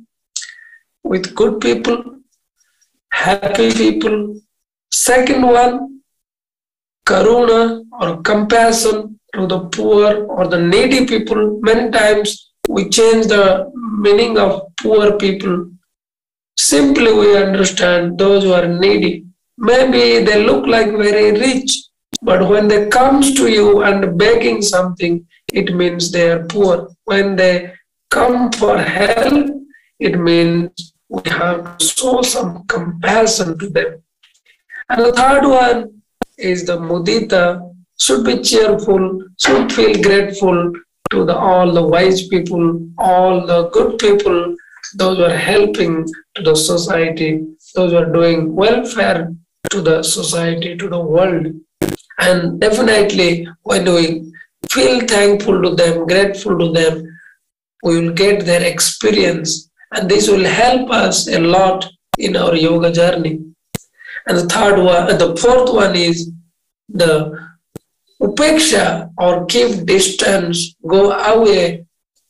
with 1.12 1.34
good 1.40 1.60
people, 1.66 1.98
happy 3.12 3.70
people. 3.82 4.18
Second 4.92 5.44
one, 5.60 6.02
Karuna 7.06 7.84
or 8.02 8.22
compassion 8.32 9.20
to 9.34 9.48
the 9.48 9.60
poor 9.78 10.26
or 10.26 10.48
the 10.48 10.62
needy 10.74 11.06
people. 11.06 11.60
Many 11.62 11.92
times 11.92 12.52
we 12.68 12.90
change 12.90 13.28
the 13.28 13.46
meaning 14.06 14.38
of 14.38 14.52
poor 14.82 15.18
people. 15.18 15.56
Simply 16.58 17.12
we 17.22 17.38
understand 17.38 18.18
those 18.20 18.44
who 18.44 18.54
are 18.54 18.68
needy 18.68 19.14
maybe 19.60 20.24
they 20.24 20.44
look 20.44 20.66
like 20.66 20.92
very 20.92 21.32
rich, 21.32 21.72
but 22.22 22.48
when 22.48 22.68
they 22.68 22.88
comes 22.88 23.36
to 23.36 23.50
you 23.50 23.84
and 23.84 24.18
begging 24.18 24.62
something, 24.62 25.26
it 25.54 25.76
means 25.76 26.12
they 26.12 26.32
are 26.32 26.46
poor. 26.46 26.90
When 27.06 27.36
they 27.36 27.74
come 28.10 28.52
for 28.54 28.78
help, 28.78 29.50
it 30.00 30.18
means 30.20 30.94
we 31.10 31.22
have 31.32 31.78
to 31.78 31.86
show 31.86 32.22
some 32.22 32.66
compassion 32.68 33.58
to 33.60 33.70
them. 33.70 34.02
And 34.90 35.06
the 35.06 35.14
third 35.14 35.44
one 35.46 36.02
is 36.38 36.66
the 36.66 36.78
mudita, 36.78 37.74
should 38.00 38.24
be 38.24 38.42
cheerful, 38.42 39.24
should 39.38 39.72
feel 39.72 40.02
grateful 40.02 40.72
to 41.12 41.26
the, 41.26 41.36
all 41.36 41.72
the 41.72 41.84
wise 41.84 42.28
people, 42.28 42.88
all 42.98 43.46
the 43.46 43.70
good 43.70 44.00
people, 44.00 44.56
those 44.96 45.18
who 45.18 45.24
are 45.26 45.38
helping 45.38 46.06
to 46.36 46.42
the 46.44 46.56
society, 46.56 47.46
those 47.76 47.92
who 47.92 47.98
are 47.98 48.12
doing 48.12 48.56
welfare 48.56 49.34
to 49.70 49.82
the 49.82 50.02
society, 50.04 50.78
to 50.78 50.88
the 50.88 51.00
world. 51.00 51.48
And 52.20 52.60
definitely, 52.60 53.48
when 53.64 53.86
we 53.86 54.32
feel 54.70 55.02
thankful 55.02 55.62
to 55.62 55.76
them, 55.76 56.06
grateful 56.06 56.58
to 56.58 56.72
them, 56.72 57.06
we 57.84 58.00
will 58.00 58.14
get 58.14 58.46
their 58.46 58.64
experience. 58.64 59.69
And 59.92 60.10
this 60.10 60.28
will 60.30 60.46
help 60.46 60.92
us 60.92 61.28
a 61.28 61.40
lot 61.40 61.90
in 62.18 62.36
our 62.36 62.56
yoga 62.56 62.92
journey. 62.92 63.42
And 64.28 64.38
the 64.38 64.48
third 64.48 64.84
one, 64.84 65.18
the 65.18 65.36
fourth 65.38 65.74
one 65.74 65.96
is 65.96 66.32
the 66.90 67.50
upeksha 68.22 69.12
or 69.18 69.46
keep 69.46 69.86
distance, 69.86 70.76
go 70.88 71.12
away 71.12 71.86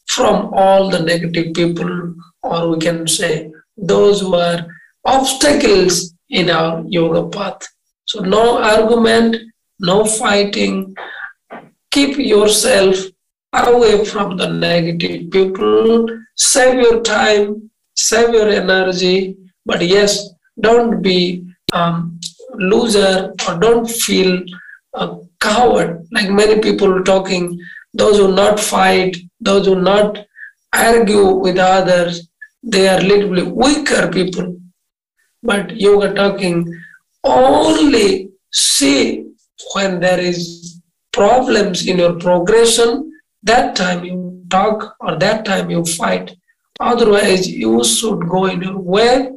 from 0.08 0.52
all 0.54 0.90
the 0.90 1.00
negative 1.00 1.54
people, 1.54 2.16
or 2.44 2.70
we 2.70 2.80
can 2.80 3.08
say 3.08 3.52
those 3.78 4.22
who 4.22 4.36
are 4.36 4.66
obstacles 5.06 6.14
in 6.30 6.50
our 6.50 6.84
yoga 6.88 7.28
path. 7.30 7.62
So, 8.06 8.22
no 8.22 8.62
argument, 8.62 9.38
no 9.80 10.06
fighting. 10.06 10.96
Keep 11.92 12.18
yourself 12.18 12.96
away 13.54 14.06
from 14.06 14.38
the 14.38 14.48
negative 14.48 15.32
people. 15.32 16.08
Save 16.36 16.76
your 16.82 17.02
time, 17.02 17.70
save 17.96 18.34
your 18.34 18.50
energy. 18.50 19.38
But 19.66 19.86
yes, 19.86 20.30
don't 20.60 21.02
be 21.02 21.46
um, 21.74 22.20
loser 22.56 23.34
or 23.48 23.60
don't 23.60 23.90
feel 23.90 24.44
a 24.94 25.18
coward. 25.40 26.08
Like 26.12 26.30
many 26.30 26.62
people 26.62 27.04
talking, 27.04 27.60
those 27.94 28.18
who 28.18 28.34
not 28.34 28.60
fight, 28.60 29.18
those 29.40 29.66
who 29.66 29.82
not 29.82 30.26
argue 30.74 31.30
with 31.36 31.58
others, 31.58 32.28
they 32.62 32.88
are 32.88 33.02
literally 33.02 33.44
weaker 33.44 34.10
people 34.12 34.56
but 35.44 35.80
yoga 35.80 36.14
talking 36.14 36.82
only 37.24 38.30
see 38.52 39.26
when 39.74 40.00
there 40.00 40.20
is 40.20 40.82
problems 41.12 41.88
in 41.88 41.98
your 41.98 42.14
progression, 42.14 43.12
that 43.44 43.76
time 43.76 44.04
you 44.04 44.44
talk 44.50 44.96
or 45.00 45.18
that 45.18 45.46
time 45.46 45.70
you 45.70 45.84
fight. 45.86 46.36
Otherwise, 46.80 47.48
you 47.48 47.84
should 47.84 48.28
go 48.30 48.46
in 48.46 48.62
your 48.62 48.78
way. 48.78 49.32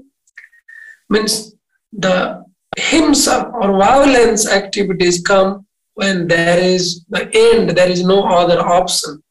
Means 1.08 1.54
the 1.92 2.44
himsa 2.78 3.52
or 3.52 3.78
violence 3.78 4.48
activities 4.48 5.22
come 5.22 5.66
when 5.94 6.26
there 6.26 6.58
is 6.58 7.04
the 7.10 7.30
end, 7.34 7.70
there 7.70 7.90
is 7.90 8.02
no 8.04 8.24
other 8.24 8.60
option. 8.60 9.22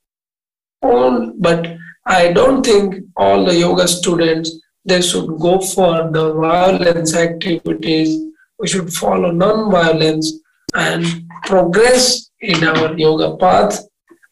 All, 0.83 1.33
but 1.39 1.75
I 2.05 2.31
don't 2.33 2.63
think 2.63 2.95
all 3.15 3.45
the 3.45 3.55
yoga 3.55 3.87
students 3.87 4.61
they 4.83 5.01
should 5.01 5.27
go 5.39 5.59
for 5.59 6.09
the 6.11 6.33
violence 6.33 7.15
activities. 7.15 8.31
We 8.57 8.67
should 8.67 8.91
follow 8.93 9.31
non-violence 9.31 10.39
and 10.73 11.05
progress 11.43 12.31
in 12.39 12.63
our 12.63 12.97
yoga 12.97 13.37
path. 13.37 13.79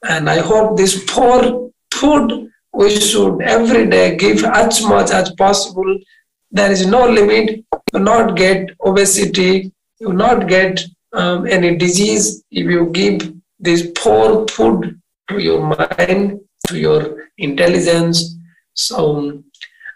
And 0.03 0.29
I 0.29 0.39
hope 0.39 0.77
this 0.77 1.03
poor 1.05 1.71
food 1.91 2.49
we 2.73 2.89
should 2.99 3.41
every 3.41 3.87
day 3.87 4.15
give 4.15 4.43
as 4.43 4.81
much 4.83 5.11
as 5.11 5.31
possible. 5.33 5.97
There 6.51 6.71
is 6.71 6.85
no 6.85 7.07
limit. 7.07 7.65
You 7.93 7.99
not 7.99 8.35
get 8.37 8.69
obesity. 8.85 9.71
You 9.99 10.13
not 10.13 10.47
get 10.47 10.81
um, 11.13 11.47
any 11.47 11.75
disease 11.75 12.43
if 12.51 12.65
you 12.69 12.87
give 12.87 13.33
this 13.59 13.91
poor 13.95 14.47
food 14.47 14.99
to 15.29 15.39
your 15.39 15.61
mind, 15.61 16.39
to 16.67 16.79
your 16.79 17.27
intelligence. 17.37 18.35
So 18.73 19.43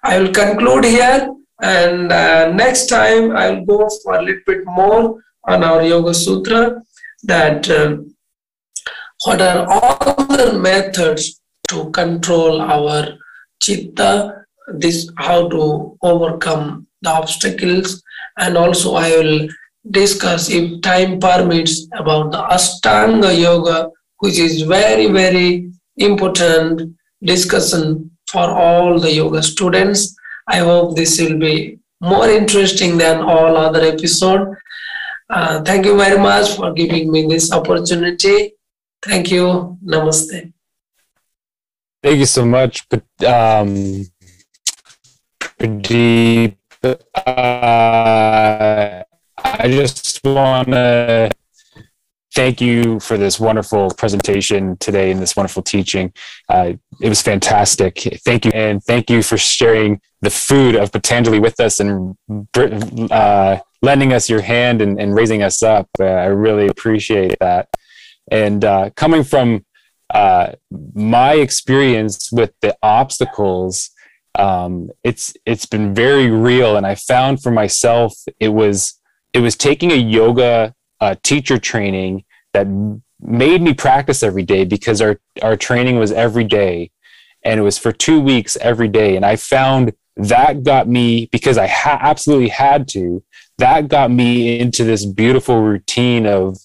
I 0.04 0.20
will 0.20 0.34
conclude 0.34 0.84
here, 0.84 1.34
and 1.62 2.12
uh, 2.12 2.52
next 2.52 2.88
time 2.88 3.36
I 3.36 3.52
will 3.52 3.66
go 3.66 3.90
for 4.04 4.16
a 4.16 4.22
little 4.22 4.42
bit 4.46 4.66
more 4.66 5.22
on 5.46 5.64
our 5.64 5.82
Yoga 5.84 6.14
Sutra. 6.14 6.82
That 7.24 7.70
um, 7.70 8.14
what 9.26 9.42
are 9.42 10.26
the 10.38 10.60
methods 10.60 11.42
to 11.70 11.90
control 11.92 12.62
our 12.62 13.18
chitta? 13.62 14.46
This 14.76 15.10
how 15.18 15.50
to 15.50 15.98
overcome 16.02 16.88
the 17.02 17.10
obstacles, 17.10 18.02
and 18.38 18.58
also 18.58 18.96
I 18.96 19.10
will 19.12 19.50
discuss, 19.92 20.50
if 20.50 20.82
time 20.82 21.20
permits, 21.20 21.88
about 21.94 22.32
the 22.32 22.42
Ashtanga 22.44 23.38
Yoga, 23.38 23.92
which 24.20 24.40
is 24.40 24.62
very, 24.62 25.08
very 25.08 25.70
important 25.98 26.96
discussion 27.22 28.10
for 28.28 28.50
all 28.50 29.00
the 29.00 29.12
yoga 29.12 29.44
students. 29.44 30.16
I 30.48 30.58
hope 30.60 30.96
this 30.96 31.20
will 31.22 31.38
be 31.38 31.80
more 32.02 32.30
interesting 32.30 32.98
than 32.98 33.22
all 33.22 33.58
other 33.58 33.82
episode. 33.82 34.56
Uh, 35.30 35.62
thank 35.62 35.86
you 35.86 35.98
very 35.98 36.18
much 36.18 36.56
for 36.56 36.74
giving 36.74 37.12
me 37.12 37.28
this 37.28 37.52
opportunity. 37.52 38.54
Thank 39.06 39.32
you. 39.32 39.78
Namaste. 39.84 40.54
Thank 42.02 42.20
you 42.20 42.26
so 42.26 42.46
much, 42.46 42.86
um, 43.26 44.06
Pradeep. 45.40 46.58
Uh, 46.84 46.98
I 49.38 49.68
just 49.68 50.20
want 50.26 50.68
to 50.68 51.32
thank 52.36 52.60
you 52.60 53.00
for 53.00 53.18
this 53.18 53.40
wonderful 53.40 53.92
presentation 53.92 54.76
today 54.78 55.12
and 55.12 55.22
this 55.22 55.36
wonderful 55.36 55.64
teaching. 55.64 56.12
Uh, 56.50 56.74
it 57.02 57.10
was 57.10 57.22
fantastic. 57.22 58.00
Thank 58.26 58.46
you. 58.46 58.52
And 58.54 58.84
thank 58.84 59.10
you 59.10 59.24
for 59.24 59.38
sharing 59.38 60.02
the 60.22 60.30
food 60.30 60.76
of 60.76 60.92
Patanjali 60.92 61.40
with 61.40 61.60
us 61.60 61.80
and 61.80 62.18
uh, 63.12 63.60
lending 63.82 64.14
us 64.14 64.30
your 64.30 64.42
hand 64.42 64.82
and, 64.82 65.00
and 65.00 65.16
raising 65.16 65.44
us 65.44 65.64
up. 65.64 65.88
Uh, 66.00 66.04
I 66.04 66.26
really 66.26 66.68
appreciate 66.68 67.38
that. 67.40 67.70
And 68.32 68.64
uh, 68.64 68.90
coming 68.96 69.24
from 69.24 69.66
uh, 70.14 70.54
my 70.94 71.34
experience 71.34 72.32
with 72.32 72.54
the 72.62 72.76
obstacles, 72.82 73.90
um, 74.36 74.90
it's 75.04 75.34
it's 75.46 75.66
been 75.66 75.94
very 75.94 76.30
real, 76.30 76.76
and 76.76 76.88
I 76.88 76.96
found 76.96 77.42
for 77.44 77.52
myself 77.52 78.14
it 78.40 78.50
was 78.50 79.00
it 79.34 79.40
was 79.40 79.56
taking 79.56 79.92
a 79.92 79.96
yoga 79.96 80.74
uh, 81.02 81.16
teacher 81.24 81.58
training 81.58 82.24
that 82.54 82.68
made 83.22 83.62
me 83.62 83.74
practice 83.74 84.24
every 84.24 84.44
day 84.44 84.64
because 84.64 85.02
our, 85.02 85.20
our 85.42 85.56
training 85.56 85.98
was 85.98 86.12
every 86.12 86.44
day 86.44 86.92
and 87.44 87.60
it 87.60 87.64
was 87.64 87.78
for 87.78 87.92
two 87.92 88.20
weeks 88.20 88.58
every 88.58 88.88
day. 88.88 89.16
And 89.16 89.26
I 89.26 89.36
found 89.36 89.94
that 90.16 90.64
got 90.64 90.88
me 90.88 91.28
because 91.32 91.58
I 91.58 91.68
ha- 91.68 92.00
absolutely 92.02 92.50
had 92.50 92.88
to, 92.90 93.24
that 93.58 93.88
got 93.88 94.12
me 94.12 94.60
into 94.60 94.84
this 94.84 95.06
beautiful 95.06 95.62
routine 95.62 96.26
of 96.26 96.58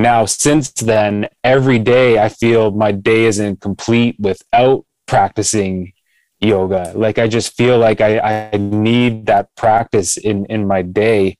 now 0.00 0.24
since 0.24 0.72
then, 0.72 1.28
every 1.44 1.78
day 1.78 2.18
I 2.18 2.30
feel 2.30 2.70
my 2.70 2.90
day 2.90 3.24
isn't 3.24 3.60
complete 3.60 4.16
without 4.18 4.86
practicing 5.06 5.92
yoga. 6.40 6.92
Like 6.94 7.18
I 7.18 7.28
just 7.28 7.54
feel 7.54 7.78
like 7.78 8.00
I, 8.00 8.50
I 8.52 8.56
need 8.56 9.26
that 9.26 9.54
practice 9.56 10.16
in, 10.16 10.46
in 10.46 10.66
my 10.66 10.80
day. 10.82 11.36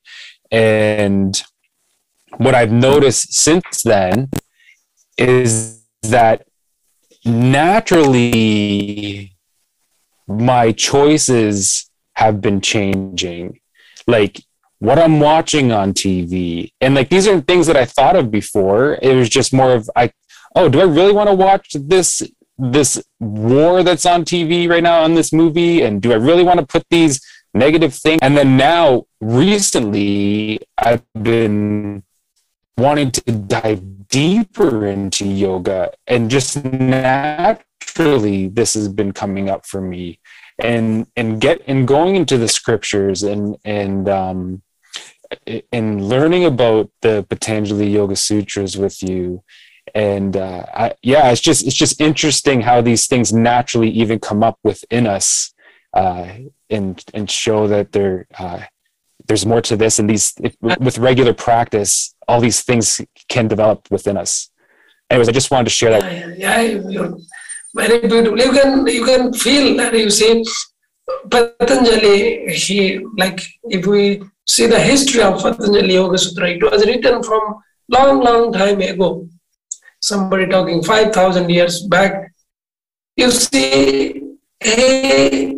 And 0.51 1.41
what 2.37 2.53
I've 2.53 2.71
noticed 2.71 3.33
since 3.33 3.81
then 3.83 4.29
is 5.17 5.81
that 6.03 6.45
naturally 7.25 8.15
my 10.27 10.71
choices 10.71 11.89
have 12.13 12.41
been 12.41 12.61
changing. 12.61 13.59
Like 14.07 14.43
what 14.81 14.97
I'm 14.97 15.19
watching 15.19 15.71
on 15.71 15.93
TV. 15.93 16.71
And 16.81 16.95
like 16.95 17.09
these 17.09 17.27
are 17.27 17.39
things 17.39 17.67
that 17.67 17.77
I 17.77 17.85
thought 17.85 18.15
of 18.15 18.31
before. 18.31 18.97
It 18.99 19.15
was 19.15 19.29
just 19.29 19.53
more 19.53 19.73
of 19.73 19.89
I 19.95 20.11
oh, 20.55 20.69
do 20.69 20.81
I 20.81 20.85
really 20.85 21.13
want 21.13 21.29
to 21.29 21.35
watch 21.35 21.73
this 21.73 22.23
this 22.57 23.01
war 23.19 23.83
that's 23.83 24.07
on 24.07 24.25
TV 24.25 24.67
right 24.67 24.81
now 24.81 25.03
on 25.03 25.13
this 25.13 25.31
movie? 25.31 25.83
And 25.83 26.01
do 26.01 26.11
I 26.11 26.15
really 26.15 26.43
want 26.43 26.59
to 26.59 26.65
put 26.65 26.83
these 26.89 27.21
negative 27.53 27.93
things? 27.93 28.19
And 28.23 28.35
then 28.35 28.57
now 28.57 29.05
recently 29.19 30.61
I've 30.79 31.05
been 31.21 32.01
wanting 32.75 33.11
to 33.11 33.31
dive 33.31 34.07
deeper 34.07 34.87
into 34.87 35.27
yoga 35.27 35.93
and 36.07 36.31
just 36.31 36.63
naturally 36.65 38.47
this 38.47 38.73
has 38.73 38.87
been 38.87 39.11
coming 39.11 39.47
up 39.47 39.67
for 39.67 39.79
me 39.79 40.19
and 40.57 41.05
and 41.15 41.39
get 41.39 41.61
and 41.67 41.87
going 41.87 42.15
into 42.15 42.39
the 42.39 42.47
scriptures 42.47 43.21
and 43.21 43.57
and 43.63 44.09
um 44.09 44.61
and 45.71 46.07
learning 46.07 46.45
about 46.45 46.89
the 47.01 47.25
Patanjali 47.29 47.89
Yoga 47.89 48.15
Sutras 48.15 48.77
with 48.77 49.01
you. 49.03 49.43
And 49.95 50.37
uh, 50.37 50.65
I, 50.73 50.93
yeah 51.01 51.31
it's 51.31 51.41
just 51.41 51.65
it's 51.65 51.75
just 51.75 51.99
interesting 51.99 52.61
how 52.61 52.81
these 52.81 53.07
things 53.07 53.33
naturally 53.33 53.89
even 53.89 54.19
come 54.19 54.43
up 54.43 54.59
within 54.63 55.07
us 55.07 55.53
uh, 55.93 56.27
and 56.69 57.03
and 57.13 57.29
show 57.29 57.67
that 57.67 57.91
they're 57.91 58.27
uh, 58.37 58.61
there's 59.27 59.45
more 59.45 59.61
to 59.61 59.75
this. 59.75 59.99
And 59.99 60.09
these 60.09 60.33
if, 60.41 60.55
with 60.61 60.97
regular 60.97 61.33
practice 61.33 62.15
all 62.27 62.39
these 62.39 62.61
things 62.61 63.01
can 63.27 63.47
develop 63.47 63.89
within 63.91 64.17
us. 64.17 64.49
Anyways 65.09 65.29
i 65.29 65.31
just 65.33 65.51
wanted 65.51 65.65
to 65.65 65.71
share 65.71 65.91
that. 65.91 66.37
Yeah, 66.37 66.61
yeah 66.61 67.09
very 67.75 68.07
beautiful. 68.07 68.37
You 68.37 68.51
can 68.51 68.87
you 68.87 69.05
can 69.05 69.33
feel 69.33 69.77
that 69.77 69.93
you 69.93 70.09
see 70.09 70.43
patanjali 71.29 72.53
he 72.53 72.99
like 73.17 73.41
if 73.63 73.85
we 73.85 74.21
see 74.53 74.67
the 74.73 74.81
history 74.91 75.21
of 75.27 75.41
patanjali 75.43 75.93
yoga 75.99 76.17
sutra 76.23 76.49
it 76.55 76.63
was 76.69 76.85
written 76.89 77.23
from 77.27 77.43
long 77.97 78.21
long 78.27 78.51
time 78.53 78.81
ago. 78.81 79.09
Somebody 79.99 80.47
talking 80.47 80.83
5000 80.83 81.49
years 81.49 81.81
back. 81.83 82.13
You 83.15 83.29
see 83.31 84.21
a 84.63 85.55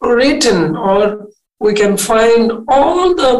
written 0.00 0.76
or 0.76 1.28
we 1.60 1.72
can 1.74 1.96
find 1.96 2.52
all 2.68 3.14
the 3.14 3.32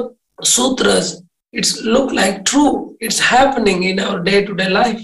sutras 0.42 1.22
it's 1.53 1.82
look 1.82 2.12
like 2.12 2.44
true. 2.44 2.96
It's 3.01 3.18
happening 3.18 3.84
in 3.84 4.01
our 4.01 4.20
day-to-day 4.20 4.68
life. 4.68 5.03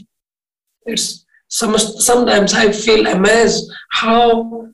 It's 0.86 1.24
some, 1.48 1.78
sometimes 1.78 2.52
i 2.52 2.72
feel 2.72 3.06
amazed 3.06 3.70
how 3.90 4.66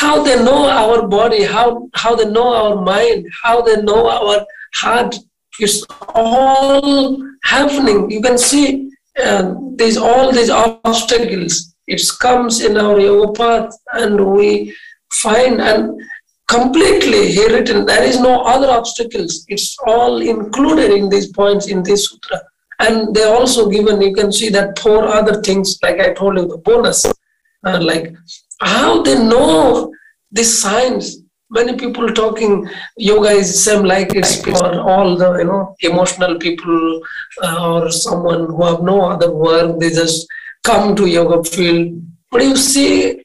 how 0.00 0.22
they 0.22 0.36
know 0.48 0.60
our 0.82 1.06
body 1.08 1.42
how 1.42 1.66
how 1.94 2.14
they 2.14 2.28
know 2.36 2.48
our 2.60 2.76
mind 2.82 3.26
how 3.42 3.56
they 3.62 3.80
know 3.82 4.02
our 4.08 4.36
heart 4.74 5.14
it's 5.58 5.84
all 6.14 7.20
happening. 7.42 8.10
You 8.10 8.20
can 8.20 8.38
see 8.38 8.90
uh, 9.22 9.54
these 9.76 9.96
all 9.96 10.32
these 10.32 10.50
obstacles 10.50 11.74
it 11.86 12.02
comes 12.20 12.60
in 12.60 12.76
our 12.76 13.00
yoga 13.00 13.32
path 13.32 13.72
and 13.94 14.32
we 14.32 14.74
find 15.12 15.60
and 15.60 16.00
completely 16.46 17.32
he 17.32 17.46
written 17.46 17.84
there 17.86 18.04
is 18.04 18.20
no 18.20 18.42
other 18.42 18.70
obstacles. 18.70 19.44
It's 19.48 19.76
all 19.86 20.20
included 20.20 20.90
in 20.92 21.08
these 21.08 21.32
points 21.32 21.66
in 21.66 21.82
this 21.82 22.08
sutra. 22.08 22.40
And 22.78 23.12
they 23.14 23.24
also 23.24 23.68
given 23.68 24.00
you 24.00 24.14
can 24.14 24.30
see 24.30 24.50
that 24.50 24.78
four 24.78 25.04
other 25.04 25.42
things 25.42 25.78
like 25.82 25.98
i 25.98 26.12
told 26.12 26.36
you 26.36 26.46
the 26.46 26.58
bonus 26.58 27.04
uh, 27.06 27.78
like 27.82 28.14
how 28.60 29.02
they 29.02 29.18
know 29.22 29.92
this 30.30 30.60
science 30.60 31.16
many 31.50 31.76
people 31.76 32.08
talking 32.12 32.68
yoga 32.96 33.30
is 33.30 33.64
same 33.64 33.84
like 33.84 34.14
it's 34.14 34.42
for 34.42 34.80
all 34.80 35.16
the 35.16 35.38
you 35.38 35.44
know 35.44 35.74
emotional 35.80 36.38
people 36.38 37.00
uh, 37.42 37.72
or 37.72 37.90
someone 37.90 38.46
who 38.46 38.64
have 38.64 38.82
no 38.82 39.00
other 39.10 39.30
work 39.32 39.78
they 39.78 39.90
just 39.90 40.26
come 40.64 40.94
to 40.94 41.06
yoga 41.06 41.42
field. 41.44 42.02
But 42.30 42.42
you 42.42 42.56
see 42.56 43.22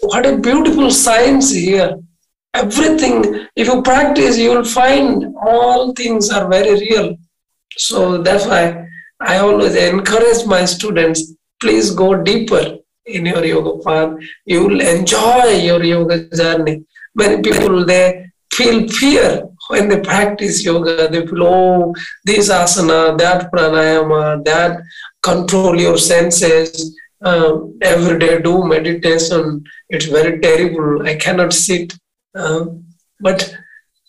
what 0.00 0.26
a 0.26 0.36
beautiful 0.36 0.90
science 0.90 1.50
here. 1.52 1.98
Everything 2.54 3.46
if 3.56 3.66
you 3.66 3.82
practice 3.82 4.38
you 4.38 4.50
will 4.50 4.64
find 4.64 5.34
all 5.42 5.92
things 5.94 6.30
are 6.30 6.48
very 6.48 6.78
real. 6.80 7.16
So 7.76 8.22
that's 8.22 8.46
why 8.46 8.86
i 9.20 9.36
always 9.38 9.74
encourage 9.76 10.46
my 10.46 10.64
students 10.64 11.34
please 11.60 11.90
go 11.90 12.14
deeper 12.22 12.79
in 13.06 13.26
your 13.26 13.44
yoga 13.44 13.72
path 13.84 14.12
you 14.44 14.64
will 14.66 14.80
enjoy 14.80 15.46
your 15.68 15.82
yoga 15.82 16.18
journey 16.30 16.84
many 17.14 17.42
people 17.42 17.84
they 17.84 18.26
feel 18.52 18.88
fear 18.88 19.42
when 19.68 19.88
they 19.88 20.00
practice 20.00 20.64
yoga 20.64 21.08
they 21.08 21.26
feel 21.26 21.44
oh 21.44 21.94
this 22.24 22.50
asana 22.50 23.16
that 23.18 23.50
pranayama 23.52 24.22
that 24.44 24.80
control 25.22 25.80
your 25.80 25.98
senses 25.98 26.98
um, 27.22 27.78
every 27.82 28.18
day 28.18 28.40
do 28.40 28.64
meditation. 28.64 29.64
It's 29.88 30.06
very 30.06 30.40
terrible. 30.40 31.06
I 31.06 31.16
cannot 31.16 31.52
sit. 31.52 31.92
Um, 32.34 32.84
but 33.20 33.54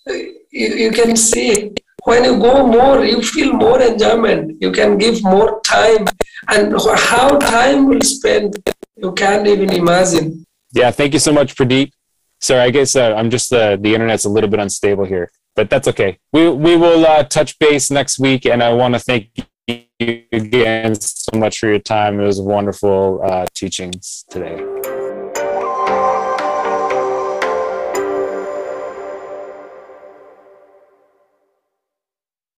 uh, 0.09 0.13
you, 0.13 0.67
you 0.83 0.91
can 0.91 1.15
see 1.15 1.73
when 2.03 2.23
you 2.23 2.39
go 2.39 2.65
more, 2.65 3.03
you 3.03 3.21
feel 3.21 3.53
more 3.53 3.81
enjoyment. 3.81 4.57
You 4.61 4.71
can 4.71 4.97
give 4.97 5.21
more 5.23 5.61
time, 5.61 6.05
and 6.47 6.73
how 6.95 7.37
time 7.37 7.87
will 7.87 8.01
spend, 8.01 8.55
you 9.01 9.11
can't 9.13 9.47
even 9.47 9.71
imagine. 9.73 10.45
Yeah, 10.73 10.91
thank 10.91 11.13
you 11.13 11.19
so 11.19 11.33
much, 11.33 11.55
Pradeep. 11.55 11.91
Sorry, 12.39 12.61
I 12.61 12.69
guess 12.69 12.95
uh, 12.95 13.13
I'm 13.15 13.29
just 13.29 13.51
uh, 13.53 13.75
the 13.75 13.93
internet's 13.93 14.25
a 14.25 14.29
little 14.29 14.49
bit 14.49 14.59
unstable 14.59 15.05
here, 15.05 15.31
but 15.55 15.69
that's 15.69 15.87
okay. 15.87 16.19
We 16.33 16.49
we 16.49 16.75
will 16.75 17.05
uh, 17.05 17.23
touch 17.23 17.59
base 17.59 17.91
next 17.91 18.19
week, 18.19 18.45
and 18.45 18.63
I 18.63 18.73
want 18.73 18.95
to 18.95 18.99
thank 18.99 19.29
you 19.67 20.23
again 20.31 20.95
so 20.95 21.37
much 21.37 21.59
for 21.59 21.67
your 21.67 21.79
time. 21.79 22.19
It 22.19 22.25
was 22.25 22.41
wonderful 22.41 23.21
uh, 23.23 23.45
teachings 23.53 24.25
today. 24.29 24.80